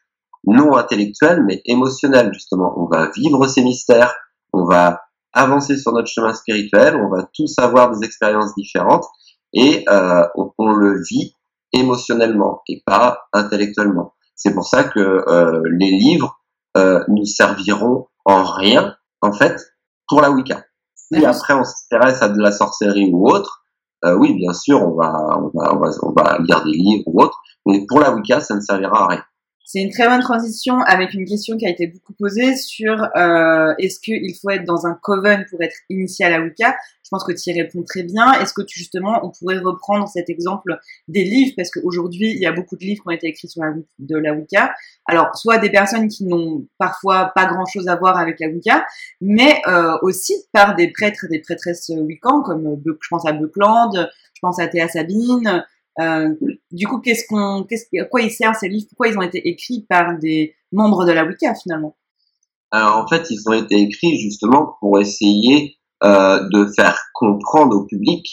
non 0.47 0.77
intellectuelle, 0.77 1.43
mais 1.45 1.63
émotionnelle, 1.65 2.33
justement. 2.33 2.75
On 2.77 2.87
va 2.87 3.11
vivre 3.11 3.47
ces 3.47 3.63
mystères, 3.63 4.15
on 4.53 4.65
va 4.65 5.03
avancer 5.33 5.77
sur 5.77 5.93
notre 5.93 6.09
chemin 6.09 6.35
spirituel, 6.35 6.97
on 6.97 7.09
va 7.09 7.29
tous 7.35 7.59
avoir 7.59 7.91
des 7.91 8.07
expériences 8.07 8.55
différentes 8.55 9.05
et 9.53 9.85
euh, 9.89 10.27
on, 10.37 10.53
on, 10.59 10.73
le 10.73 11.03
vit 11.03 11.35
émotionnellement 11.73 12.63
et 12.69 12.83
pas 12.87 13.19
intellectuellement. 13.33 14.15
C'est 14.37 14.55
pour 14.55 14.67
ça 14.67 14.85
que 14.85 15.01
euh, 15.01 15.63
les 15.79 15.91
livres 15.91 16.41
euh, 16.77 17.03
nous 17.09 17.25
serviront 17.25 18.09
en 18.25 18.45
rien, 18.45 18.97
en 19.21 19.33
fait, 19.33 19.61
pour 20.09 20.21
la 20.21 20.31
Wicca. 20.31 20.65
Si 20.95 21.25
après 21.25 21.55
on 21.55 21.65
s'intéresse 21.65 22.23
à 22.23 22.29
de 22.29 22.41
la 22.41 22.51
sorcellerie 22.51 23.11
ou 23.13 23.29
autre, 23.29 23.64
euh, 24.05 24.17
oui, 24.17 24.35
bien 24.35 24.53
sûr, 24.53 24.83
on 24.83 24.95
va, 24.95 25.41
on 25.55 26.13
va, 26.13 26.39
lire 26.47 26.65
des 26.65 26.73
livres 26.73 27.05
ou 27.07 27.23
autre, 27.23 27.41
mais 27.67 27.85
pour 27.89 28.01
la 28.01 28.15
Wicca, 28.15 28.41
ça 28.41 28.55
ne 28.55 28.61
servira 28.61 29.05
à 29.05 29.09
rien. 29.09 29.25
C'est 29.65 29.81
une 29.81 29.91
très 29.91 30.07
bonne 30.07 30.21
transition 30.21 30.79
avec 30.87 31.15
une 31.15 31.25
question 31.25 31.57
qui 31.57 31.67
a 31.67 31.71
été 31.71 31.87
beaucoup 31.87 32.13
posée 32.13 32.55
sur 32.55 33.09
euh, 33.17 33.73
est-ce 33.79 33.99
qu'il 33.99 34.35
faut 34.41 34.51
être 34.51 34.65
dans 34.65 34.87
un 34.87 34.95
coven 35.03 35.47
pour 35.51 35.61
être 35.63 35.77
initié 35.89 36.27
à 36.27 36.31
la 36.31 36.41
Wicca? 36.41 36.77
Pense 37.15 37.25
que 37.25 37.33
tu 37.33 37.51
y 37.51 37.63
réponds 37.63 37.85
très 37.85 38.03
bien. 38.03 38.33
Est-ce 38.41 38.53
que 38.53 38.63
tu, 38.63 38.79
justement, 38.79 39.21
on 39.23 39.31
pourrait 39.31 39.59
reprendre 39.59 40.09
cet 40.09 40.29
exemple 40.29 40.77
des 41.07 41.25
livres? 41.25 41.53
Parce 41.57 41.71
qu'aujourd'hui 41.71 42.33
il 42.33 42.41
y 42.41 42.47
a 42.47 42.53
beaucoup 42.53 42.77
de 42.77 42.85
livres 42.85 43.03
qui 43.03 43.09
ont 43.09 43.13
été 43.13 43.29
écrits 43.29 43.49
sur 43.49 43.63
la, 43.63 43.73
de 43.99 44.17
la 44.17 44.35
Wicca. 44.35 44.75
Alors 45.07 45.37
soit 45.37 45.59
des 45.59 45.71
personnes 45.71 46.09
qui 46.09 46.25
n'ont 46.25 46.67
parfois 46.79 47.33
pas 47.35 47.47
grand-chose 47.47 47.87
à 47.89 47.97
voir 47.97 48.19
avec 48.19 48.41
la 48.41 48.49
Wicca, 48.49 48.85
mais 49.21 49.61
euh, 49.69 49.97
aussi 50.03 50.35
par 50.53 50.75
des 50.75 50.91
prêtres, 50.91 51.27
des 51.31 51.41
prêtresses 51.41 51.91
Wiccans 51.91 52.43
comme 52.43 52.83
je 52.85 53.09
pense 53.09 53.27
à 53.27 53.33
Buckland, 53.33 54.11
je 54.35 54.41
pense 54.41 54.59
à 54.59 54.67
Théa 54.67 54.89
Sabine. 54.89 55.65
Euh, 56.01 56.35
du 56.73 56.89
coup, 56.89 56.99
qu'est-ce 56.99 57.25
qu'on, 57.29 57.63
qu'est-ce, 57.63 57.85
à 58.01 58.05
quoi 58.07 58.21
ils 58.23 58.33
servent 58.33 58.57
ces 58.59 58.69
livres? 58.69 58.87
Pourquoi 58.89 59.09
ils 59.09 59.17
ont 59.17 59.23
été 59.23 59.49
écrits 59.49 59.87
par 59.89 60.19
des 60.19 60.57
membres 60.73 61.05
de 61.05 61.13
la 61.13 61.25
Wicca 61.25 61.55
finalement? 61.55 61.97
Alors 62.73 62.97
en 62.97 63.07
fait, 63.07 63.31
ils 63.31 63.41
ont 63.47 63.53
été 63.53 63.77
écrits 63.77 64.19
justement 64.19 64.77
pour 64.81 64.99
essayer 64.99 65.77
euh, 66.03 66.41
de 66.51 66.67
faire 66.77 67.01
comprendre 67.15 67.77
au 67.77 67.85
public 67.87 68.27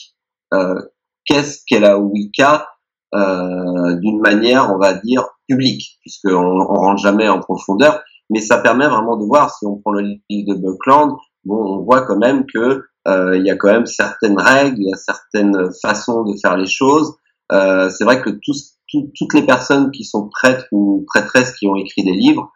euh, 0.53 0.81
qu'est-ce 1.25 1.59
qu'est 1.65 1.79
la 1.79 1.97
Wicca 1.97 2.67
euh, 3.13 3.95
d'une 3.95 4.19
manière, 4.19 4.73
on 4.73 4.77
va 4.77 4.93
dire, 4.93 5.25
publique, 5.47 5.97
puisqu'on 6.01 6.33
on 6.33 6.65
rentre 6.65 7.01
jamais 7.01 7.29
en 7.29 7.39
profondeur, 7.39 8.01
mais 8.29 8.41
ça 8.41 8.57
permet 8.57 8.87
vraiment 8.87 9.17
de 9.17 9.25
voir, 9.25 9.53
si 9.53 9.65
on 9.65 9.77
prend 9.77 9.91
le 9.91 10.01
livre 10.29 10.55
de 10.55 10.59
Buckland, 10.59 11.15
on 11.47 11.79
voit 11.83 12.01
quand 12.01 12.17
même 12.17 12.45
que 12.53 12.83
euh, 13.07 13.37
il 13.37 13.45
y 13.45 13.49
a 13.49 13.55
quand 13.55 13.71
même 13.71 13.85
certaines 13.85 14.39
règles, 14.39 14.77
il 14.77 14.89
y 14.89 14.93
a 14.93 14.97
certaines 14.97 15.69
façons 15.81 16.23
de 16.23 16.33
faire 16.41 16.57
les 16.57 16.67
choses, 16.67 17.15
c'est 17.51 18.05
vrai 18.05 18.21
que 18.21 18.29
toutes 18.29 19.33
les 19.33 19.45
personnes 19.45 19.91
qui 19.91 20.05
sont 20.05 20.29
prêtres 20.29 20.67
ou 20.71 21.03
prêtresses 21.05 21.53
qui 21.57 21.67
ont 21.67 21.75
écrit 21.75 22.03
des 22.03 22.13
livres, 22.13 22.49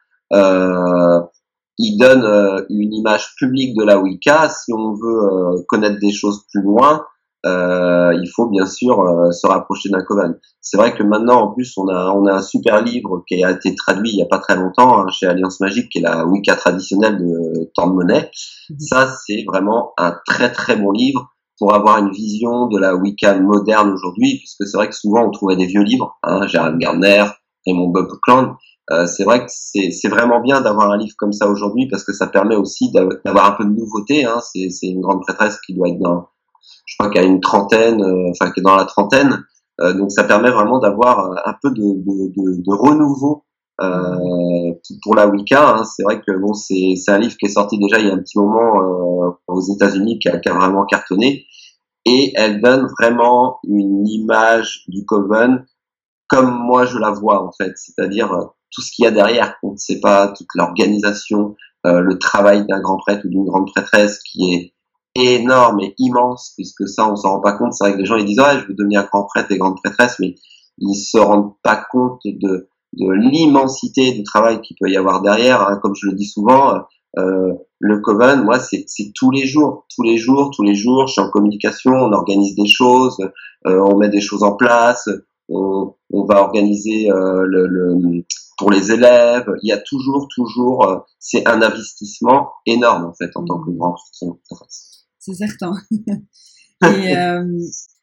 ils 1.78 1.98
donnent 1.98 2.26
euh, 2.26 2.66
une 2.70 2.94
image 2.94 3.36
publique 3.38 3.76
de 3.78 3.84
la 3.84 4.00
Wicca. 4.00 4.50
Si 4.50 4.74
on 4.74 4.94
veut 4.94 5.24
euh, 5.24 5.62
connaître 5.68 6.00
des 6.00 6.12
choses 6.12 6.46
plus 6.52 6.62
loin, 6.62 7.06
euh, 7.46 8.14
il 8.22 8.30
faut 8.34 8.48
bien 8.48 8.66
sûr 8.66 8.96
se 9.32 9.46
rapprocher 9.46 9.90
d'un 9.90 10.02
coven. 10.02 10.40
C'est 10.62 10.78
vrai 10.78 10.96
que 10.96 11.04
maintenant, 11.04 11.42
en 11.42 11.54
plus, 11.54 11.74
on 11.78 11.88
a, 11.88 12.12
on 12.12 12.26
a 12.26 12.34
un 12.34 12.42
super 12.42 12.82
livre 12.82 13.24
qui 13.28 13.44
a 13.44 13.52
été 13.52 13.76
traduit 13.76 14.12
il 14.12 14.18
y 14.18 14.24
a 14.24 14.28
pas 14.28 14.40
très 14.40 14.56
longtemps 14.56 15.00
hein, 15.00 15.06
chez 15.12 15.28
Alliance 15.28 15.60
Magique, 15.60 15.90
qui 15.90 16.00
est 16.00 16.02
la 16.02 16.26
Wicca 16.26 16.56
traditionnelle 16.56 17.18
de 17.18 17.70
Temps 17.76 17.88
de 17.88 17.94
Monnaie. 17.94 18.32
Mhm. 18.70 18.80
Ça, 18.80 19.14
c'est 19.28 19.44
vraiment 19.48 19.94
un 19.98 20.16
très 20.26 20.52
très 20.52 20.76
bon 20.76 20.92
livre 20.92 21.30
pour 21.58 21.74
avoir 21.74 22.00
une 22.00 22.12
vision 22.12 22.68
de 22.68 22.80
la 22.80 22.96
Wicca 22.96 23.38
moderne 23.40 23.92
aujourd'hui, 23.92 24.38
puisque 24.40 24.66
c'est 24.68 24.78
vrai 24.78 24.90
que 24.90 24.96
souvent 24.96 25.26
on 25.26 25.32
trouvait 25.32 25.56
des 25.56 25.68
vieux 25.68 25.84
livres, 25.84 26.18
hein, 26.24 26.48
Gérald 26.48 26.78
Gardner, 26.80 27.26
Raymond 27.66 27.90
Buckland. 27.90 28.56
Euh, 28.92 29.08
c'est 29.08 29.24
vrai 29.24 29.40
que 29.46 29.52
c'est 29.52 30.08
vraiment 30.10 30.42
bien 30.42 30.62
d'avoir 30.62 30.92
un 30.92 30.98
livre 30.98 31.16
comme 31.18 31.34
ça 31.34 31.50
aujourd'hui 31.50 31.88
parce 31.90 32.04
que 32.04 32.14
ça 32.14 32.28
permet 32.28 32.56
aussi 32.56 32.92
d'avoir 32.92 33.46
un 33.46 33.52
peu 33.52 33.66
de 33.66 33.72
nouveauté. 33.72 34.26
Hein. 34.26 34.40
C'est 34.42 34.88
une 34.88 35.02
grande 35.02 35.22
prêtresse 35.22 35.60
qui 35.62 35.74
doit 35.74 35.90
être 35.90 36.00
dans, 36.00 36.28
je 36.86 36.96
crois 36.98 37.12
a 37.16 37.24
une 37.24 37.42
trentaine, 37.42 38.02
euh, 38.02 38.32
enfin 38.32 38.52
qui 38.52 38.60
est 38.60 38.64
dans 38.64 38.76
la 38.76 38.86
trentaine. 38.86 39.44
Euh, 39.82 39.94
donc 39.94 40.12
ça 40.12 40.24
permet 40.24 40.52
vraiment 40.52 40.80
d'avoir 40.80 41.32
un 41.46 41.56
peu 41.62 41.72
de, 41.72 41.82
de, 41.82 42.34
de, 42.36 42.62
de 42.62 42.74
renouveau 42.74 43.44
euh, 43.82 44.74
pour 45.04 45.16
la 45.16 45.28
Wicca, 45.28 45.76
hein, 45.76 45.84
c'est 45.84 46.04
vrai 46.04 46.22
que 46.22 46.32
bon, 46.32 46.54
c'est 46.54 46.96
un 47.10 47.20
livre 47.20 47.36
qui 47.38 47.48
est 47.48 47.50
sorti 47.50 47.78
déjà 47.78 48.00
il 48.00 48.08
y 48.08 48.10
a 48.10 48.14
un 48.14 48.20
petit 48.20 48.38
moment 48.38 48.82
euh, 48.82 49.32
aux 49.48 49.62
États-Unis, 49.62 50.20
qui, 50.20 50.30
qui, 50.42 50.50
a 50.50 50.54
vraiment 50.54 50.86
cartonné, 50.86 51.46
et 52.06 52.32
elle 52.36 52.62
donne 52.62 52.88
vraiment 53.00 53.60
une 53.68 54.08
image 54.08 54.86
du 54.88 55.06
coven 55.06 55.66
comme 56.28 56.52
moi 56.52 56.86
je 56.86 56.98
la 56.98 57.12
vois 57.12 57.44
en 57.44 57.52
fait, 57.52 57.74
c'est-à-dire 57.76 58.32
euh, 58.34 58.46
tout 58.72 58.82
ce 58.82 58.92
qu'il 58.92 59.06
y 59.06 59.08
a 59.08 59.12
derrière. 59.12 59.56
On 59.64 59.74
ne 59.74 59.78
sait 59.78 60.00
pas 60.00 60.30
toute 60.30 60.48
l'organisation, 60.56 61.56
euh, 61.86 62.00
le 62.00 62.18
travail 62.18 62.66
d'un 62.68 62.82
grand 62.82 62.98
prêtre 62.98 63.26
ou 63.26 63.30
d'une 63.30 63.46
grande 63.46 63.72
prêtresse 63.72 64.20
qui 64.24 64.54
est 64.54 64.74
énorme 65.16 65.80
et 65.80 65.94
immense, 65.98 66.54
puisque 66.56 66.88
ça 66.88 67.10
on 67.10 67.16
s'en 67.16 67.36
rend 67.36 67.42
pas 67.42 67.54
compte. 67.54 67.74
C'est 67.74 67.86
vrai 67.86 67.94
que 67.94 68.00
les 68.00 68.06
gens 68.06 68.18
ils 68.18 68.26
disent 68.26 68.40
ouais 68.40 68.60
je 68.60 68.68
veux 68.68 68.74
devenir 68.74 69.08
grand 69.12 69.24
prêtre 69.24 69.52
et 69.52 69.58
grande 69.58 69.78
prêtresse, 69.82 70.18
mais 70.20 70.36
ils 70.78 70.96
se 70.96 71.18
rendent 71.18 71.54
pas 71.64 71.84
compte 71.92 72.22
de 72.26 72.70
de 72.98 73.12
l'immensité 73.12 74.14
du 74.14 74.24
travail 74.24 74.62
qu'il 74.62 74.78
peut 74.80 74.90
y 74.90 74.96
avoir 74.96 75.22
derrière. 75.22 75.62
Hein. 75.62 75.80
Comme 75.82 75.96
je 75.96 76.08
le 76.08 76.14
dis 76.14 76.26
souvent, 76.26 76.86
euh, 77.18 77.54
le 77.80 78.00
Coven, 78.00 78.44
moi, 78.44 78.60
c'est 78.60 78.86
tous 79.16 79.32
les 79.32 79.46
jours, 79.46 79.86
tous 79.96 80.04
les 80.04 80.18
jours, 80.18 80.52
tous 80.56 80.64
les 80.64 80.76
jours. 80.76 81.08
Je 81.08 81.14
suis 81.14 81.22
en 81.22 81.30
communication, 81.30 81.92
on 81.92 82.12
organise 82.12 82.56
des 82.56 82.68
choses, 82.68 83.18
euh, 83.68 83.80
on 83.80 83.98
met 83.98 84.10
des 84.10 84.22
choses 84.22 84.44
en 84.44 84.56
place, 84.56 85.10
on, 85.50 85.96
on 86.12 86.26
va 86.26 86.42
organiser 86.42 87.10
euh, 87.12 87.44
le, 87.46 87.68
le, 87.68 88.24
pour 88.58 88.72
les 88.72 88.92
élèves. 88.92 89.48
Il 89.64 89.70
y 89.70 89.72
a 89.72 89.78
toujours, 89.78 90.28
toujours, 90.34 90.88
euh, 90.88 90.98
c'est 91.20 91.48
un 91.48 91.62
investissement 91.62 92.50
énorme 92.66 93.06
en 93.06 93.14
fait 93.14 93.32
en 93.36 93.46
tant 93.46 93.60
que 93.60 93.72
grand 93.72 93.96
C'est 95.20 95.34
certain. 95.34 95.74
Et 96.84 97.18
euh, 97.18 97.44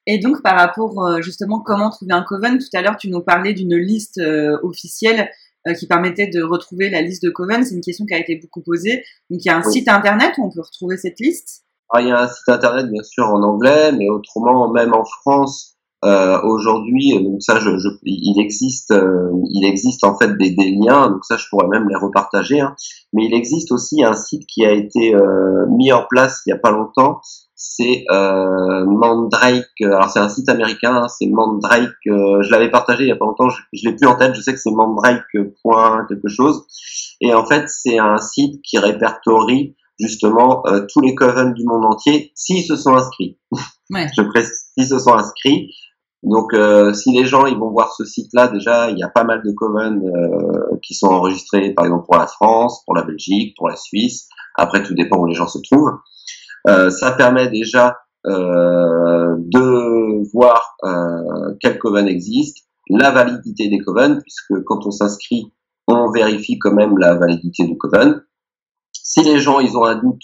et 0.07 0.19
donc, 0.19 0.43
par 0.43 0.59
rapport 0.59 1.23
justement 1.23 1.61
comment 1.61 1.91
trouver 1.91 2.13
un 2.13 2.23
coven, 2.23 2.59
tout 2.59 2.77
à 2.77 2.83
l'heure, 2.83 2.97
tu 2.97 3.09
nous 3.09 3.21
parlais 3.21 3.55
d'une 3.55 3.77
liste 3.77 4.19
euh, 4.19 4.59
officielle 4.63 5.31
euh, 5.69 5.75
qui 5.75 5.87
permettait 5.87 6.27
de 6.27 6.43
retrouver 6.43 6.91
la 6.91 7.03
liste 7.03 7.23
de 7.23 7.31
coven. 7.31 7.65
C'est 7.65 7.75
une 7.75 7.83
question 7.83 8.05
qui 8.05 8.15
a 8.15 8.19
été 8.19 8.37
beaucoup 8.37 8.63
posée. 8.63 9.05
Donc, 9.31 9.45
il 9.45 9.47
y 9.47 9.51
a 9.51 9.57
un 9.57 9.63
site 9.63 9.89
internet 9.89 10.33
où 10.39 10.47
on 10.47 10.51
peut 10.51 10.61
retrouver 10.61 10.97
cette 10.97 11.21
liste? 11.21 11.65
Ah, 11.91 12.01
il 12.01 12.09
y 12.09 12.11
a 12.11 12.21
un 12.21 12.29
site 12.29 12.49
internet, 12.49 12.91
bien 12.91 13.03
sûr, 13.03 13.27
en 13.27 13.43
anglais, 13.43 13.93
mais 13.93 14.09
autrement, 14.09 14.73
même 14.73 14.93
en 14.93 15.05
France, 15.05 15.77
euh, 16.05 16.41
aujourd'hui, 16.43 17.23
donc 17.23 17.43
ça, 17.43 17.61
je, 17.61 17.79
je, 17.79 17.89
il 18.03 18.41
existe, 18.41 18.91
euh, 18.91 19.31
il 19.51 19.65
existe 19.65 20.05
en 20.05 20.19
fait 20.19 20.37
des, 20.37 20.51
des, 20.51 20.71
liens, 20.71 21.09
donc 21.11 21.25
ça, 21.25 21.37
je 21.37 21.47
pourrais 21.49 21.69
même 21.69 21.89
les 21.89 21.97
repartager. 21.97 22.61
Hein. 22.61 22.75
Mais 23.13 23.27
il 23.27 23.35
existe 23.35 23.71
aussi 23.71 24.03
un 24.03 24.15
site 24.15 24.47
qui 24.47 24.65
a 24.65 24.73
été 24.73 25.15
euh, 25.15 25.67
mis 25.69 25.93
en 25.93 26.05
place 26.09 26.43
il 26.47 26.51
y 26.51 26.53
a 26.53 26.59
pas 26.59 26.73
longtemps, 26.73 27.21
c'est 27.63 28.05
euh, 28.11 28.85
Mandrake. 28.87 29.81
Alors 29.81 30.11
c'est 30.11 30.19
un 30.19 30.29
site 30.29 30.49
américain, 30.49 31.05
hein, 31.05 31.09
c'est 31.09 31.27
Mandrake. 31.27 31.91
Euh, 32.09 32.43
je 32.43 32.51
l'avais 32.51 32.71
partagé 32.71 33.05
il 33.05 33.09
y 33.09 33.13
a 33.13 33.17
pas 33.17 33.25
longtemps, 33.25 33.51
je, 33.51 33.63
je 33.73 33.89
l'ai 33.89 33.95
plus 33.95 34.09
en 34.09 34.17
tête. 34.17 34.35
Je 34.35 34.41
sais 34.41 34.53
que 34.53 34.59
c'est 34.59 34.73
Mandrake 34.73 35.23
point 35.63 36.05
quelque 36.09 36.29
chose. 36.29 36.67
Et 37.21 37.33
en 37.33 37.47
fait, 37.47 37.69
c'est 37.69 38.01
un 38.01 38.19
site 38.19 38.61
qui 38.63 38.79
répertorie 38.79 39.77
justement 40.01 40.67
euh, 40.67 40.85
tous 40.93 41.01
les 41.01 41.15
covens 41.15 41.53
du 41.53 41.65
monde 41.65 41.85
entier 41.85 42.33
s'ils 42.35 42.65
se 42.65 42.75
sont 42.75 42.95
inscrits. 42.95 43.39
Ouais. 43.91 44.09
Je 44.17 44.23
précise, 44.23 44.71
s'ils 44.77 44.89
se 44.89 44.99
sont 44.99 45.15
inscrits. 45.15 45.71
Donc, 46.23 46.55
euh, 46.55 46.93
si 46.93 47.13
les 47.13 47.25
gens 47.25 47.47
ils 47.47 47.59
vont 47.59 47.71
voir 47.71 47.93
ce 47.93 48.05
site-là, 48.05 48.49
déjà, 48.49 48.91
il 48.91 48.99
y 48.99 49.03
a 49.03 49.09
pas 49.09 49.25
mal 49.25 49.43
de 49.45 49.53
covens 49.53 50.01
euh, 50.05 50.77
qui 50.83 50.95
sont 50.95 51.09
enregistrés, 51.09 51.73
par 51.73 51.85
exemple 51.85 52.05
pour 52.07 52.17
la 52.17 52.27
France, 52.27 52.83
pour 52.85 52.95
la 52.95 53.03
Belgique, 53.03 53.55
pour 53.57 53.69
la 53.69 53.77
Suisse. 53.77 54.29
Après, 54.57 54.83
tout 54.83 54.95
dépend 54.95 55.19
où 55.19 55.27
les 55.27 55.35
gens 55.35 55.49
se 55.49 55.59
trouvent. 55.59 55.99
Euh, 56.69 56.91
ça 56.91 57.13
permet 57.13 57.49
déjà 57.49 57.97
euh, 58.27 59.35
de 59.37 60.31
voir 60.33 60.77
euh, 60.85 61.55
quel 61.61 61.79
coven 61.79 62.07
existe, 62.07 62.59
la 62.89 63.11
validité 63.11 63.69
des 63.69 63.79
covens, 63.79 64.21
puisque 64.21 64.63
quand 64.65 64.87
on 64.87 64.91
s'inscrit, 64.91 65.53
on 65.89 66.11
vérifie 66.13 66.59
quand 66.59 66.73
même 66.73 66.97
la 66.99 67.17
validité 67.17 67.67
du 67.67 67.77
coven. 67.77 68.23
Si 68.93 69.23
les 69.25 69.41
gens 69.41 69.59
ils 69.59 69.77
ont 69.77 69.85
un 69.85 69.97
doute, 69.97 70.23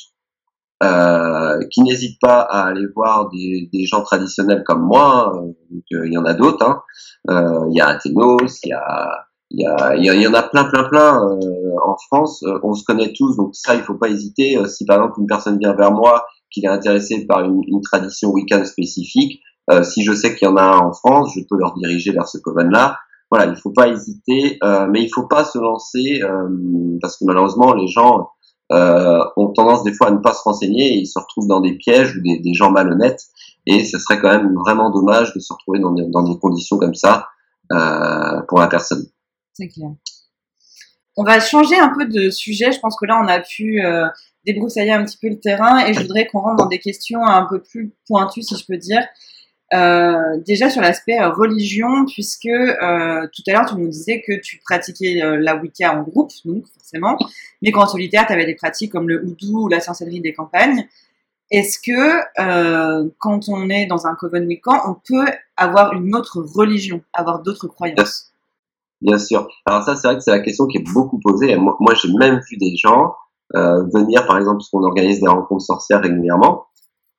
euh, 0.83 1.59
qui 1.71 1.83
n'hésitent 1.83 2.21
pas 2.21 2.41
à 2.41 2.67
aller 2.67 2.87
voir 2.95 3.29
des, 3.31 3.69
des 3.73 3.85
gens 3.85 4.03
traditionnels 4.03 4.63
comme 4.65 4.83
moi, 4.83 5.33
euh, 5.35 5.41
donc, 5.71 5.83
euh, 5.93 6.07
il 6.07 6.13
y 6.13 6.19
en 6.19 6.25
a 6.25 6.35
d'autres, 6.35 6.65
hein. 6.65 6.83
Euh, 7.31 7.67
il 7.71 7.77
y 7.77 7.81
a 7.81 7.89
Athénos, 7.89 8.61
il 8.65 8.69
y 8.69 8.73
a 8.73 9.25
il 9.51 9.63
y, 9.63 9.67
a, 9.67 9.97
il 9.97 10.05
y, 10.05 10.27
en 10.27 10.35
a 10.35 10.43
plein, 10.43 10.65
plein, 10.65 10.85
plein 10.85 11.25
euh, 11.25 11.75
en 11.83 11.97
France. 12.07 12.45
On 12.63 12.75
se 12.75 12.85
connaît 12.85 13.15
tous, 13.15 13.35
donc 13.39 13.55
ça, 13.55 13.75
il 13.75 13.81
faut 13.81 13.95
pas 13.95 14.11
hésiter. 14.11 14.59
Si 14.69 14.85
par 14.85 14.99
exemple 14.99 15.21
une 15.21 15.27
personne 15.27 15.59
vient 15.59 15.73
vers 15.73 15.91
moi, 15.91 16.27
qu'il 16.51 16.67
est 16.67 16.69
intéressé 16.69 17.25
par 17.27 17.43
une, 17.43 17.63
une 17.67 17.81
tradition 17.81 18.31
week-end 18.31 18.63
spécifique, 18.67 19.41
si 19.85 20.05
je 20.05 20.13
sais 20.13 20.37
qu'il 20.37 20.49
y 20.49 20.51
en 20.51 20.57
a 20.59 20.63
un 20.63 20.79
en 20.81 20.93
France, 20.93 21.33
je 21.35 21.41
peux 21.49 21.57
leur 21.59 21.73
diriger 21.77 22.13
vers 22.13 22.29
ce 22.29 22.37
coven-là. 22.37 22.99
Voilà, 23.31 23.47
il 23.47 23.57
faut 23.57 23.73
pas 23.73 23.89
hésiter, 23.89 24.59
mais 24.91 25.03
il 25.03 25.09
faut 25.09 25.27
pas 25.27 25.45
se 25.45 25.59
lancer 25.59 26.21
parce 27.01 27.17
que 27.17 27.25
malheureusement 27.25 27.73
les 27.73 27.89
gens 27.89 28.29
euh, 28.71 29.25
ont 29.37 29.49
tendance 29.49 29.83
des 29.83 29.93
fois 29.93 30.09
à 30.09 30.11
ne 30.11 30.19
pas 30.19 30.35
se 30.35 30.43
renseigner 30.43 30.95
et 30.95 30.97
ils 30.99 31.07
se 31.07 31.19
retrouvent 31.19 31.49
dans 31.49 31.61
des 31.61 31.73
pièges 31.73 32.17
ou 32.17 32.21
des, 32.21 32.39
des 32.39 32.55
gens 32.55 32.71
malhonnêtes. 32.71 33.25
Et 33.67 33.85
ce 33.85 33.99
serait 33.99 34.21
quand 34.21 34.31
même 34.31 34.55
vraiment 34.55 34.91
dommage 34.91 35.35
de 35.35 35.41
se 35.41 35.53
retrouver 35.53 35.79
dans 35.79 35.93
des, 35.93 36.05
dans 36.07 36.23
des 36.23 36.39
conditions 36.39 36.79
comme 36.79 36.95
ça 36.95 37.29
euh, 37.73 38.41
pour 38.49 38.61
la 38.61 38.67
personne. 38.67 39.07
C'est 39.55 39.69
clair. 39.69 39.91
On 41.17 41.25
va 41.25 41.41
changer 41.41 41.79
un 41.79 41.89
peu 41.89 42.07
de 42.07 42.31
sujet. 42.31 42.71
Je 42.73 42.79
pense 42.79 42.97
que 42.97 43.05
là, 43.05 43.21
on 43.23 43.27
a 43.27 43.41
pu 43.41 43.85
euh, 43.85 44.07
débroussailler 44.47 44.93
un 44.93 45.05
petit 45.05 45.19
peu 45.21 45.29
le 45.29 45.41
terrain 45.41 45.85
et 45.85 45.93
je 45.93 46.01
voudrais 46.01 46.27
qu'on 46.27 46.41
rentre 46.41 46.57
dans 46.57 46.69
des 46.69 46.79
questions 46.79 47.25
un 47.27 47.45
peu 47.45 47.61
plus 47.61 47.93
pointues, 48.07 48.43
si 48.43 48.57
je 48.57 48.65
peux 48.65 48.77
dire. 48.77 49.03
Euh, 49.75 50.39
déjà 50.47 50.71
sur 50.71 50.81
l'aspect 50.81 51.21
euh, 51.21 51.31
religion, 51.31 52.07
puisque 52.07 52.47
euh, 52.47 53.27
tout 53.35 53.43
à 53.47 53.53
l'heure 53.53 53.67
tu 53.67 53.75
nous 53.75 53.89
disais 53.89 54.23
que 54.27 54.41
tu 54.41 54.59
pratiquais 54.65 55.21
la 55.39 55.57
Wicca 55.57 55.95
en 55.95 56.03
groupe, 56.03 56.33
donc 56.47 56.65
forcément, 56.69 57.19
mais 57.61 57.71
qu'en 57.71 57.87
solitaire 57.87 58.27
tu 58.27 58.33
avais 58.33 58.47
des 58.47 58.55
pratiques 58.55 58.93
comme 58.93 59.09
le 59.09 59.23
houdou 59.23 59.65
ou 59.65 59.69
la 59.69 59.81
sorcellerie 59.81 60.21
des 60.21 60.33
campagnes. 60.33 60.87
Est-ce 61.51 61.79
que 61.79 63.11
quand 63.19 63.49
on 63.49 63.69
est 63.69 63.87
dans 63.87 64.07
un 64.07 64.15
coven 64.15 64.47
Wiccan, 64.47 64.81
on 64.87 64.95
peut 64.95 65.31
avoir 65.57 65.93
une 65.93 66.15
autre 66.15 66.43
religion, 66.43 67.03
avoir 67.13 67.43
d'autres 67.43 67.69
croyances? 67.69 68.33
Bien 69.01 69.19
sûr. 69.19 69.49
Alors 69.67 69.83
ça, 69.83 69.97
c'est 69.97 70.09
vrai 70.09 70.17
que 70.17 70.23
c'est 70.23 70.31
la 70.31 70.41
question 70.41 70.67
qui 70.67 70.79
est 70.79 70.93
beaucoup 70.93 71.19
posée. 71.21 71.57
Moi, 71.57 71.95
j'ai 71.95 72.13
même 72.19 72.41
vu 72.51 72.57
des 72.59 72.75
gens 72.77 73.15
venir, 73.55 74.27
par 74.27 74.37
exemple, 74.37 74.59
parce 74.59 74.69
qu'on 74.69 74.83
organise 74.83 75.21
des 75.21 75.29
rencontres 75.29 75.65
sorcières 75.65 76.03
régulièrement, 76.03 76.67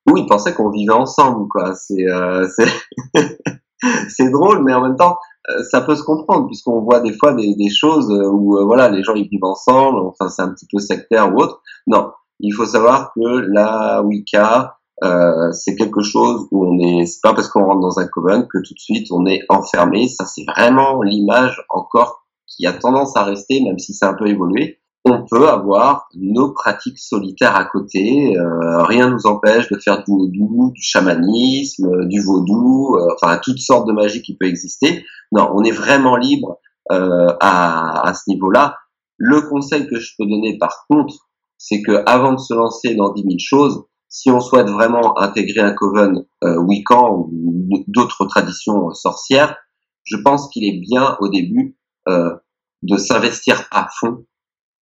où 0.08 0.18
ils 0.18 0.26
pensaient 0.26 0.54
qu'on 0.54 0.70
vivait 0.70 0.94
ensemble. 0.94 1.48
quoi. 1.50 1.74
C'est 1.76 2.08
euh, 2.08 2.48
c'est 2.56 2.70
c'est 4.10 4.30
drôle, 4.30 4.64
mais 4.64 4.74
en 4.74 4.82
même 4.82 4.96
temps, 4.96 5.18
euh, 5.50 5.64
ça 5.72 5.82
peut 5.82 5.96
se 5.96 6.04
comprendre 6.04 6.48
puisqu'on 6.48 6.82
voit 6.82 7.00
des 7.00 7.14
fois 7.14 7.34
des, 7.34 7.56
des 7.56 7.70
choses 7.70 8.12
euh, 8.12 8.30
où 8.30 8.58
euh, 8.58 8.66
voilà, 8.66 8.90
les 8.90 9.04
gens 9.04 9.16
ils 9.16 9.28
vivent 9.28 9.44
ensemble. 9.44 10.00
Enfin, 10.00 10.30
c'est 10.30 10.42
un 10.42 10.50
petit 10.50 10.68
peu 10.72 10.80
sectaire 10.80 11.34
ou 11.34 11.38
autre. 11.38 11.62
Non, 11.88 12.12
il 12.40 12.52
faut 12.52 12.66
savoir 12.66 13.12
que 13.14 13.22
la 13.52 14.02
Wicca, 14.04 14.78
euh, 15.04 15.52
c'est 15.54 15.76
quelque 15.76 16.02
chose 16.02 16.48
où 16.52 16.66
on 16.66 16.80
est, 16.80 17.06
c'est 17.06 17.22
pas 17.22 17.34
parce 17.34 17.48
qu'on 17.48 17.66
rentre 17.66 17.80
dans 17.80 18.00
un 18.00 18.08
coven 18.08 18.48
que 18.48 18.58
tout 18.58 18.74
de 18.74 18.80
suite 18.80 19.08
on 19.12 19.26
est 19.26 19.42
enfermé. 19.50 20.08
Ça, 20.08 20.26
c'est 20.26 20.46
vraiment 20.46 21.02
l'image 21.02 21.64
encore 21.70 22.26
qui 22.48 22.66
a 22.66 22.74
tendance 22.74 23.16
à 23.16 23.24
rester, 23.24 23.64
même 23.64 23.80
si 23.80 23.94
c'est 23.94 24.06
un 24.06 24.16
peu 24.16 24.28
évolué. 24.28 24.79
On 25.06 25.26
peut 25.26 25.48
avoir 25.48 26.08
nos 26.14 26.52
pratiques 26.52 27.00
solitaires 27.00 27.56
à 27.56 27.66
côté. 27.66 28.36
euh, 28.38 28.84
rien 28.84 29.10
nous 29.10 29.26
empêche 29.26 29.70
de 29.70 29.78
faire 29.80 30.04
du 30.04 30.12
vaudou, 30.12 30.72
du 30.74 30.82
chamanisme, 30.82 31.88
euh, 31.88 32.06
du 32.06 32.22
vaudou, 32.22 32.98
euh, 32.98 33.08
enfin 33.16 33.40
toutes 33.42 33.60
sortes 33.60 33.88
de 33.88 33.94
magie 33.94 34.22
qui 34.22 34.36
peut 34.36 34.46
exister. 34.46 35.06
Non, 35.32 35.50
on 35.54 35.64
est 35.64 35.72
vraiment 35.72 36.18
libre 36.18 36.60
euh, 36.92 37.34
à, 37.40 38.12
ce 38.14 38.30
niveau-là. 38.30 38.78
Le 39.18 39.42
conseil 39.42 39.88
que 39.88 40.00
je 40.00 40.12
peux 40.18 40.26
donner 40.26 40.58
par 40.58 40.86
contre, 40.90 41.30
c'est 41.58 41.82
que 41.82 42.04
avant 42.06 42.34
de 42.34 42.40
se 42.40 42.54
lancer 42.54 42.96
dans 42.96 43.14
10 43.14 43.22
000 43.22 43.36
choses, 43.40 43.84
si 44.10 44.32
on 44.32 44.40
souhaite 44.40 44.70
vraiment 44.70 45.18
intégrer 45.20 45.62
un 45.62 45.74
coven 45.74 46.26
euh, 46.44 46.58
Wiccan 46.58 47.28
ou 47.32 47.84
d'autres 47.88 48.26
traditions 48.26 48.92
sorcières, 48.94 49.56
je 50.04 50.18
pense 50.18 50.50
qu'il 50.50 50.66
est 50.66 50.80
bien 50.80 51.16
au 51.20 51.30
début 51.30 51.78
euh, 52.08 52.36
de 52.82 52.98
s'investir 52.98 53.68
à 53.72 53.88
fond 54.00 54.26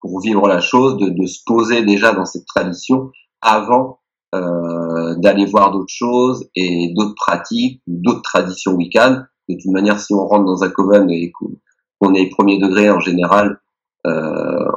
pour 0.05 0.21
vivre 0.21 0.47
la 0.47 0.59
chose, 0.59 0.97
de, 0.97 1.09
de 1.09 1.25
se 1.25 1.39
poser 1.45 1.83
déjà 1.83 2.13
dans 2.13 2.25
cette 2.25 2.45
tradition 2.45 3.09
avant 3.41 3.99
euh, 4.35 5.15
d'aller 5.15 5.45
voir 5.45 5.71
d'autres 5.71 5.93
choses 5.93 6.47
et 6.55 6.93
d'autres 6.95 7.15
pratiques 7.15 7.81
d'autres 7.87 8.21
traditions 8.21 8.73
Wiccan. 8.73 9.23
De 9.49 9.55
toute 9.55 9.71
manière, 9.71 9.99
si 9.99 10.13
on 10.13 10.27
rentre 10.27 10.45
dans 10.45 10.63
un 10.63 10.69
coven 10.69 11.09
et 11.09 11.31
qu'on 11.31 12.13
est 12.13 12.29
premier 12.29 12.59
degré 12.59 12.91
en 12.91 12.99
général, 12.99 13.59
euh, 14.05 14.71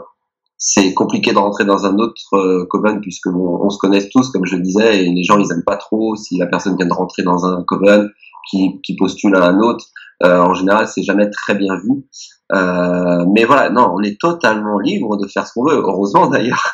c'est 0.57 0.95
compliqué 0.95 1.33
de 1.33 1.39
rentrer 1.39 1.67
dans 1.67 1.85
un 1.85 1.99
autre 1.99 2.35
euh, 2.35 2.67
coven 2.71 3.01
puisque 3.03 3.27
on, 3.27 3.67
on 3.67 3.69
se 3.69 3.79
connaît 3.79 4.09
tous, 4.09 4.31
comme 4.31 4.47
je 4.47 4.57
disais, 4.57 5.05
et 5.05 5.13
les 5.13 5.25
gens 5.25 5.39
ils 5.39 5.53
aiment 5.53 5.65
pas 5.65 5.77
trop 5.77 6.17
si 6.17 6.39
la 6.39 6.47
personne 6.47 6.77
vient 6.79 6.87
de 6.87 6.95
rentrer 6.95 7.23
dans 7.23 7.45
un 7.45 7.63
coven 7.65 8.09
qui, 8.51 8.81
qui 8.83 8.97
postule 8.97 9.37
à 9.37 9.45
un 9.45 9.59
autre. 9.61 9.85
Euh, 10.25 10.39
en 10.39 10.55
général, 10.55 10.89
c'est 10.89 11.03
jamais 11.03 11.29
très 11.31 11.55
bien 11.55 11.77
vu. 11.77 12.07
Euh, 12.53 13.27
mais 13.35 13.45
voilà, 13.45 13.71
non, 13.71 13.93
on 13.95 14.03
est 14.03 14.19
totalement 14.21 14.79
libre 14.79 15.17
de 15.17 15.27
faire 15.27 15.47
ce 15.47 15.53
qu'on 15.53 15.65
veut. 15.65 15.77
Heureusement 15.77 16.27
d'ailleurs, 16.31 16.73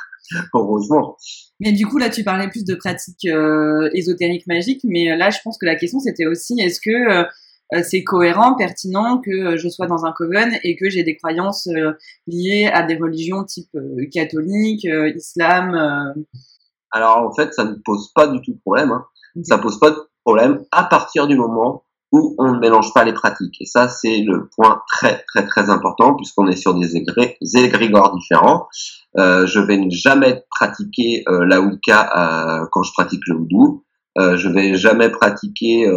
heureusement. 0.55 1.16
Mais 1.61 1.72
du 1.72 1.87
coup, 1.87 1.99
là, 1.99 2.11
tu 2.11 2.25
parlais 2.25 2.49
plus 2.49 2.64
de 2.64 2.75
pratiques 2.75 3.27
euh, 3.27 3.89
ésotériques 3.93 4.47
magiques, 4.47 4.83
mais 4.85 5.12
euh, 5.12 5.16
là, 5.16 5.31
je 5.31 5.39
pense 5.43 5.59
que 5.59 5.66
la 5.66 5.77
question, 5.77 6.01
c'était 6.01 6.27
aussi, 6.27 6.61
est-ce 6.61 6.81
que 6.81 6.91
euh, 6.91 7.25
euh, 7.72 7.81
c'est 7.83 8.05
cohérent, 8.05 8.55
pertinent 8.55 9.18
que 9.18 9.57
je 9.57 9.68
sois 9.68 9.87
dans 9.87 10.05
un 10.05 10.12
coven 10.12 10.53
et 10.62 10.77
que 10.77 10.91
j'ai 10.91 11.03
des 11.03 11.16
croyances 11.16 11.68
liées 12.27 12.70
à 12.72 12.83
des 12.83 12.97
religions 12.97 13.45
type 13.45 13.77
catholique, 14.12 14.85
euh, 14.85 15.11
islam 15.11 15.75
euh, 15.75 16.22
Alors 16.91 17.18
en 17.18 17.33
fait, 17.33 17.55
ça 17.55 17.64
ne 17.64 17.75
pose 17.85 18.12
pas 18.14 18.27
du 18.27 18.41
tout 18.43 18.53
de 18.53 18.61
problème. 18.61 18.91
Hein. 18.93 19.05
Ok. 19.37 19.47
Ça 19.47 19.59
pose 19.59 19.79
pas 19.81 19.91
de 19.91 19.99
problème 20.25 20.62
à 20.72 20.85
partir 20.85 21.27
du 21.27 21.37
moment 21.37 21.84
on 22.39 22.53
ne 22.55 22.59
mélange 22.59 22.93
pas 22.93 23.05
les 23.05 23.12
pratiques. 23.12 23.57
Et 23.61 23.67
ça, 23.67 23.89
c'est 23.89 24.19
le 24.23 24.49
point 24.55 24.83
très 24.89 25.25
très 25.29 25.47
très 25.47 25.71
important 25.71 26.15
puisqu'on 26.15 26.47
est 26.49 26.57
sur 26.57 26.75
des 26.75 26.97
égré- 26.97 27.37
égrégores 27.57 28.15
différents. 28.15 28.67
Euh, 29.17 29.47
je 29.47 29.61
vais 29.61 29.79
jamais 29.91 30.43
pratiquer 30.51 31.23
euh, 31.29 31.45
la 31.47 31.61
Wicca 31.61 32.01
euh, 32.62 32.67
quand 32.73 32.83
je 32.83 32.93
pratique 32.93 33.23
le 33.27 33.37
Houdou. 33.37 33.85
Euh, 34.17 34.37
je 34.37 34.49
vais 34.49 34.77
jamais 34.77 35.09
pratiquer, 35.09 35.91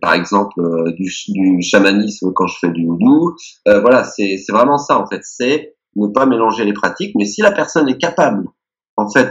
par 0.00 0.14
exemple, 0.14 0.60
du, 0.96 1.10
du 1.28 1.62
chamanisme 1.62 2.32
quand 2.32 2.46
je 2.46 2.58
fais 2.60 2.70
du 2.70 2.86
Houdou. 2.86 3.34
Voilà, 3.66 4.04
c'est 4.04 4.38
vraiment 4.48 4.78
ça 4.78 4.98
en 4.98 5.06
fait. 5.06 5.22
C'est 5.24 5.74
ne 5.96 6.06
pas 6.08 6.26
mélanger 6.26 6.64
les 6.64 6.72
pratiques. 6.72 7.14
Mais 7.16 7.24
si 7.24 7.42
la 7.42 7.50
personne 7.50 7.88
est 7.88 7.98
capable, 7.98 8.46
en 8.96 9.08
fait, 9.10 9.30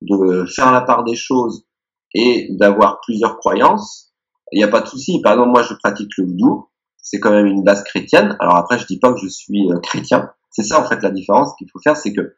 de 0.00 0.44
faire 0.46 0.72
la 0.72 0.80
part 0.80 1.04
des 1.04 1.16
choses 1.16 1.64
et 2.14 2.48
d'avoir 2.50 3.00
plusieurs 3.02 3.36
croyances, 3.36 4.07
il 4.52 4.58
n'y 4.58 4.64
a 4.64 4.68
pas 4.68 4.80
de 4.80 4.86
souci. 4.86 5.20
Par 5.22 5.32
exemple, 5.32 5.50
moi, 5.50 5.62
je 5.62 5.74
pratique 5.74 6.10
le 6.18 6.24
Houdou. 6.24 6.68
C'est 6.96 7.20
quand 7.20 7.30
même 7.30 7.46
une 7.46 7.64
base 7.64 7.84
chrétienne. 7.84 8.36
Alors 8.40 8.56
après, 8.56 8.78
je 8.78 8.86
dis 8.86 8.98
pas 8.98 9.12
que 9.12 9.20
je 9.20 9.28
suis 9.28 9.70
euh, 9.70 9.78
chrétien. 9.80 10.30
C'est 10.50 10.64
ça, 10.64 10.80
en 10.80 10.88
fait, 10.88 11.02
la 11.02 11.10
différence 11.10 11.54
qu'il 11.56 11.68
faut 11.70 11.80
faire, 11.80 11.96
c'est 11.96 12.12
que 12.12 12.36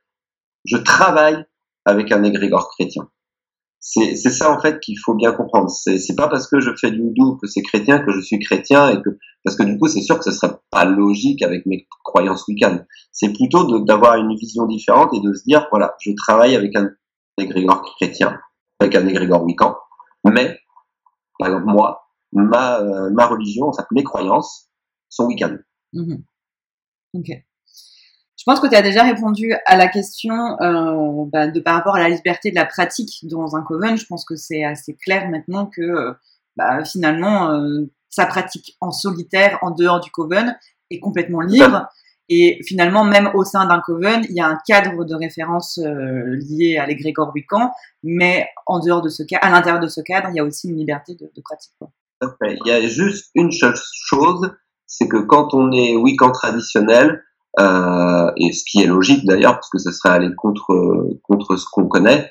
je 0.65 0.77
travaille 0.77 1.45
avec 1.85 2.13
un 2.13 2.23
égrégore 2.23 2.69
chrétien. 2.71 3.09
C'est 3.83 4.15
ça, 4.15 4.53
en 4.53 4.61
fait, 4.61 4.79
qu'il 4.79 4.99
faut 4.99 5.15
bien 5.15 5.33
comprendre. 5.33 5.71
C'est 5.71 6.15
pas 6.15 6.29
parce 6.29 6.47
que 6.47 6.61
je 6.61 6.71
fais 6.79 6.91
du 6.91 7.01
Houdou 7.01 7.39
que 7.41 7.49
c'est 7.49 7.63
chrétien 7.63 7.99
que 8.01 8.13
je 8.13 8.21
suis 8.21 8.39
chrétien 8.39 8.91
et 8.91 9.01
que, 9.01 9.09
parce 9.43 9.57
que 9.57 9.63
du 9.63 9.79
coup, 9.79 9.89
c'est 9.89 10.03
sûr 10.03 10.19
que 10.19 10.25
ce 10.25 10.33
serait 10.33 10.53
pas 10.71 10.85
logique 10.85 11.43
avec 11.43 11.65
mes 11.65 11.89
croyances 12.05 12.47
wiccanes. 12.47 12.87
C'est 13.11 13.33
plutôt 13.33 13.81
d'avoir 13.81 14.17
une 14.17 14.37
vision 14.37 14.67
différente 14.67 15.15
et 15.15 15.21
de 15.21 15.33
se 15.33 15.45
dire, 15.45 15.67
voilà, 15.71 15.97
je 16.01 16.13
travaille 16.13 16.55
avec 16.55 16.77
un 16.77 16.91
égrégore 17.39 17.83
chrétien, 17.97 18.39
avec 18.81 18.95
un 18.95 19.07
égrégore 19.07 19.45
wiccan, 19.45 19.75
mais, 20.25 20.59
par 21.41 21.49
exemple, 21.49 21.67
moi, 21.67 22.07
ma, 22.33 22.81
euh, 22.81 23.11
ma 23.11 23.27
religion, 23.27 23.67
en 23.67 23.73
fait, 23.73 23.85
mes 23.91 24.05
croyances 24.05 24.69
sont 25.09 25.27
wiccanes. 25.27 25.63
Mhm. 25.93 26.23
Ok. 27.15 27.27
Je 27.29 28.45
pense 28.47 28.61
que 28.61 28.69
tu 28.69 28.77
as 28.77 28.83
déjà 28.83 29.03
répondu 29.03 29.53
à 29.67 29.77
la 29.77 29.89
question 29.89 30.57
euh, 30.61 31.25
bah, 31.27 31.49
de 31.49 31.61
par 31.61 31.75
rapport 31.75 31.97
à 31.97 32.01
la 32.01 32.09
liberté 32.09 32.51
de 32.51 32.57
la 32.57 32.65
pratique 32.65 33.27
dans 33.29 33.57
un 33.57 33.63
coven. 33.63 33.99
Je 33.99 34.07
pense 34.07 34.25
que 34.25 34.37
c'est 34.37 34.65
assez 34.65 34.95
clair 34.95 35.29
maintenant 35.29 35.67
que 35.67 35.83
euh, 35.83 36.13
bah, 36.57 36.85
finalement 36.85 37.61
sa 38.09 38.27
pratique 38.27 38.77
en 38.81 38.93
solitaire, 38.93 39.59
en 39.63 39.71
dehors 39.71 40.01
du 40.01 40.11
coven, 40.11 40.57
est 40.91 41.01
complètement 41.01 41.41
libre. 41.41 41.87
Et 42.33 42.61
finalement, 42.65 43.05
même 43.05 43.29
au 43.35 43.43
sein 43.43 43.67
d'un 43.67 43.81
coven, 43.81 44.25
il 44.29 44.37
y 44.37 44.41
a 44.41 44.47
un 44.47 44.57
cadre 44.65 45.05
de 45.05 45.15
référence 45.17 45.79
euh, 45.79 46.39
lié 46.49 46.79
à 46.79 46.87
l'égrégore 46.87 47.33
Wiccan, 47.35 47.73
mais 48.05 48.49
en 48.67 48.79
dehors 48.79 49.03
de 49.03 49.09
ce 49.09 49.25
cadre, 49.25 49.45
à 49.45 49.51
l'intérieur 49.51 49.83
de 49.83 49.89
ce 49.89 50.01
cadre, 50.01 50.29
il 50.31 50.37
y 50.37 50.41
a 50.41 50.45
aussi 50.45 50.69
une 50.69 50.77
liberté 50.77 51.17
de, 51.17 51.29
de 51.35 51.43
pratique. 51.43 51.73
Quoi. 51.81 51.91
Il 52.43 52.67
y 52.67 52.71
a 52.71 52.87
juste 52.87 53.31
une 53.35 53.51
chose, 53.51 54.53
c'est 54.87 55.09
que 55.09 55.17
quand 55.17 55.55
on 55.55 55.73
est 55.73 55.97
Wiccan 55.97 56.31
traditionnel, 56.31 57.25
euh, 57.59 58.31
et 58.37 58.53
ce 58.53 58.63
qui 58.65 58.81
est 58.81 58.87
logique 58.87 59.27
d'ailleurs, 59.27 59.55
parce 59.55 59.71
que 59.71 59.79
ce 59.79 59.91
serait 59.91 60.11
aller 60.11 60.31
contre 60.37 61.19
contre 61.25 61.57
ce 61.57 61.65
qu'on 61.73 61.89
connaît, 61.89 62.31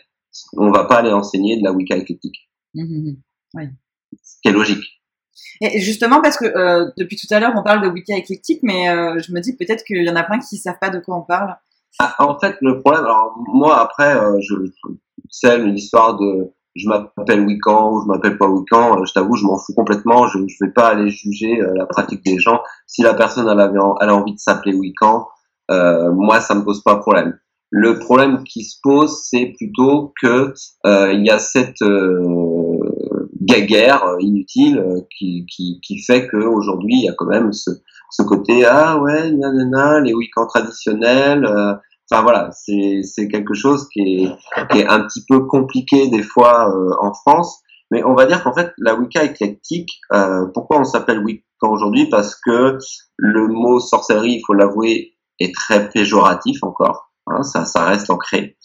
on 0.53 0.71
va 0.71 0.85
pas 0.85 0.99
aller 0.99 1.11
enseigner 1.11 1.57
de 1.57 1.63
la 1.63 1.73
Wicca 1.73 1.97
éclectique. 1.97 2.49
Mmh, 2.73 3.15
oui. 3.55 3.63
Ce 4.23 4.35
qui 4.41 4.47
est 4.47 4.53
logique. 4.53 4.98
Et 5.61 5.79
justement, 5.79 6.21
parce 6.21 6.37
que 6.37 6.45
euh, 6.45 6.89
depuis 6.97 7.17
tout 7.17 7.27
à 7.33 7.39
l'heure, 7.39 7.53
on 7.55 7.63
parle 7.63 7.81
de 7.81 7.89
Wicca 7.89 8.15
éclectique, 8.15 8.61
mais 8.63 8.89
euh, 8.89 9.19
je 9.19 9.33
me 9.33 9.41
dis 9.41 9.55
peut-être 9.55 9.83
qu'il 9.83 10.03
y 10.03 10.09
en 10.09 10.15
a 10.15 10.23
plein 10.23 10.39
qui 10.39 10.57
savent 10.57 10.79
pas 10.79 10.89
de 10.89 10.99
quoi 10.99 11.17
on 11.17 11.21
parle. 11.21 11.55
Ah, 11.99 12.15
en 12.19 12.39
fait, 12.39 12.55
le 12.61 12.79
problème, 12.79 13.03
alors 13.03 13.35
moi 13.53 13.81
après, 13.81 14.15
euh, 14.15 14.39
je, 14.41 14.55
c'est 15.29 15.57
l'histoire 15.57 16.17
de 16.17 16.53
je 16.75 16.87
m'appelle 16.87 17.41
Wiccan 17.41 17.91
ou 17.91 18.01
je 18.01 18.07
m'appelle 18.07 18.37
pas 18.37 18.47
Wiccan, 18.47 19.03
je 19.03 19.11
t'avoue, 19.11 19.35
je 19.35 19.43
m'en 19.43 19.57
fous 19.57 19.73
complètement. 19.75 20.27
Je 20.27 20.37
ne 20.37 20.45
vais 20.61 20.71
pas 20.71 20.87
aller 20.87 21.09
juger 21.09 21.59
la 21.75 21.85
pratique 21.85 22.23
des 22.23 22.39
gens. 22.39 22.61
Si 22.87 23.01
la 23.01 23.15
personne 23.15 23.49
elle 23.49 23.59
avait 23.59 23.79
a 23.79 24.13
envie 24.13 24.33
de 24.33 24.39
s'appeler 24.39 24.73
Wiccan, 24.73 25.27
moi 25.67 26.39
ça 26.39 26.55
me 26.55 26.63
pose 26.63 26.81
pas 26.83 26.93
de 26.93 26.99
problème. 26.99 27.37
Le 27.71 27.99
problème 27.99 28.43
qui 28.43 28.63
se 28.63 28.77
pose, 28.81 29.19
c'est 29.23 29.53
plutôt 29.57 30.13
que 30.21 30.53
il 30.85 31.25
y 31.25 31.31
a 31.31 31.39
cette 31.39 31.81
guerre 33.57 34.03
inutile 34.19 34.83
qui, 35.17 35.45
qui, 35.45 35.79
qui 35.81 35.99
fait 36.03 36.27
qu'aujourd'hui 36.27 36.95
il 36.95 37.05
y 37.05 37.09
a 37.09 37.13
quand 37.17 37.27
même 37.27 37.51
ce, 37.51 37.71
ce 38.11 38.23
côté 38.23 38.65
ah 38.65 38.99
ouais 38.99 39.31
nanana, 39.31 39.99
les 40.01 40.13
week-ends 40.13 40.47
traditionnels 40.47 41.45
enfin 42.11 42.21
voilà 42.23 42.49
c'est 42.51 43.01
c'est 43.03 43.27
quelque 43.27 43.53
chose 43.53 43.87
qui 43.89 44.01
est 44.01 44.29
qui 44.71 44.79
est 44.79 44.87
un 44.87 45.01
petit 45.01 45.23
peu 45.27 45.45
compliqué 45.45 46.07
des 46.09 46.23
fois 46.23 46.69
euh, 46.69 46.91
en 47.01 47.13
France. 47.13 47.61
Mais 47.91 48.03
on 48.03 48.13
va 48.13 48.25
dire 48.25 48.43
qu'en 48.43 48.53
fait 48.53 48.71
la 48.77 48.95
Wicca 48.95 49.23
éclectique 49.23 49.89
euh, 50.13 50.45
pourquoi 50.53 50.79
on 50.79 50.83
s'appelle 50.83 51.19
Wiccan 51.19 51.71
aujourd'hui? 51.71 52.07
Parce 52.07 52.35
que 52.35 52.77
le 53.17 53.47
mot 53.47 53.79
sorcellerie 53.79 54.33
il 54.33 54.43
faut 54.45 54.53
l'avouer 54.53 55.13
est 55.39 55.53
très 55.55 55.89
péjoratif 55.89 56.63
encore 56.63 57.08
hein, 57.29 57.43
ça 57.43 57.65
ça 57.65 57.85
reste 57.85 58.09
ancré 58.09 58.57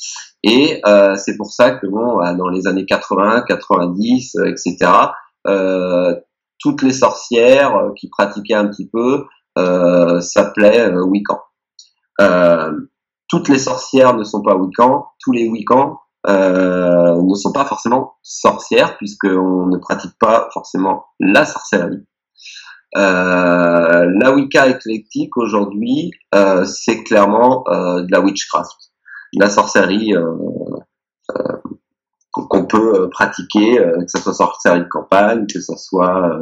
et 0.45 0.83
euh, 0.87 1.17
c'est 1.17 1.39
pour 1.39 1.51
ça 1.51 1.71
que 1.71 1.87
bon, 1.87 2.19
dans 2.37 2.49
les 2.51 2.67
années 2.67 2.85
80, 2.85 3.45
90, 3.49 4.37
etc., 4.47 4.77
euh, 5.47 6.15
toutes 6.59 6.83
les 6.83 6.93
sorcières 6.93 7.75
euh, 7.77 7.91
qui 7.97 8.11
pratiquaient 8.11 8.55
un 8.55 8.69
petit 8.69 8.89
peu 8.89 9.25
euh, 9.57 10.21
s'appelaient 10.21 10.81
euh, 10.81 11.03
Wiccan. 11.03 11.41
Euh, 12.21 12.73
toutes 13.29 13.49
les 13.49 13.59
sorcières 13.59 14.15
ne 14.15 14.23
sont 14.23 14.43
pas 14.43 14.55
Wiccan, 14.55 15.07
tous 15.19 15.33
les 15.33 15.49
Wiccans 15.49 15.99
ne 16.27 17.35
sont 17.35 17.53
pas 17.53 17.65
forcément 17.65 18.15
sorcières 18.23 18.97
puisqu'on 18.99 19.67
ne 19.67 19.79
pratique 19.79 20.17
pas 20.19 20.49
forcément 20.53 21.07
la 21.21 21.47
sorcellerie. 21.47 22.07
Euh, 22.97 24.11
la 24.21 24.33
Wicca 24.33 24.69
éclectique 24.69 25.37
aujourd'hui, 25.37 26.13
euh, 26.35 26.65
c'est 26.65 27.03
clairement 27.03 27.65
de 27.69 28.11
la 28.11 28.21
witchcraft 28.21 28.93
la 29.37 29.51
sorcellerie 29.51 30.15
euh, 30.15 30.37
euh, 31.37 31.57
qu'on 32.31 32.67
peut 32.67 33.03
euh, 33.03 33.09
pratiquer, 33.09 33.77
que 33.77 34.09
ce 34.09 34.19
soit 34.19 34.35
sorcellerie 34.35 34.85
de 34.85 34.89
campagne, 34.89 35.47
que 35.47 35.61
ce 35.61 35.75
soit 35.77 36.39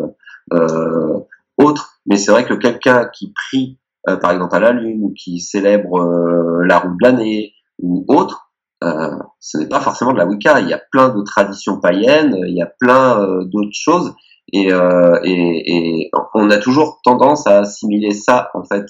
autre. 1.58 1.98
Mais 2.06 2.16
c'est 2.16 2.32
vrai 2.32 2.44
que 2.44 2.54
quelqu'un 2.54 3.06
qui 3.06 3.32
prie, 3.32 3.78
par 4.04 4.32
exemple 4.32 4.54
à 4.56 4.60
la 4.60 4.72
lune, 4.72 5.02
ou 5.02 5.14
qui 5.14 5.40
célèbre 5.40 6.62
la 6.64 6.78
roue 6.78 6.96
de 6.96 7.06
l'année, 7.06 7.52
ou 7.78 8.04
autre, 8.08 8.52
euh, 8.82 9.16
ce 9.38 9.58
n'est 9.58 9.68
pas 9.68 9.80
forcément 9.80 10.12
de 10.12 10.18
la 10.18 10.26
Wicca. 10.26 10.60
Il 10.60 10.68
y 10.68 10.72
a 10.72 10.80
plein 10.90 11.10
de 11.10 11.22
traditions 11.22 11.80
païennes, 11.80 12.36
il 12.46 12.56
y 12.56 12.62
a 12.62 12.66
plein 12.66 13.20
euh, 13.20 13.44
d'autres 13.44 13.70
choses, 13.72 14.14
et, 14.52 14.72
euh, 14.72 15.18
et, 15.24 16.04
et, 16.04 16.10
on 16.34 16.50
a 16.50 16.58
toujours 16.58 17.00
tendance 17.02 17.46
à 17.46 17.60
assimiler 17.60 18.12
ça 18.12 18.50
en 18.54 18.64
fait 18.64 18.84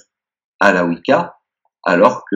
à 0.59 0.73
la 0.73 0.85
Wicca, 0.85 1.37
alors 1.83 2.23
que 2.29 2.35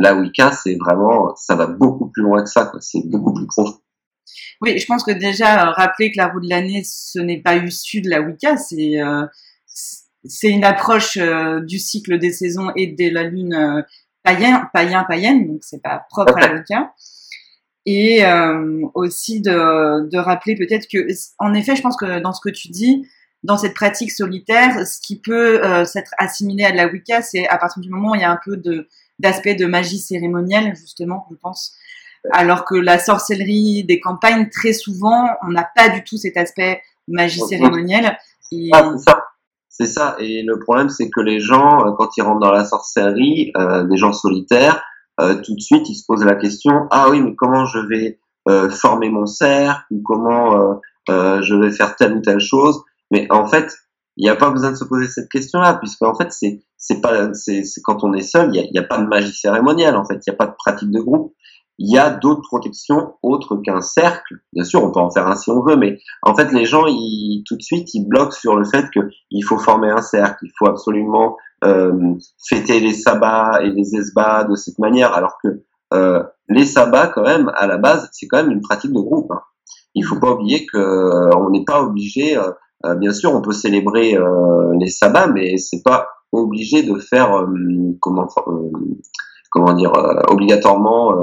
la 0.00 0.14
Wicca, 0.14 0.52
c'est 0.52 0.76
vraiment, 0.76 1.34
ça 1.36 1.54
va 1.54 1.66
beaucoup 1.66 2.08
plus 2.10 2.22
loin 2.22 2.42
que 2.42 2.48
ça, 2.48 2.72
c'est 2.80 3.06
beaucoup 3.06 3.32
plus 3.32 3.46
profond. 3.46 3.78
Oui, 4.60 4.78
je 4.78 4.86
pense 4.86 5.02
que 5.02 5.10
déjà, 5.10 5.66
euh, 5.66 5.70
rappeler 5.72 6.10
que 6.10 6.18
la 6.18 6.28
roue 6.28 6.40
de 6.40 6.48
l'année, 6.48 6.82
ce 6.84 7.18
n'est 7.18 7.40
pas 7.40 7.56
issu 7.56 8.00
de 8.00 8.08
la 8.08 8.20
Wicca, 8.20 8.56
c'est 8.56 9.00
euh, 9.00 9.26
c'est 10.24 10.50
une 10.50 10.64
approche 10.64 11.16
euh, 11.16 11.60
du 11.60 11.78
cycle 11.78 12.18
des 12.18 12.30
saisons 12.30 12.70
et 12.76 12.86
de 12.86 13.12
la 13.12 13.24
lune 13.24 13.84
païen, 14.22 14.70
païen, 14.72 15.04
païenne, 15.04 15.48
donc 15.48 15.58
c'est 15.62 15.82
pas 15.82 16.06
propre 16.08 16.36
à 16.36 16.40
la 16.40 16.54
Wicca. 16.54 16.94
Et 17.84 18.24
euh, 18.24 18.80
aussi 18.94 19.40
de, 19.40 20.08
de 20.08 20.18
rappeler 20.18 20.54
peut-être 20.54 20.86
que, 20.90 20.98
en 21.38 21.52
effet, 21.52 21.74
je 21.74 21.82
pense 21.82 21.96
que 21.96 22.20
dans 22.20 22.32
ce 22.32 22.40
que 22.40 22.50
tu 22.50 22.68
dis, 22.68 23.06
dans 23.42 23.56
cette 23.56 23.74
pratique 23.74 24.12
solitaire, 24.12 24.86
ce 24.86 25.00
qui 25.00 25.18
peut 25.20 25.64
euh, 25.64 25.84
s'être 25.84 26.12
assimilé 26.18 26.64
à 26.64 26.70
de 26.70 26.76
la 26.76 26.86
Wicca, 26.86 27.22
c'est 27.22 27.48
à 27.48 27.58
partir 27.58 27.82
du 27.82 27.90
moment 27.90 28.12
où 28.12 28.14
il 28.14 28.20
y 28.20 28.24
a 28.24 28.30
un 28.30 28.38
peu 28.44 28.56
de 28.56 28.88
d'aspect 29.18 29.54
de 29.54 29.66
magie 29.66 29.98
cérémonielle, 29.98 30.74
justement, 30.74 31.26
je 31.30 31.36
pense. 31.36 31.74
Alors 32.32 32.64
que 32.64 32.74
la 32.74 32.98
sorcellerie 32.98 33.84
des 33.84 34.00
campagnes, 34.00 34.48
très 34.48 34.72
souvent, 34.72 35.28
on 35.46 35.50
n'a 35.50 35.68
pas 35.76 35.88
du 35.88 36.02
tout 36.02 36.16
cet 36.16 36.36
aspect 36.36 36.82
magie 37.08 37.40
cérémonielle. 37.40 38.16
Et... 38.50 38.70
Ah, 38.72 38.92
c'est 38.92 39.10
ça. 39.10 39.24
C'est 39.68 39.86
ça. 39.86 40.16
Et 40.18 40.42
le 40.42 40.58
problème, 40.58 40.88
c'est 40.88 41.08
que 41.08 41.20
les 41.20 41.40
gens, 41.40 41.86
euh, 41.86 41.92
quand 41.96 42.16
ils 42.16 42.22
rentrent 42.22 42.40
dans 42.40 42.52
la 42.52 42.64
sorcellerie, 42.64 43.52
euh, 43.56 43.84
des 43.84 43.96
gens 43.96 44.12
solitaires, 44.12 44.82
tout 45.18 45.54
de 45.54 45.60
suite, 45.60 45.88
ils 45.88 45.94
se 45.94 46.04
posent 46.06 46.24
la 46.24 46.34
question 46.34 46.86
ah 46.90 47.08
oui, 47.10 47.20
mais 47.20 47.34
comment 47.34 47.64
je 47.64 47.78
vais 47.78 48.18
euh, 48.48 48.70
former 48.70 49.08
mon 49.08 49.26
cercle 49.26 49.84
ou 49.90 50.02
comment 50.02 50.80
euh, 51.08 51.42
je 51.42 51.54
vais 51.54 51.70
faire 51.70 51.96
telle 51.96 52.14
ou 52.14 52.20
telle 52.20 52.40
chose? 52.40 52.82
Mais 53.10 53.26
en 53.30 53.46
fait, 53.46 53.72
il 54.16 54.24
n'y 54.24 54.30
a 54.30 54.36
pas 54.36 54.50
besoin 54.50 54.72
de 54.72 54.76
se 54.76 54.84
poser 54.84 55.06
cette 55.06 55.30
question-là, 55.30 55.74
puisque 55.74 56.02
en 56.02 56.14
fait, 56.14 56.32
c'est 56.32 56.60
c'est 56.76 57.00
pas 57.00 57.32
c'est 57.34 57.62
quand 57.84 58.04
on 58.04 58.12
est 58.14 58.22
seul, 58.22 58.54
il 58.54 58.70
n'y 58.72 58.78
a, 58.78 58.82
a, 58.82 58.84
pas 58.84 58.98
de 58.98 59.06
magie 59.06 59.32
cérémonielle, 59.32 59.96
en 59.96 60.04
fait, 60.04 60.14
il 60.26 60.30
n'y 60.30 60.34
a 60.34 60.36
pas 60.36 60.46
de 60.46 60.54
pratique 60.56 60.90
de 60.90 61.00
groupe. 61.00 61.34
Il 61.78 61.92
y 61.92 61.98
a 61.98 62.10
d'autres 62.10 62.42
protections 62.42 63.14
autres 63.22 63.56
qu'un 63.56 63.80
cercle. 63.80 64.36
Bien 64.52 64.62
sûr, 64.62 64.84
on 64.84 64.92
peut 64.92 65.00
en 65.00 65.10
faire 65.10 65.26
un 65.26 65.36
si 65.36 65.50
on 65.50 65.62
veut, 65.62 65.76
mais 65.76 65.98
en 66.22 66.34
fait, 66.34 66.52
les 66.52 66.66
gens, 66.66 66.84
ils, 66.86 67.42
tout 67.46 67.56
de 67.56 67.62
suite, 67.62 67.94
ils 67.94 68.06
bloquent 68.06 68.32
sur 68.32 68.56
le 68.56 68.64
fait 68.64 68.90
qu'il 68.90 69.44
faut 69.44 69.58
former 69.58 69.90
un 69.90 70.02
cercle, 70.02 70.44
il 70.44 70.52
faut 70.58 70.68
absolument 70.68 71.30
euh, 71.30 71.51
fêter 72.48 72.80
les 72.80 72.92
sabbats 72.92 73.60
et 73.62 73.70
les 73.70 73.94
esbats 73.94 74.44
de 74.44 74.56
cette 74.56 74.78
manière, 74.78 75.12
alors 75.12 75.38
que 75.42 75.62
euh, 75.92 76.22
les 76.48 76.64
sabbats, 76.64 77.08
quand 77.08 77.22
même, 77.22 77.50
à 77.54 77.66
la 77.66 77.76
base, 77.76 78.08
c'est 78.12 78.26
quand 78.26 78.38
même 78.38 78.50
une 78.50 78.60
pratique 78.62 78.92
de 78.92 79.00
groupe. 79.00 79.30
Hein. 79.30 79.40
Il 79.94 80.04
faut 80.04 80.18
pas 80.18 80.32
oublier 80.32 80.66
que 80.66 80.78
euh, 80.78 81.30
on 81.36 81.50
n'est 81.50 81.64
pas 81.64 81.82
obligé. 81.82 82.36
Euh, 82.36 82.50
euh, 82.84 82.94
bien 82.94 83.12
sûr, 83.12 83.32
on 83.32 83.42
peut 83.42 83.52
célébrer 83.52 84.16
euh, 84.16 84.72
les 84.80 84.88
sabbats, 84.88 85.28
mais 85.28 85.56
c'est 85.58 85.82
pas 85.84 86.08
obligé 86.32 86.82
de 86.82 86.98
faire 86.98 87.36
euh, 87.36 87.46
comment 88.00 88.26
comment 89.50 89.74
dire 89.74 89.92
obligatoirement 90.28 91.14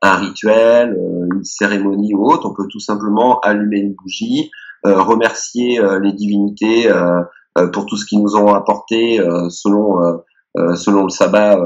un 0.00 0.14
rituel, 0.14 0.96
une 1.32 1.42
cérémonie 1.42 2.14
ou 2.14 2.24
autre. 2.24 2.48
On 2.48 2.54
peut 2.54 2.68
tout 2.70 2.78
simplement 2.78 3.40
allumer 3.40 3.80
une 3.80 3.94
bougie, 3.94 4.52
remercier 4.84 5.80
les 6.00 6.12
divinités 6.12 6.88
pour 7.72 7.86
tout 7.86 7.96
ce 7.96 8.06
qu'ils 8.06 8.20
nous 8.20 8.36
ont 8.36 8.52
apporté 8.52 9.20
selon 9.48 10.20
selon 10.74 11.04
le 11.04 11.10
sabbat 11.10 11.58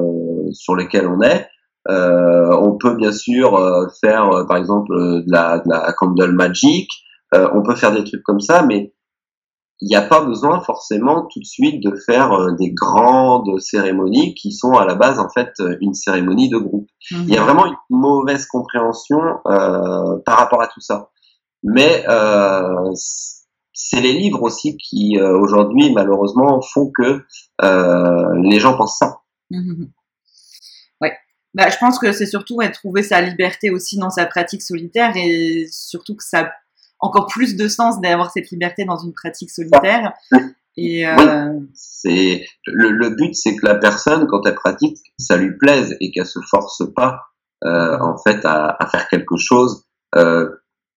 sur 0.53 0.75
lequel 0.75 1.07
on 1.07 1.23
est. 1.23 1.47
Euh, 1.89 2.55
on 2.61 2.77
peut 2.77 2.95
bien 2.95 3.13
sûr 3.13 3.59
faire, 4.01 4.45
par 4.47 4.57
exemple, 4.59 4.93
de 4.95 5.33
la, 5.33 5.59
de 5.59 5.69
la 5.69 5.93
candle 5.93 6.33
magic. 6.33 6.91
Euh, 7.35 7.49
on 7.55 7.63
peut 7.63 7.75
faire 7.75 7.93
des 7.93 8.05
trucs 8.05 8.23
comme 8.23 8.41
ça, 8.41 8.63
mais 8.63 8.95
il 9.81 9.89
n'y 9.89 9.97
a 9.97 10.03
pas 10.03 10.23
besoin 10.23 10.61
forcément 10.61 11.27
tout 11.33 11.39
de 11.39 11.45
suite 11.45 11.83
de 11.83 11.95
faire 11.95 12.33
euh, 12.33 12.53
des 12.59 12.73
grandes 12.73 13.61
cérémonies 13.61 14.35
qui 14.35 14.53
sont 14.53 14.73
à 14.73 14.85
la 14.85 14.97
base 14.97 15.21
en 15.21 15.29
fait 15.29 15.53
une 15.81 15.95
cérémonie 15.95 16.49
de 16.49 16.59
groupe. 16.59 16.89
Mmh. 17.11 17.17
Il 17.29 17.35
y 17.35 17.37
a 17.37 17.43
vraiment 17.43 17.67
une 17.67 17.77
mauvaise 17.91 18.47
compréhension 18.47 19.21
euh, 19.47 20.19
par 20.25 20.39
rapport 20.39 20.63
à 20.63 20.67
tout 20.67 20.81
ça. 20.81 21.11
Mais 21.63 22.05
euh, 22.09 22.91
c'est 23.81 24.01
les 24.01 24.13
livres 24.13 24.43
aussi 24.43 24.77
qui 24.77 25.19
euh, 25.19 25.39
aujourd'hui 25.39 25.93
malheureusement 25.95 26.61
font 26.61 26.91
que 26.91 27.23
euh, 27.63 28.35
les 28.43 28.59
gens 28.59 28.77
pensent 28.77 28.99
ça. 28.99 29.21
Mmh. 29.51 29.85
Ouais. 31.01 31.17
Bah, 31.55 31.69
je 31.71 31.77
pense 31.79 32.01
que 32.01 32.11
c'est 32.11 32.27
surtout 32.27 32.57
ouais, 32.57 32.73
trouver 32.73 33.05
sa 33.05 33.21
liberté 33.21 33.71
aussi 33.71 33.97
dans 33.97 34.11
sa 34.11 34.27
pratique 34.27 34.63
solitaire 34.63 35.13
et 35.17 35.69
surtout 35.71 36.17
que 36.17 36.25
ça 36.25 36.51
encore 36.99 37.29
plus 37.29 37.55
de 37.55 37.69
sens 37.69 38.01
d'avoir 38.01 38.33
cette 38.33 38.51
liberté 38.51 38.85
dans 38.85 38.99
une 38.99 39.13
pratique 39.13 39.51
solitaire. 39.51 40.13
Et 40.77 41.07
euh... 41.07 41.15
oui, 41.53 41.69
c'est 41.75 42.47
le, 42.67 42.91
le, 42.91 43.11
but, 43.11 43.35
c'est 43.35 43.57
que 43.57 43.65
la 43.65 43.77
personne, 43.77 44.27
quand 44.27 44.45
elle 44.45 44.57
pratique, 44.57 44.99
ça 45.19 45.37
lui 45.37 45.57
plaise 45.57 45.97
et 46.01 46.11
qu'elle 46.11 46.27
se 46.27 46.41
force 46.41 46.83
pas, 46.97 47.21
euh, 47.65 47.97
en 48.01 48.17
fait, 48.19 48.45
à, 48.45 48.77
à, 48.79 48.89
faire 48.89 49.09
quelque 49.09 49.37
chose 49.37 49.87
euh, 50.17 50.49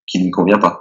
qui 0.07 0.19
ne 0.19 0.25
lui 0.25 0.31
convient 0.31 0.59
pas. 0.59 0.80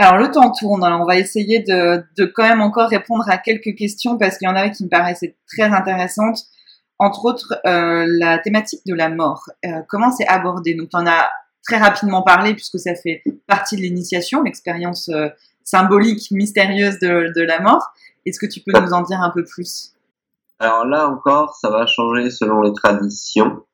Alors 0.00 0.16
le 0.16 0.30
temps 0.30 0.50
tourne, 0.50 0.82
alors 0.82 1.02
on 1.02 1.04
va 1.04 1.18
essayer 1.18 1.58
de, 1.58 2.02
de 2.16 2.24
quand 2.24 2.44
même 2.44 2.62
encore 2.62 2.88
répondre 2.88 3.24
à 3.28 3.36
quelques 3.36 3.76
questions 3.76 4.16
parce 4.16 4.38
qu'il 4.38 4.48
y 4.48 4.50
en 4.50 4.56
avait 4.56 4.70
qui 4.70 4.84
me 4.84 4.88
paraissaient 4.88 5.36
très 5.46 5.64
intéressantes. 5.64 6.38
Entre 6.98 7.26
autres, 7.26 7.60
euh, 7.66 8.06
la 8.08 8.38
thématique 8.38 8.80
de 8.86 8.94
la 8.94 9.10
mort. 9.10 9.50
Euh, 9.66 9.82
comment 9.90 10.10
c'est 10.10 10.26
abordé? 10.26 10.74
Donc, 10.74 10.88
on 10.94 11.06
a 11.06 11.28
très 11.68 11.76
rapidement 11.76 12.22
parlé 12.22 12.54
puisque 12.54 12.78
ça 12.78 12.94
fait 12.94 13.22
partie 13.46 13.76
de 13.76 13.82
l'initiation, 13.82 14.42
l'expérience 14.42 15.10
euh, 15.10 15.28
symbolique, 15.64 16.30
mystérieuse 16.30 16.98
de, 16.98 17.30
de 17.36 17.42
la 17.42 17.60
mort. 17.60 17.92
Est-ce 18.24 18.38
que 18.38 18.50
tu 18.50 18.60
peux 18.60 18.72
nous 18.80 18.94
en 18.94 19.02
dire 19.02 19.20
un 19.20 19.30
peu 19.30 19.44
plus? 19.44 19.92
Alors 20.60 20.86
là 20.86 21.10
encore, 21.10 21.56
ça 21.56 21.68
va 21.68 21.86
changer 21.86 22.30
selon 22.30 22.62
les 22.62 22.72
traditions. 22.72 23.64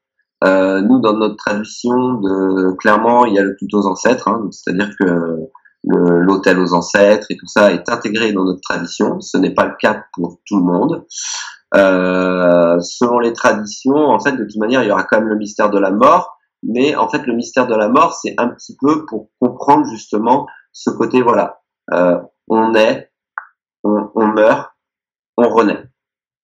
Euh, 0.42 0.80
nous, 0.80 0.98
dans 0.98 1.16
notre 1.16 1.36
tradition, 1.36 2.14
de, 2.14 2.72
clairement, 2.78 3.26
il 3.26 3.34
y 3.34 3.38
a 3.38 3.44
le 3.44 3.54
culte 3.54 3.74
aux 3.74 3.86
ancêtres, 3.86 4.26
hein, 4.26 4.48
c'est-à-dire 4.50 4.90
que 4.98 5.04
l'hôtel 5.86 6.58
aux 6.58 6.74
ancêtres 6.74 7.26
et 7.30 7.36
tout 7.36 7.46
ça 7.46 7.72
est 7.72 7.88
intégré 7.88 8.32
dans 8.32 8.44
notre 8.44 8.60
tradition. 8.60 9.20
Ce 9.20 9.36
n'est 9.38 9.54
pas 9.54 9.66
le 9.66 9.74
cas 9.80 10.04
pour 10.14 10.40
tout 10.46 10.56
le 10.58 10.64
monde. 10.64 11.06
Euh, 11.74 12.78
selon 12.80 13.18
les 13.18 13.32
traditions, 13.32 13.96
en 13.96 14.20
fait, 14.20 14.32
de 14.32 14.44
toute 14.44 14.56
manière, 14.56 14.82
il 14.82 14.88
y 14.88 14.92
aura 14.92 15.04
quand 15.04 15.18
même 15.18 15.28
le 15.28 15.36
mystère 15.36 15.70
de 15.70 15.78
la 15.78 15.90
mort, 15.90 16.38
mais 16.62 16.96
en 16.96 17.08
fait, 17.08 17.26
le 17.26 17.34
mystère 17.34 17.66
de 17.66 17.74
la 17.74 17.88
mort, 17.88 18.14
c'est 18.14 18.34
un 18.38 18.48
petit 18.48 18.76
peu 18.80 19.04
pour 19.06 19.30
comprendre 19.40 19.86
justement 19.90 20.46
ce 20.72 20.90
côté, 20.90 21.22
voilà, 21.22 21.60
euh, 21.92 22.18
on 22.48 22.74
est, 22.74 23.10
on, 23.84 24.10
on, 24.14 24.26
meurt, 24.28 24.70
on 25.36 25.48
renaît 25.48 25.84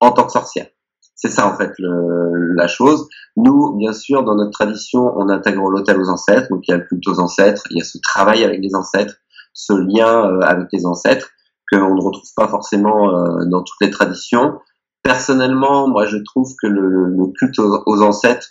en 0.00 0.12
tant 0.12 0.24
que 0.24 0.32
sorcière. 0.32 0.66
C'est 1.14 1.28
ça 1.28 1.46
en 1.46 1.56
fait 1.56 1.70
le, 1.78 2.54
la 2.56 2.66
chose. 2.66 3.08
Nous, 3.36 3.76
bien 3.76 3.92
sûr, 3.92 4.24
dans 4.24 4.34
notre 4.34 4.50
tradition, 4.50 5.12
on 5.16 5.28
intègre 5.28 5.70
l'hôtel 5.70 6.00
aux 6.00 6.08
ancêtres, 6.08 6.48
donc 6.50 6.66
il 6.66 6.72
y 6.72 6.74
a 6.74 6.78
le 6.78 6.84
culte 6.84 7.06
aux 7.06 7.20
ancêtres, 7.20 7.62
il 7.70 7.78
y 7.78 7.80
a 7.80 7.84
ce 7.84 7.98
travail 8.02 8.42
avec 8.42 8.60
les 8.60 8.74
ancêtres, 8.74 9.14
ce 9.52 9.72
lien 9.72 10.26
euh, 10.26 10.40
avec 10.40 10.68
les 10.72 10.86
ancêtres 10.86 11.30
que 11.70 11.76
on 11.76 11.94
ne 11.94 12.02
retrouve 12.02 12.30
pas 12.36 12.48
forcément 12.48 13.10
euh, 13.10 13.44
dans 13.46 13.62
toutes 13.62 13.80
les 13.80 13.90
traditions. 13.90 14.58
Personnellement, 15.02 15.88
moi, 15.88 16.06
je 16.06 16.18
trouve 16.18 16.52
que 16.60 16.66
le, 16.66 17.06
le 17.06 17.32
culte 17.38 17.58
aux, 17.58 18.02
ancêtres, 18.02 18.48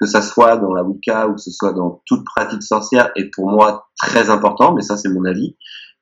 que 0.00 0.06
ça 0.06 0.22
soit 0.22 0.56
dans 0.56 0.72
la 0.74 0.82
Wicca 0.82 1.28
ou 1.28 1.34
que 1.34 1.40
ce 1.40 1.50
soit 1.50 1.72
dans 1.72 2.02
toute 2.06 2.24
pratique 2.24 2.62
sorcière, 2.62 3.10
est 3.16 3.30
pour 3.34 3.48
moi 3.50 3.88
très 3.96 4.28
important, 4.28 4.74
mais 4.74 4.82
ça, 4.82 4.96
c'est 4.96 5.08
mon 5.08 5.24
avis, 5.24 5.56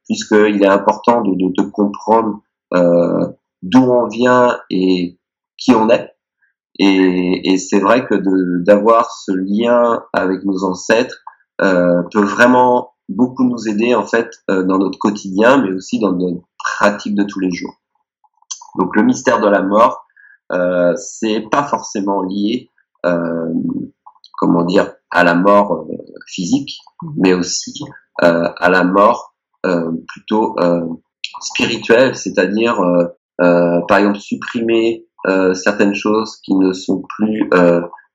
puisqu'il 0.07 0.63
est 0.63 0.69
important 0.69 1.21
de, 1.23 1.31
de, 1.35 1.53
de 1.63 1.71
comprendre 1.71 2.41
euh, 2.75 3.27
d'où 3.63 3.83
on 3.83 4.09
vient 4.09 4.59
et 4.71 5.19
qui 5.59 5.73
on 5.75 5.89
est. 5.89 6.11
Et, 6.79 7.53
et 7.53 7.59
c'est 7.59 7.81
vrai 7.81 8.07
que 8.07 8.15
d'avoir 8.65 9.11
ce 9.11 9.33
lien 9.33 10.03
avec 10.13 10.45
nos 10.45 10.65
ancêtres 10.65 11.23
euh, 11.61 12.03
peut 12.11 12.25
vraiment 12.25 12.92
beaucoup 13.15 13.45
nous 13.45 13.69
aider 13.69 13.95
en 13.95 14.05
fait 14.05 14.31
euh, 14.51 14.63
dans 14.65 14.79
notre 14.79 14.99
quotidien, 14.99 15.63
mais 15.63 15.73
aussi 15.73 15.99
dans 15.99 16.13
notre 16.13 16.43
pratique 16.59 17.15
de 17.15 17.25
tous 17.25 17.41
les 17.41 17.51
jours. 17.51 17.75
Donc 18.79 18.97
le 18.97 19.03
mystère 19.03 19.41
de 19.41 19.49
la 19.49 19.63
mort, 19.63 20.07
euh, 20.53 20.95
c'est 20.97 21.41
pas 21.51 21.65
forcément 21.65 22.23
lié, 22.23 22.71
euh, 23.07 23.49
comment 24.39 24.65
dire, 24.65 24.93
à 25.11 25.25
la 25.25 25.35
mort 25.35 25.73
euh, 25.73 25.97
physique, 26.27 26.79
mais 27.17 27.35
aussi 27.35 27.81
à 28.21 28.69
la 28.69 28.85
mort 28.85 29.35
plutôt 30.07 30.55
spirituelle, 31.41 32.15
c'est-à-dire 32.15 32.79
par 33.39 33.99
exemple 33.99 34.19
supprimer 34.19 35.07
certaines 35.55 35.95
choses 35.95 36.37
qui 36.45 36.55
ne 36.55 36.73
sont 36.73 37.03
plus 37.17 37.49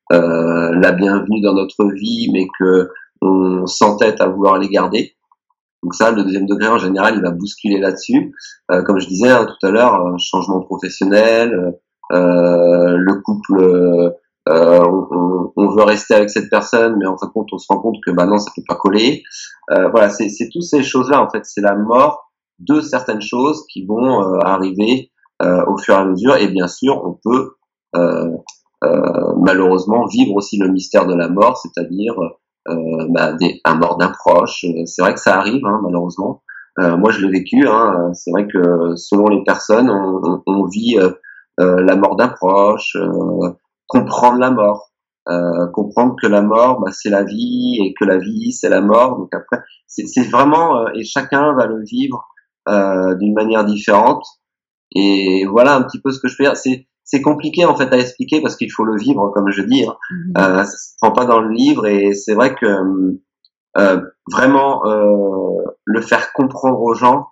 la 0.10 0.92
bienvenue 0.92 1.42
dans 1.42 1.54
notre 1.54 1.92
vie, 1.94 2.30
mais 2.32 2.48
que 2.60 2.90
on 3.28 3.66
s'entête 3.68 4.22
à 4.22 4.28
vouloir 4.28 4.58
les 4.58 4.70
garder. 4.70 5.18
Donc 5.84 5.94
ça, 5.94 6.12
le 6.12 6.24
deuxième 6.24 6.48
degré 6.48 6.68
en 6.68 6.78
général, 6.78 7.16
il 7.16 7.22
va 7.22 7.32
bousculer 7.32 7.80
là-dessus. 7.80 8.34
Euh, 8.72 8.82
comme 8.84 9.00
je 9.00 9.08
disais 9.08 9.30
hein, 9.30 9.46
tout 9.46 9.66
à 9.66 9.72
l'heure, 9.72 10.20
changement 10.20 10.62
professionnel, 10.62 11.76
euh, 12.12 12.98
le 12.98 13.22
couple, 13.22 13.62
euh, 14.50 14.82
on, 15.56 15.70
veut 15.70 15.84
rester 15.84 16.16
avec 16.16 16.30
cette 16.30 16.50
personne, 16.50 16.96
mais 16.98 17.06
en 17.06 17.18
fin 17.18 17.28
de 17.28 17.32
compte, 17.32 17.50
on 17.52 17.58
se 17.58 17.68
rend 17.70 17.80
compte 17.80 17.98
que 18.06 18.12
bah 18.12 18.26
non, 18.26 18.40
ça 18.40 18.52
peut 18.56 18.64
pas 18.68 18.76
coller. 18.76 19.24
voilà, 19.70 20.10
c'est 20.10 20.50
toutes 20.52 20.64
ces 20.64 20.84
choses-là. 20.84 21.22
En 21.22 21.30
fait, 21.30 21.46
c'est 21.46 21.62
la 21.62 21.76
mort 21.76 22.32
de 22.60 22.82
certaines 22.82 23.22
choses 23.22 23.64
qui 23.72 23.86
vont 23.86 24.40
arriver 24.40 25.12
au 25.42 25.78
fur 25.78 25.94
et 25.94 25.98
à 25.98 26.06
mesure. 26.06 26.38
Et 26.38 26.48
bien 26.48 26.68
sûr, 26.68 27.02
on 27.06 27.20
peut 27.24 27.52
malheureusement 28.82 30.06
vivre 30.08 30.36
aussi 30.36 30.58
le 30.58 30.70
mystère 30.70 31.06
de 31.06 31.14
la 31.14 31.30
mort, 31.30 31.58
c'est-à-dire 31.58 32.16
bah, 33.10 33.34
des, 33.34 33.62
un 33.66 33.76
mort 33.76 33.98
d'un 33.98 34.10
proche. 34.12 34.66
Euh, 34.66 34.86
c'est 34.86 35.02
vrai 35.02 35.14
que 35.14 35.20
ça 35.20 35.38
arrive, 35.38 35.66
hein, 35.66 35.80
malheureusement. 35.84 36.44
Euh, 36.80 36.98
moi, 36.98 37.12
je 37.12 37.26
l'ai 37.26 37.32
vécu. 37.32 37.68
Hein, 37.68 38.12
c'est 38.14 38.32
vrai 38.32 38.48
que 38.48 38.96
selon 38.96 39.28
les 39.28 39.44
personnes, 39.44 39.90
on, 39.90 40.42
on, 40.46 40.66
vit 40.66 40.98
la 41.58 41.96
mort 41.96 42.16
d'un 42.16 42.28
proche, 42.28 42.96
comprendre 43.88 44.40
la 44.40 44.52
mort. 44.52 44.92
Euh, 45.30 45.68
comprendre 45.74 46.16
que 46.22 46.28
la 46.28 46.42
mort, 46.42 46.80
bah, 46.80 46.92
c'est 46.94 47.10
la 47.10 47.24
vie 47.24 47.80
et 47.82 47.94
que 48.00 48.06
la 48.06 48.18
vie, 48.18 48.54
c'est 48.54 48.70
la 48.70 48.80
mort. 48.80 49.18
Donc 49.18 49.34
après, 49.34 49.60
c'est 49.86 50.30
vraiment 50.30 50.84
euh, 50.84 50.92
et 50.96 51.04
chacun 51.04 51.54
va 51.54 51.66
le 51.66 51.84
vivre 51.84 52.26
euh, 52.70 53.14
d'une 53.16 53.34
manière 53.34 53.66
différente. 53.66 54.24
Et 54.96 55.46
voilà 55.46 55.76
un 55.76 55.84
petit 55.84 56.00
peu 56.00 56.12
ce 56.12 56.20
que 56.20 56.30
je 56.30 56.38
peux 56.38 56.46
dire. 56.46 56.56
C'est 56.56 56.88
c'est 57.08 57.22
compliqué 57.22 57.66
en 57.66 57.76
fait 57.76 57.92
à 57.92 57.98
expliquer 57.98 58.42
parce 58.42 58.58
qu'il 58.58 58.72
faut 58.72 58.84
le 58.84 58.98
vivre, 58.98 59.32
comme 59.34 59.50
je 59.50 59.62
dis. 59.64 59.86
Hein. 59.86 59.96
Mhm. 60.12 60.34
Euh, 60.38 60.64
ça 60.66 60.78
se 60.78 60.94
prend 61.02 61.12
pas 61.12 61.26
dans 61.26 61.40
le 61.40 61.52
livre 61.52 61.88
et 61.88 62.14
c'est 62.14 62.36
vrai 62.36 62.54
que 62.54 63.18
euh, 63.78 64.02
vraiment 64.32 64.86
euh, 64.86 65.64
le 65.86 66.02
faire 66.02 66.34
comprendre 66.34 66.80
aux 66.82 66.94
gens, 66.94 67.28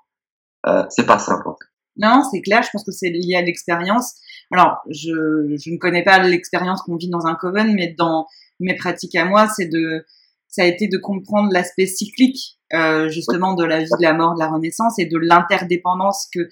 euh, 0.65 0.83
c'est 0.89 1.05
pas 1.05 1.19
simple. 1.19 1.47
En 1.47 1.51
fait. 1.51 1.67
Non, 1.97 2.23
c'est 2.31 2.41
clair. 2.41 2.63
Je 2.63 2.69
pense 2.71 2.85
que 2.85 2.91
c'est 2.91 3.09
lié 3.09 3.35
à 3.35 3.41
l'expérience. 3.41 4.15
Alors, 4.51 4.77
je, 4.89 5.55
je 5.57 5.71
ne 5.71 5.77
connais 5.77 6.03
pas 6.03 6.19
l'expérience 6.19 6.81
qu'on 6.81 6.95
vit 6.95 7.09
dans 7.09 7.25
un 7.25 7.35
coven, 7.35 7.73
mais 7.73 7.93
dans 7.97 8.27
mes 8.61 8.75
pratiques 8.75 9.15
à 9.15 9.25
moi, 9.25 9.49
c'est 9.49 9.67
de 9.67 10.05
ça 10.47 10.63
a 10.63 10.65
été 10.65 10.87
de 10.87 10.97
comprendre 10.97 11.49
l'aspect 11.51 11.85
cyclique 11.85 12.57
euh, 12.73 13.09
justement 13.09 13.55
de 13.55 13.65
la 13.65 13.79
vie, 13.79 13.89
de 13.89 14.01
la 14.01 14.13
mort, 14.13 14.35
de 14.35 14.39
la 14.39 14.47
renaissance 14.47 14.97
et 14.99 15.05
de 15.05 15.17
l'interdépendance 15.17 16.27
que 16.33 16.47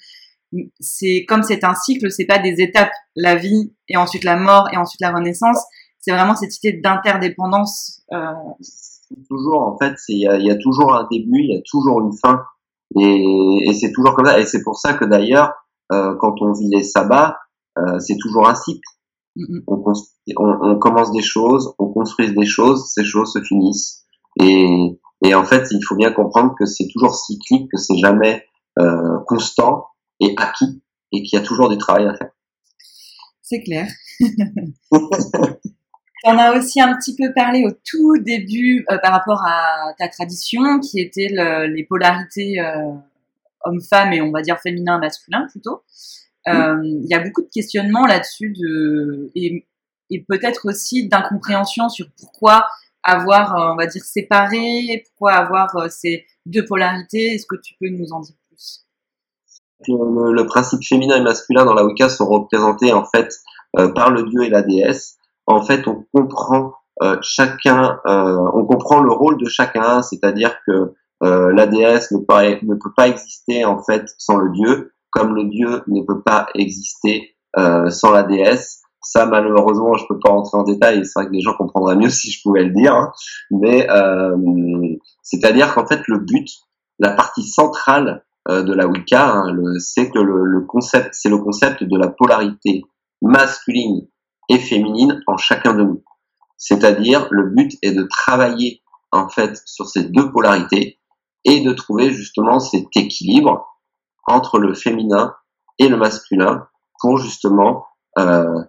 c'est 0.79 1.25
comme 1.27 1.43
c'est 1.43 1.63
un 1.63 1.75
cycle, 1.75 2.11
c'est 2.11 2.25
pas 2.25 2.39
des 2.39 2.55
étapes, 2.61 2.91
la 3.15 3.35
vie 3.35 3.73
et 3.89 3.97
ensuite 3.97 4.23
la 4.23 4.37
mort 4.37 4.67
et 4.71 4.77
ensuite 4.77 5.01
la 5.01 5.11
renaissance. 5.11 5.63
C'est 5.99 6.11
vraiment 6.11 6.35
cette 6.35 6.57
idée 6.57 6.79
d'interdépendance. 6.81 8.01
Euh... 8.11 8.33
Toujours, 9.29 9.61
en 9.61 9.77
fait, 9.77 9.95
il 10.09 10.19
y 10.19 10.27
a, 10.27 10.37
y 10.37 10.49
a, 10.49 10.55
toujours 10.55 10.95
un 10.95 11.07
début, 11.11 11.39
il 11.39 11.53
y 11.53 11.57
a 11.57 11.61
toujours 11.69 12.01
une 12.01 12.17
fin, 12.17 12.43
et, 12.99 13.69
et 13.69 13.73
c'est 13.73 13.91
toujours 13.91 14.15
comme 14.15 14.25
ça. 14.25 14.39
Et 14.39 14.45
c'est 14.45 14.63
pour 14.63 14.77
ça 14.77 14.95
que 14.95 15.05
d'ailleurs, 15.05 15.53
euh, 15.91 16.15
quand 16.19 16.41
on 16.41 16.51
vit 16.53 16.69
les 16.69 16.83
sabbats, 16.83 17.37
euh, 17.77 17.99
c'est 17.99 18.17
toujours 18.19 18.47
un 18.47 18.55
cycle. 18.55 18.81
on, 19.67 19.83
on, 19.85 19.93
on, 20.37 20.79
commence 20.79 21.11
des 21.11 21.21
choses, 21.21 21.73
on 21.79 21.91
construit 21.91 22.33
des 22.33 22.45
choses, 22.45 22.91
ces 22.93 23.03
choses 23.03 23.31
se 23.33 23.41
finissent. 23.41 24.03
Et, 24.41 24.99
et 25.23 25.35
en 25.35 25.43
fait, 25.43 25.67
il 25.71 25.81
faut 25.87 25.95
bien 25.95 26.11
comprendre 26.11 26.55
que 26.57 26.65
c'est 26.65 26.87
toujours 26.91 27.15
cyclique, 27.15 27.69
que 27.71 27.77
c'est 27.77 27.97
jamais 27.97 28.43
euh, 28.79 29.19
constant, 29.27 29.87
et 30.23 30.33
acquis 30.37 30.81
et 31.11 31.21
qu'il 31.21 31.37
y 31.37 31.41
a 31.41 31.45
toujours 31.45 31.69
du 31.69 31.77
travail 31.77 32.07
à 32.07 32.15
faire. 32.15 32.31
C'est 33.41 33.61
clair. 33.61 33.87
On 36.25 36.37
a 36.37 36.57
aussi 36.57 36.79
un 36.79 36.95
petit 36.95 37.15
peu 37.15 37.33
parlé 37.33 37.65
au 37.65 37.71
tout 37.71 38.17
début 38.19 38.85
euh, 38.89 38.97
par 38.97 39.11
rapport 39.11 39.43
à 39.45 39.93
ta 39.99 40.07
tradition, 40.07 40.79
qui 40.79 40.99
était 41.01 41.27
le, 41.29 41.67
les 41.67 41.83
polarités 41.83 42.61
euh, 42.61 42.93
homme-femme 43.65 44.13
et 44.13 44.21
on 44.21 44.31
va 44.31 44.41
dire 44.41 44.57
féminin-masculin 44.59 45.47
plutôt. 45.51 45.83
Euh, 46.47 46.81
il 46.83 47.07
y 47.09 47.13
a 47.13 47.19
beaucoup 47.19 47.41
de 47.41 47.49
questionnements 47.53 48.05
là-dessus 48.05 48.53
de, 48.57 49.31
et, 49.35 49.65
et 50.09 50.25
peut-être 50.27 50.67
aussi 50.67 51.07
d'incompréhension 51.07 51.89
sur 51.89 52.07
pourquoi 52.17 52.67
avoir, 53.03 53.55
euh, 53.55 53.73
on 53.73 53.75
va 53.75 53.85
dire, 53.85 54.03
séparé, 54.03 55.03
pourquoi 55.05 55.33
avoir 55.33 55.91
ces 55.91 56.25
deux 56.45 56.65
polarités. 56.65 57.33
Est-ce 57.33 57.45
que 57.45 57.55
tu 57.61 57.75
peux 57.79 57.89
nous 57.89 58.11
en 58.11 58.21
dire 58.21 58.35
le, 59.87 60.45
principe 60.45 60.83
féminin 60.83 61.17
et 61.17 61.21
masculin 61.21 61.65
dans 61.65 61.73
la 61.73 61.85
Wicca 61.85 62.09
sont 62.09 62.27
représentés 62.27 62.93
en 62.93 63.05
fait 63.05 63.29
euh, 63.77 63.91
par 63.91 64.11
le 64.11 64.23
dieu 64.23 64.43
et 64.43 64.49
la 64.49 64.61
déesse. 64.61 65.17
En 65.47 65.61
fait, 65.61 65.87
on 65.87 66.05
comprend 66.13 66.73
euh, 67.01 67.17
chacun, 67.21 67.99
euh, 68.05 68.37
on 68.53 68.65
comprend 68.65 69.01
le 69.01 69.11
rôle 69.11 69.37
de 69.37 69.49
chacun, 69.49 70.01
c'est-à-dire 70.01 70.57
que 70.65 70.93
la 71.21 71.67
déesse 71.67 72.11
ne, 72.11 72.17
peut 72.17 72.91
pas 72.97 73.07
exister 73.07 73.63
en 73.63 73.81
fait 73.81 74.03
sans 74.17 74.35
le 74.35 74.51
dieu, 74.51 74.91
comme 75.09 75.33
le 75.35 75.45
dieu 75.45 75.81
ne 75.87 76.01
peut 76.01 76.21
pas 76.21 76.47
exister 76.53 77.33
sans 77.55 78.11
la 78.11 78.23
déesse. 78.23 78.81
Ça, 79.01 79.25
malheureusement, 79.25 79.93
je 79.93 80.05
peux 80.09 80.19
pas 80.19 80.31
rentrer 80.31 80.57
en 80.57 80.63
détail. 80.63 81.05
C'est 81.05 81.17
vrai 81.17 81.27
que 81.27 81.31
les 81.31 81.39
gens 81.39 81.53
comprendraient 81.53 81.95
mieux 81.95 82.09
si 82.09 82.29
je 82.29 82.41
pouvais 82.43 82.65
le 82.65 82.71
dire, 82.71 82.93
hein. 82.93 83.13
mais 83.51 83.87
c'est-à-dire 85.21 85.73
qu'en 85.73 85.87
fait, 85.87 86.01
le 86.09 86.17
but, 86.17 86.49
la 86.99 87.11
partie 87.11 87.43
centrale 87.43 88.25
de 88.49 88.73
la 88.73 88.87
Wicca, 88.87 89.35
hein, 89.35 89.55
c'est 89.79 90.09
que 90.09 90.19
le, 90.19 90.43
le 90.43 90.61
concept, 90.65 91.09
c'est 91.13 91.29
le 91.29 91.37
concept 91.37 91.83
de 91.83 91.97
la 91.97 92.09
polarité 92.09 92.83
masculine 93.21 94.07
et 94.49 94.59
féminine 94.59 95.21
en 95.27 95.37
chacun 95.37 95.73
de 95.73 95.83
nous. 95.83 96.03
C'est-à-dire, 96.57 97.27
le 97.31 97.49
but 97.49 97.77
est 97.81 97.91
de 97.91 98.03
travailler 98.03 98.81
en 99.11 99.29
fait 99.29 99.61
sur 99.65 99.87
ces 99.87 100.05
deux 100.05 100.31
polarités 100.31 100.99
et 101.45 101.61
de 101.61 101.73
trouver 101.73 102.11
justement 102.11 102.59
cet 102.59 102.85
équilibre 102.95 103.65
entre 104.27 104.59
le 104.59 104.73
féminin 104.73 105.33
et 105.79 105.87
le 105.87 105.97
masculin 105.97 106.67
pour 106.99 107.17
justement 107.17 107.85
euh, 108.17 108.63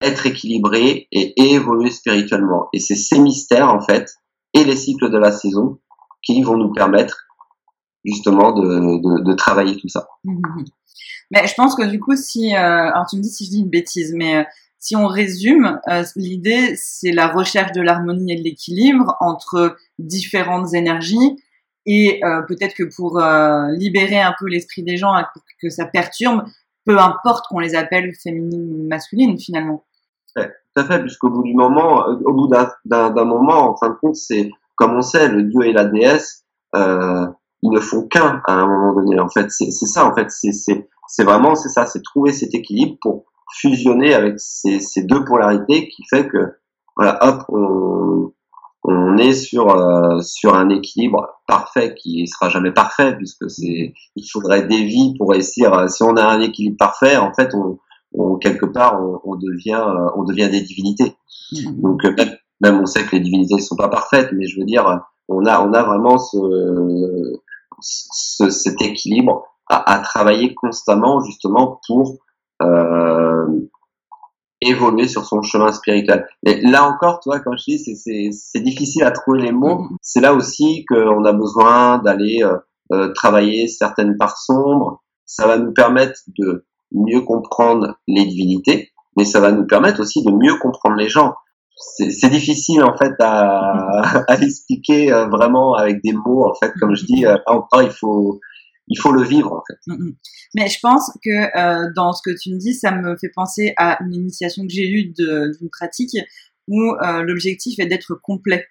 être 0.00 0.26
équilibré 0.26 1.08
et 1.10 1.52
évoluer 1.54 1.90
spirituellement. 1.90 2.68
Et 2.72 2.78
c'est 2.78 2.96
ces 2.96 3.18
mystères 3.18 3.68
en 3.68 3.80
fait 3.80 4.08
et 4.54 4.64
les 4.64 4.76
cycles 4.76 5.10
de 5.10 5.18
la 5.18 5.32
saison 5.32 5.78
qui 6.22 6.42
vont 6.42 6.56
nous 6.56 6.72
permettre 6.72 7.26
justement 8.04 8.52
de, 8.52 8.62
de, 8.62 9.22
de 9.22 9.32
travailler 9.34 9.76
tout 9.76 9.88
ça. 9.88 10.08
Mais 11.30 11.46
je 11.46 11.54
pense 11.54 11.74
que 11.74 11.84
du 11.84 12.00
coup, 12.00 12.16
si, 12.16 12.54
euh, 12.54 12.58
alors 12.58 13.06
tu 13.08 13.16
me 13.16 13.22
dis 13.22 13.30
si 13.30 13.44
je 13.44 13.50
dis 13.50 13.60
une 13.60 13.70
bêtise, 13.70 14.14
mais 14.16 14.38
euh, 14.38 14.44
si 14.78 14.96
on 14.96 15.06
résume, 15.06 15.78
euh, 15.88 16.02
l'idée 16.16 16.74
c'est 16.76 17.12
la 17.12 17.28
recherche 17.28 17.72
de 17.72 17.82
l'harmonie 17.82 18.32
et 18.32 18.36
de 18.36 18.42
l'équilibre 18.42 19.16
entre 19.20 19.76
différentes 19.98 20.74
énergies 20.74 21.36
et 21.86 22.20
euh, 22.24 22.42
peut-être 22.42 22.74
que 22.74 22.84
pour 22.94 23.18
euh, 23.18 23.68
libérer 23.72 24.20
un 24.20 24.34
peu 24.38 24.46
l'esprit 24.46 24.82
des 24.82 24.96
gens, 24.96 25.12
pour 25.32 25.42
que 25.62 25.70
ça 25.70 25.86
perturbe, 25.86 26.44
peu 26.84 26.98
importe 26.98 27.46
qu'on 27.48 27.58
les 27.58 27.74
appelle 27.74 28.12
féminines 28.22 28.72
ou 28.72 28.88
masculines 28.88 29.38
finalement. 29.38 29.84
Ouais, 30.36 30.46
tout 30.46 30.82
à 30.82 30.84
fait, 30.84 31.00
puisqu'au 31.00 31.30
bout 31.30 31.42
du 31.42 31.54
moment, 31.54 32.06
au 32.06 32.32
bout 32.32 32.48
d'un 32.48 33.24
moment, 33.24 33.70
en 33.70 33.76
fin 33.76 33.90
de 33.90 33.94
compte, 33.94 34.16
c'est 34.16 34.50
comme 34.76 34.96
on 34.96 35.02
sait, 35.02 35.28
le 35.28 35.42
dieu 35.42 35.66
et 35.66 35.72
la 35.72 35.84
déesse, 35.84 36.44
euh, 36.74 37.26
ils 37.62 37.70
ne 37.70 37.80
font 37.80 38.06
qu'un 38.06 38.40
à 38.46 38.54
un 38.54 38.66
moment 38.66 38.94
donné. 38.94 39.18
En 39.20 39.28
fait, 39.28 39.50
c'est 39.50 39.70
ça. 39.70 40.06
En 40.06 40.14
fait, 40.14 40.28
c'est 40.30 41.24
vraiment 41.24 41.54
c'est 41.54 41.68
ça, 41.68 41.86
c'est 41.86 42.02
trouver 42.02 42.32
cet 42.32 42.54
équilibre 42.54 42.96
pour 43.00 43.24
fusionner 43.52 44.14
avec 44.14 44.34
ces, 44.38 44.80
ces, 44.80 45.02
deux 45.02 45.24
polarités 45.24 45.88
qui 45.88 46.04
fait 46.08 46.28
que 46.28 46.54
voilà, 46.96 47.18
hop, 47.22 47.44
on, 47.48 48.32
on 48.84 49.16
est 49.18 49.32
sur 49.32 49.76
euh, 49.76 50.20
sur 50.20 50.54
un 50.54 50.68
équilibre 50.68 51.28
parfait 51.46 51.94
qui 51.94 52.26
sera 52.28 52.48
jamais 52.48 52.72
parfait 52.72 53.16
puisque 53.16 53.50
c'est 53.50 53.92
il 54.16 54.24
faudrait 54.30 54.66
des 54.66 54.84
vies 54.84 55.14
pour 55.18 55.30
réussir. 55.30 55.90
Si 55.90 56.02
on 56.02 56.16
a 56.16 56.24
un 56.24 56.40
équilibre 56.40 56.76
parfait, 56.78 57.16
en 57.16 57.34
fait, 57.34 57.54
on, 57.54 57.78
on 58.12 58.36
quelque 58.36 58.66
part 58.66 59.02
on, 59.02 59.20
on 59.24 59.36
devient 59.36 59.82
euh, 59.84 60.10
on 60.16 60.24
devient 60.24 60.48
des 60.48 60.62
divinités. 60.62 61.16
Mmh. 61.52 61.80
Donc 61.82 62.04
euh, 62.04 62.14
même, 62.16 62.36
même 62.60 62.80
on 62.80 62.86
sait 62.86 63.04
que 63.04 63.16
les 63.16 63.20
divinités 63.20 63.56
ne 63.56 63.60
sont 63.60 63.76
pas 63.76 63.88
parfaites, 63.88 64.30
mais 64.32 64.46
je 64.46 64.58
veux 64.58 64.66
dire, 64.66 65.00
on 65.28 65.44
a 65.44 65.60
on 65.60 65.72
a 65.72 65.82
vraiment 65.82 66.18
ce, 66.18 66.36
ce 67.80 68.50
cet 68.50 68.80
équilibre 68.82 69.44
à, 69.68 69.92
à, 69.92 69.98
travailler 70.00 70.54
constamment 70.54 71.22
justement 71.22 71.80
pour 71.86 72.18
euh, 72.62 73.46
évoluer 74.60 75.08
sur 75.08 75.24
son 75.24 75.42
chemin 75.42 75.72
spirituel. 75.72 76.26
Mais 76.42 76.60
là 76.60 76.86
encore, 76.86 77.20
toi, 77.20 77.40
comme 77.40 77.56
je 77.56 77.76
dis, 77.76 78.32
c'est 78.32 78.60
difficile 78.60 79.04
à 79.04 79.10
trouver 79.10 79.42
les 79.42 79.52
mots. 79.52 79.82
Mm-hmm. 79.82 79.96
C'est 80.02 80.20
là 80.20 80.34
aussi 80.34 80.84
qu'on 80.86 81.24
a 81.24 81.32
besoin 81.32 81.98
d'aller 81.98 82.42
euh, 82.42 82.58
euh, 82.92 83.12
travailler 83.14 83.68
certaines 83.68 84.16
parts 84.18 84.38
sombres. 84.38 85.02
Ça 85.24 85.46
va 85.46 85.58
nous 85.58 85.72
permettre 85.72 86.20
de 86.38 86.66
mieux 86.92 87.22
comprendre 87.22 87.96
les 88.08 88.26
divinités, 88.26 88.90
mais 89.16 89.24
ça 89.24 89.40
va 89.40 89.52
nous 89.52 89.66
permettre 89.66 90.00
aussi 90.00 90.22
de 90.24 90.30
mieux 90.30 90.56
comprendre 90.56 90.96
les 90.96 91.08
gens. 91.08 91.34
C'est 91.80 92.30
difficile 92.30 92.82
en 92.84 92.96
fait 92.96 93.14
à, 93.20 94.24
à 94.28 94.36
expliquer 94.40 95.12
euh, 95.12 95.28
vraiment 95.28 95.74
avec 95.74 96.02
des 96.02 96.12
mots. 96.12 96.46
En 96.48 96.54
fait, 96.54 96.72
comme 96.78 96.94
je 96.94 97.04
dis, 97.04 97.26
euh, 97.26 97.36
il 97.82 97.90
faut 97.90 98.40
il 98.90 98.98
faut 98.98 99.12
le 99.12 99.22
vivre 99.22 99.52
en 99.52 99.62
fait. 99.66 99.78
Mais 100.54 100.68
je 100.68 100.78
pense 100.82 101.10
que 101.24 101.30
euh, 101.30 101.90
dans 101.94 102.12
ce 102.12 102.20
que 102.22 102.36
tu 102.36 102.52
me 102.52 102.58
dis, 102.58 102.74
ça 102.74 102.90
me 102.90 103.16
fait 103.16 103.30
penser 103.34 103.72
à 103.76 104.02
une 104.02 104.14
initiation 104.14 104.64
que 104.64 104.72
j'ai 104.72 104.88
eue 104.88 105.12
d'une 105.14 105.70
pratique 105.70 106.16
où 106.68 106.92
euh, 106.92 107.22
l'objectif 107.22 107.78
est 107.78 107.86
d'être 107.86 108.14
complet. 108.22 108.66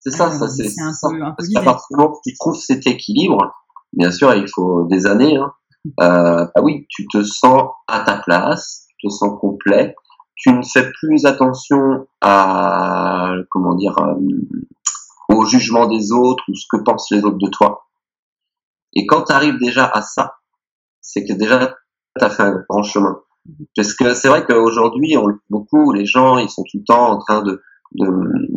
C'est 0.00 0.10
ça, 0.10 0.30
ça 0.30 0.48
c'est 0.48 0.64
un 0.80 0.92
peu, 1.02 1.22
un 1.22 1.32
peu 1.32 1.44
qu'à 1.52 1.62
partir 1.62 1.86
du 1.90 1.96
moment 1.96 2.12
où 2.12 2.20
tu 2.24 2.34
trouves 2.34 2.58
cet 2.58 2.86
équilibre, 2.86 3.54
bien 3.92 4.10
sûr, 4.10 4.34
il 4.34 4.48
faut 4.48 4.86
des 4.86 5.06
années. 5.06 5.36
Hein, 5.36 5.52
bah 5.98 6.50
oui, 6.62 6.86
tu 6.88 7.06
te 7.12 7.22
sens 7.22 7.62
à 7.88 8.00
ta 8.00 8.18
place, 8.18 8.86
tu 8.98 9.08
te 9.08 9.12
sens 9.12 9.38
complet. 9.40 9.94
Tu 10.36 10.52
ne 10.52 10.62
fais 10.62 10.90
plus 10.92 11.24
attention 11.24 12.06
à 12.20 13.32
comment 13.50 13.74
dire 13.74 13.96
euh, 13.98 14.14
au 15.34 15.44
jugement 15.44 15.86
des 15.86 16.12
autres 16.12 16.44
ou 16.48 16.54
ce 16.54 16.66
que 16.70 16.82
pensent 16.82 17.10
les 17.10 17.24
autres 17.24 17.38
de 17.38 17.48
toi 17.50 17.86
et 18.96 19.04
quand 19.04 19.24
tu 19.24 19.32
arrives 19.32 19.58
déjà 19.58 19.86
à 19.86 20.00
ça, 20.00 20.36
c'est 21.02 21.24
que 21.26 21.34
déjà 21.34 21.74
tu 22.18 22.24
as 22.24 22.30
fait 22.30 22.42
un 22.42 22.64
grand 22.68 22.82
chemin. 22.82 23.20
Parce 23.76 23.92
que 23.92 24.14
c'est 24.14 24.28
vrai 24.28 24.44
qu'aujourd'hui, 24.44 25.14
beaucoup, 25.50 25.92
les 25.92 26.06
gens, 26.06 26.38
ils 26.38 26.48
sont 26.48 26.62
tout 26.62 26.78
le 26.78 26.84
temps 26.84 27.10
en 27.10 27.18
train 27.18 27.42
de, 27.42 27.62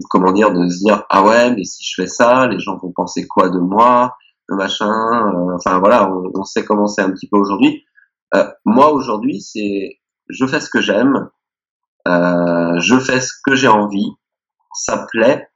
comment 0.10 0.32
dire, 0.32 0.52
de 0.54 0.68
se 0.70 0.80
dire, 0.80 1.04
ah 1.10 1.24
ouais, 1.24 1.54
mais 1.54 1.66
si 1.66 1.84
je 1.84 2.02
fais 2.02 2.08
ça, 2.08 2.48
les 2.48 2.58
gens 2.58 2.78
vont 2.78 2.94
penser 2.94 3.28
quoi 3.28 3.50
de 3.50 3.60
moi, 3.60 4.16
machin, 4.48 4.90
euh, 4.90 5.56
enfin 5.56 5.78
voilà, 5.78 6.10
on, 6.10 6.32
on, 6.34 6.44
sait 6.44 6.64
comment 6.64 6.88
c'est 6.88 7.02
un 7.02 7.12
petit 7.12 7.28
peu 7.28 7.38
aujourd'hui. 7.38 7.84
Euh, 8.34 8.50
moi, 8.66 8.94
aujourd'hui, 8.94 9.42
c'est, 9.42 10.00
je 10.30 10.46
fais 10.48 10.62
ce 10.62 10.70
que 10.70 10.82
j'aime, 10.82 11.30
euh, 12.10 12.80
je 12.80 12.98
fais 13.00 13.22
ce 13.22 13.34
que 13.46 13.56
j'ai 13.56 13.68
envie, 13.68 14.08
ça 14.74 15.06
plaît, 15.12 15.48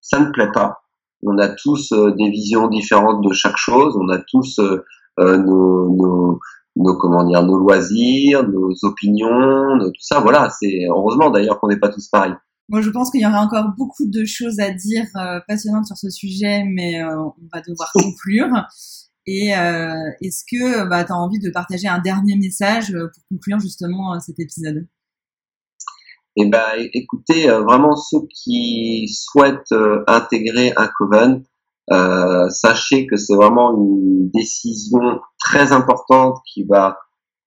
ça 0.00 0.18
ne 0.20 0.30
plaît 0.30 0.50
pas, 0.52 0.78
on 1.22 1.36
a 1.38 1.48
tous 1.48 1.92
euh, 1.92 2.14
des 2.16 2.30
visions 2.30 2.68
différentes 2.68 3.22
de 3.22 3.32
chaque 3.34 3.56
chose, 3.56 3.94
on 4.00 4.08
a 4.08 4.18
tous 4.18 4.58
euh, 4.58 4.82
nos, 5.18 5.90
nos, 5.94 6.40
nos, 6.76 7.58
loisirs, 7.58 8.48
nos 8.48 8.72
opinions, 8.84 9.78
tout 9.78 9.92
ça. 10.00 10.20
Voilà, 10.20 10.48
c'est 10.58 10.86
heureusement 10.88 11.30
d'ailleurs 11.30 11.60
qu'on 11.60 11.68
n'est 11.68 11.78
pas 11.78 11.90
tous 11.90 12.08
pareils. 12.08 12.34
Moi, 12.70 12.80
je 12.80 12.88
pense 12.88 13.10
qu'il 13.10 13.20
y 13.20 13.26
aurait 13.26 13.36
encore 13.36 13.72
beaucoup 13.76 14.06
de 14.06 14.24
choses 14.24 14.60
à 14.60 14.70
dire 14.70 15.04
passionnantes 15.46 15.86
sur 15.86 15.98
ce 15.98 16.08
sujet, 16.08 16.64
mais 16.64 17.04
on 17.04 17.34
va 17.52 17.60
devoir 17.60 17.90
conclure. 17.92 18.48
Et 19.26 19.48
est-ce 19.48 20.44
que 20.50 20.88
bah, 20.88 21.04
tu 21.04 21.12
as 21.12 21.16
envie 21.16 21.40
de 21.40 21.50
partager 21.50 21.88
un 21.88 21.98
dernier 21.98 22.36
message 22.36 22.92
pour 22.92 23.24
conclure 23.28 23.58
justement 23.58 24.18
cet 24.20 24.38
épisode? 24.38 24.86
Eh 26.42 26.48
ben, 26.48 26.88
écoutez, 26.94 27.50
euh, 27.50 27.60
vraiment 27.62 27.96
ceux 27.96 28.26
qui 28.32 29.08
souhaitent 29.08 29.72
euh, 29.72 30.02
intégrer 30.06 30.72
un 30.76 30.88
coven, 30.88 31.44
euh, 31.92 32.48
sachez 32.48 33.06
que 33.06 33.16
c'est 33.16 33.34
vraiment 33.34 33.76
une 33.76 34.30
décision 34.30 35.20
très 35.38 35.72
importante 35.72 36.38
qui 36.52 36.64
va 36.64 36.98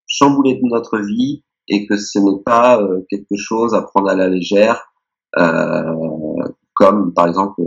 chambouler 0.05 0.59
notre 0.63 0.99
vie 0.99 1.43
et 1.69 1.87
que 1.87 1.97
ce 1.97 2.19
n'est 2.19 2.43
pas 2.43 2.79
quelque 3.09 3.35
chose 3.37 3.73
à 3.73 3.81
prendre 3.81 4.09
à 4.09 4.15
la 4.15 4.27
légère, 4.27 4.85
comme 6.75 7.13
par 7.13 7.27
exemple 7.27 7.61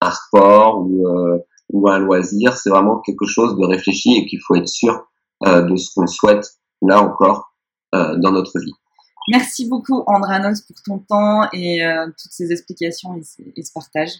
un 0.00 0.10
sport 0.12 0.86
ou, 0.86 1.04
ou 1.70 1.88
un 1.88 1.98
loisir. 1.98 2.56
C'est 2.56 2.70
vraiment 2.70 3.00
quelque 3.00 3.26
chose 3.26 3.56
de 3.56 3.66
réfléchi 3.66 4.14
et 4.14 4.26
qu'il 4.26 4.38
faut 4.40 4.54
être 4.54 4.68
sûr 4.68 5.04
de 5.44 5.76
ce 5.76 5.90
qu'on 5.94 6.06
souhaite 6.06 6.46
là 6.80 7.02
encore 7.02 7.52
dans 7.92 8.30
notre 8.30 8.60
vie. 8.60 8.72
Merci 9.28 9.68
beaucoup 9.68 10.02
Andranos 10.06 10.62
pour 10.62 10.76
ton 10.84 10.98
temps 10.98 11.48
et 11.52 11.84
euh, 11.84 12.06
toutes 12.06 12.32
ces 12.32 12.52
explications 12.52 13.14
et, 13.16 13.62
ce 13.62 13.72
partage. 13.72 14.10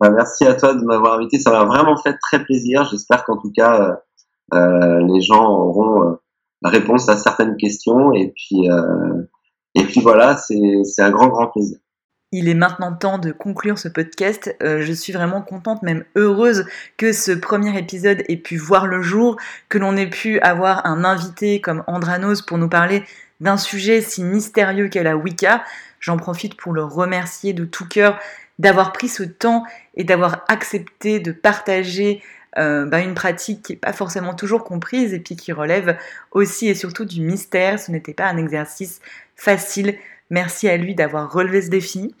Bah, 0.00 0.10
merci 0.10 0.44
à 0.44 0.54
toi 0.54 0.74
de 0.74 0.82
m'avoir 0.82 1.14
invité, 1.14 1.38
ça 1.38 1.50
m'a 1.50 1.64
vraiment 1.64 1.96
fait 1.96 2.16
très 2.18 2.44
plaisir. 2.44 2.86
J'espère 2.90 3.24
qu'en 3.24 3.36
tout 3.36 3.50
cas 3.54 3.80
euh, 3.80 3.94
euh 4.54 5.06
les 5.06 5.20
gens 5.20 5.48
auront 5.48 6.02
euh, 6.02 6.14
réponse 6.62 7.08
à 7.08 7.16
certaines 7.16 7.56
questions 7.56 8.12
et 8.12 8.32
puis 8.34 8.70
euh, 8.70 9.22
et 9.74 9.84
puis 9.84 10.00
voilà, 10.00 10.36
c'est 10.36 11.02
un 11.02 11.10
grand 11.10 11.28
grand 11.28 11.48
plaisir. 11.48 11.78
Il 12.32 12.48
est 12.48 12.54
maintenant 12.54 12.92
temps 12.92 13.18
de 13.18 13.30
conclure 13.30 13.78
ce 13.78 13.88
podcast. 13.88 14.54
Euh, 14.60 14.82
je 14.82 14.92
suis 14.92 15.12
vraiment 15.12 15.42
contente, 15.42 15.82
même 15.82 16.04
heureuse 16.16 16.64
que 16.96 17.12
ce 17.12 17.30
premier 17.30 17.78
épisode 17.78 18.24
ait 18.28 18.36
pu 18.36 18.56
voir 18.56 18.86
le 18.86 19.00
jour, 19.00 19.36
que 19.68 19.78
l'on 19.78 19.96
ait 19.96 20.10
pu 20.10 20.40
avoir 20.40 20.84
un 20.86 21.04
invité 21.04 21.60
comme 21.60 21.84
Andranos 21.86 22.42
pour 22.42 22.58
nous 22.58 22.68
parler 22.68 23.04
d'un 23.40 23.56
sujet 23.56 24.00
si 24.00 24.22
mystérieux 24.22 24.88
qu'est 24.88 25.02
la 25.02 25.16
Wicca. 25.16 25.64
J'en 26.00 26.16
profite 26.16 26.56
pour 26.56 26.72
le 26.72 26.84
remercier 26.84 27.52
de 27.52 27.64
tout 27.64 27.86
cœur 27.86 28.18
d'avoir 28.58 28.92
pris 28.92 29.08
ce 29.08 29.22
temps 29.22 29.64
et 29.94 30.04
d'avoir 30.04 30.44
accepté 30.48 31.20
de 31.20 31.32
partager 31.32 32.22
euh, 32.58 32.86
bah, 32.86 33.00
une 33.00 33.14
pratique 33.14 33.62
qui 33.62 33.72
n'est 33.72 33.78
pas 33.78 33.92
forcément 33.92 34.34
toujours 34.34 34.64
comprise 34.64 35.12
et 35.12 35.20
puis 35.20 35.36
qui 35.36 35.52
relève 35.52 35.98
aussi 36.30 36.68
et 36.68 36.74
surtout 36.74 37.04
du 37.04 37.20
mystère. 37.20 37.78
Ce 37.78 37.90
n'était 37.90 38.14
pas 38.14 38.26
un 38.26 38.38
exercice 38.38 39.00
facile. 39.34 39.96
Merci 40.30 40.68
à 40.68 40.76
lui 40.76 40.94
d'avoir 40.94 41.30
relevé 41.30 41.60
ce 41.60 41.68
défi. 41.68 42.14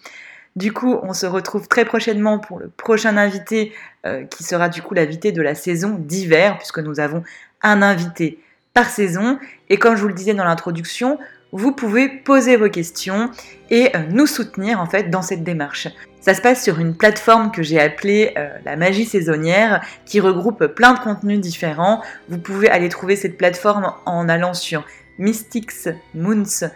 Du 0.56 0.72
coup, 0.72 0.98
on 1.02 1.12
se 1.12 1.26
retrouve 1.26 1.68
très 1.68 1.84
prochainement 1.84 2.38
pour 2.38 2.58
le 2.58 2.68
prochain 2.68 3.16
invité 3.16 3.72
euh, 4.06 4.24
qui 4.24 4.42
sera 4.42 4.68
du 4.68 4.82
coup 4.82 4.94
l'invité 4.94 5.32
de 5.32 5.42
la 5.42 5.54
saison 5.54 5.96
d'hiver 5.98 6.56
puisque 6.58 6.78
nous 6.78 7.00
avons 7.00 7.22
un 7.62 7.82
invité 7.82 8.38
par 8.76 8.90
saison. 8.90 9.38
Et 9.70 9.78
comme 9.78 9.96
je 9.96 10.02
vous 10.02 10.08
le 10.08 10.14
disais 10.14 10.34
dans 10.34 10.44
l'introduction, 10.44 11.18
vous 11.50 11.72
pouvez 11.72 12.08
poser 12.08 12.56
vos 12.56 12.68
questions 12.68 13.30
et 13.70 13.90
euh, 13.96 14.00
nous 14.10 14.26
soutenir 14.26 14.80
en 14.80 14.86
fait 14.86 15.04
dans 15.04 15.22
cette 15.22 15.42
démarche. 15.42 15.88
Ça 16.20 16.34
se 16.34 16.42
passe 16.42 16.62
sur 16.62 16.78
une 16.78 16.94
plateforme 16.94 17.50
que 17.50 17.62
j'ai 17.62 17.80
appelée 17.80 18.34
euh, 18.36 18.50
la 18.66 18.76
magie 18.76 19.06
saisonnière 19.06 19.82
qui 20.04 20.20
regroupe 20.20 20.66
plein 20.66 20.92
de 20.92 20.98
contenus 20.98 21.40
différents. 21.40 22.02
Vous 22.28 22.38
pouvez 22.38 22.68
aller 22.68 22.90
trouver 22.90 23.16
cette 23.16 23.38
plateforme 23.38 23.94
en 24.04 24.28
allant 24.28 24.52
sur 24.52 24.84
mysticsmoons.com 25.18 26.70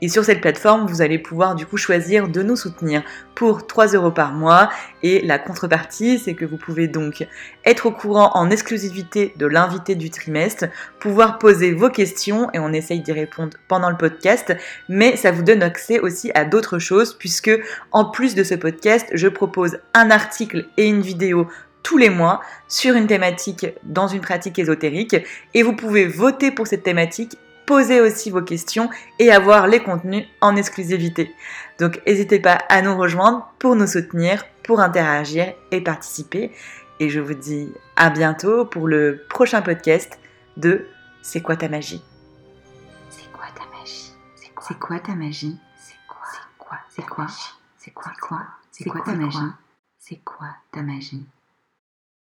et 0.00 0.08
sur 0.08 0.24
cette 0.24 0.40
plateforme, 0.40 0.86
vous 0.86 1.02
allez 1.02 1.18
pouvoir 1.18 1.54
du 1.54 1.66
coup 1.66 1.76
choisir 1.76 2.28
de 2.28 2.42
nous 2.42 2.56
soutenir 2.56 3.02
pour 3.34 3.66
3 3.66 3.88
euros 3.88 4.12
par 4.12 4.32
mois. 4.32 4.70
Et 5.02 5.24
la 5.24 5.38
contrepartie, 5.38 6.18
c'est 6.18 6.34
que 6.34 6.44
vous 6.44 6.56
pouvez 6.56 6.86
donc 6.86 7.26
être 7.64 7.86
au 7.86 7.90
courant 7.90 8.30
en 8.34 8.50
exclusivité 8.50 9.34
de 9.36 9.46
l'invité 9.46 9.96
du 9.96 10.10
trimestre, 10.10 10.66
pouvoir 11.00 11.38
poser 11.38 11.72
vos 11.72 11.90
questions 11.90 12.48
et 12.52 12.58
on 12.58 12.72
essaye 12.72 13.00
d'y 13.00 13.12
répondre 13.12 13.56
pendant 13.66 13.90
le 13.90 13.96
podcast. 13.96 14.56
Mais 14.88 15.16
ça 15.16 15.32
vous 15.32 15.42
donne 15.42 15.62
accès 15.62 15.98
aussi 15.98 16.30
à 16.34 16.44
d'autres 16.44 16.78
choses 16.78 17.14
puisque 17.18 17.50
en 17.90 18.04
plus 18.04 18.34
de 18.34 18.44
ce 18.44 18.54
podcast, 18.54 19.08
je 19.14 19.28
propose 19.28 19.78
un 19.94 20.10
article 20.10 20.66
et 20.76 20.86
une 20.86 21.00
vidéo 21.00 21.48
tous 21.82 21.96
les 21.96 22.10
mois 22.10 22.40
sur 22.68 22.94
une 22.94 23.06
thématique 23.06 23.66
dans 23.82 24.08
une 24.08 24.20
pratique 24.20 24.58
ésotérique 24.58 25.16
et 25.54 25.62
vous 25.62 25.74
pouvez 25.74 26.06
voter 26.06 26.50
pour 26.50 26.66
cette 26.66 26.82
thématique 26.82 27.38
poser 27.68 28.00
aussi 28.00 28.30
vos 28.30 28.40
questions 28.40 28.88
et 29.18 29.30
avoir 29.30 29.66
les 29.66 29.82
contenus 29.82 30.26
en 30.40 30.56
exclusivité. 30.56 31.34
Donc 31.78 32.00
n'hésitez 32.06 32.40
pas 32.40 32.54
à 32.70 32.80
nous 32.80 32.96
rejoindre 32.96 33.52
pour 33.58 33.76
nous 33.76 33.86
soutenir, 33.86 34.42
pour 34.64 34.80
interagir 34.80 35.52
et 35.70 35.82
participer. 35.82 36.50
Et 36.98 37.10
je 37.10 37.20
vous 37.20 37.34
dis 37.34 37.70
à 37.94 38.08
bientôt 38.08 38.64
pour 38.64 38.88
le 38.88 39.22
prochain 39.28 39.60
podcast 39.60 40.18
de 40.56 40.86
C'est 41.20 41.42
quoi 41.42 41.56
ta 41.56 41.68
magie 41.68 42.02
C'est 43.10 43.30
quoi 43.32 43.44
ta 43.54 43.64
magie 43.78 44.14
C'est 44.34 44.78
quoi, 44.78 44.98
ta 44.98 45.14
magie 45.14 45.58
C'est 45.78 45.94
quoi 46.08 46.26
quoi 46.56 46.78
C'est 46.88 47.06
quoi 47.06 47.26
C'est 47.76 47.90
quoi 47.90 48.12
C'est 48.12 48.18
quoi 48.18 48.40
C'est 48.70 48.84
quoi 48.88 49.00
ta 49.04 49.12
magie 49.12 49.52
C'est 49.98 50.20
quoi 50.24 50.48
ta 50.72 50.80
magie 50.80 51.26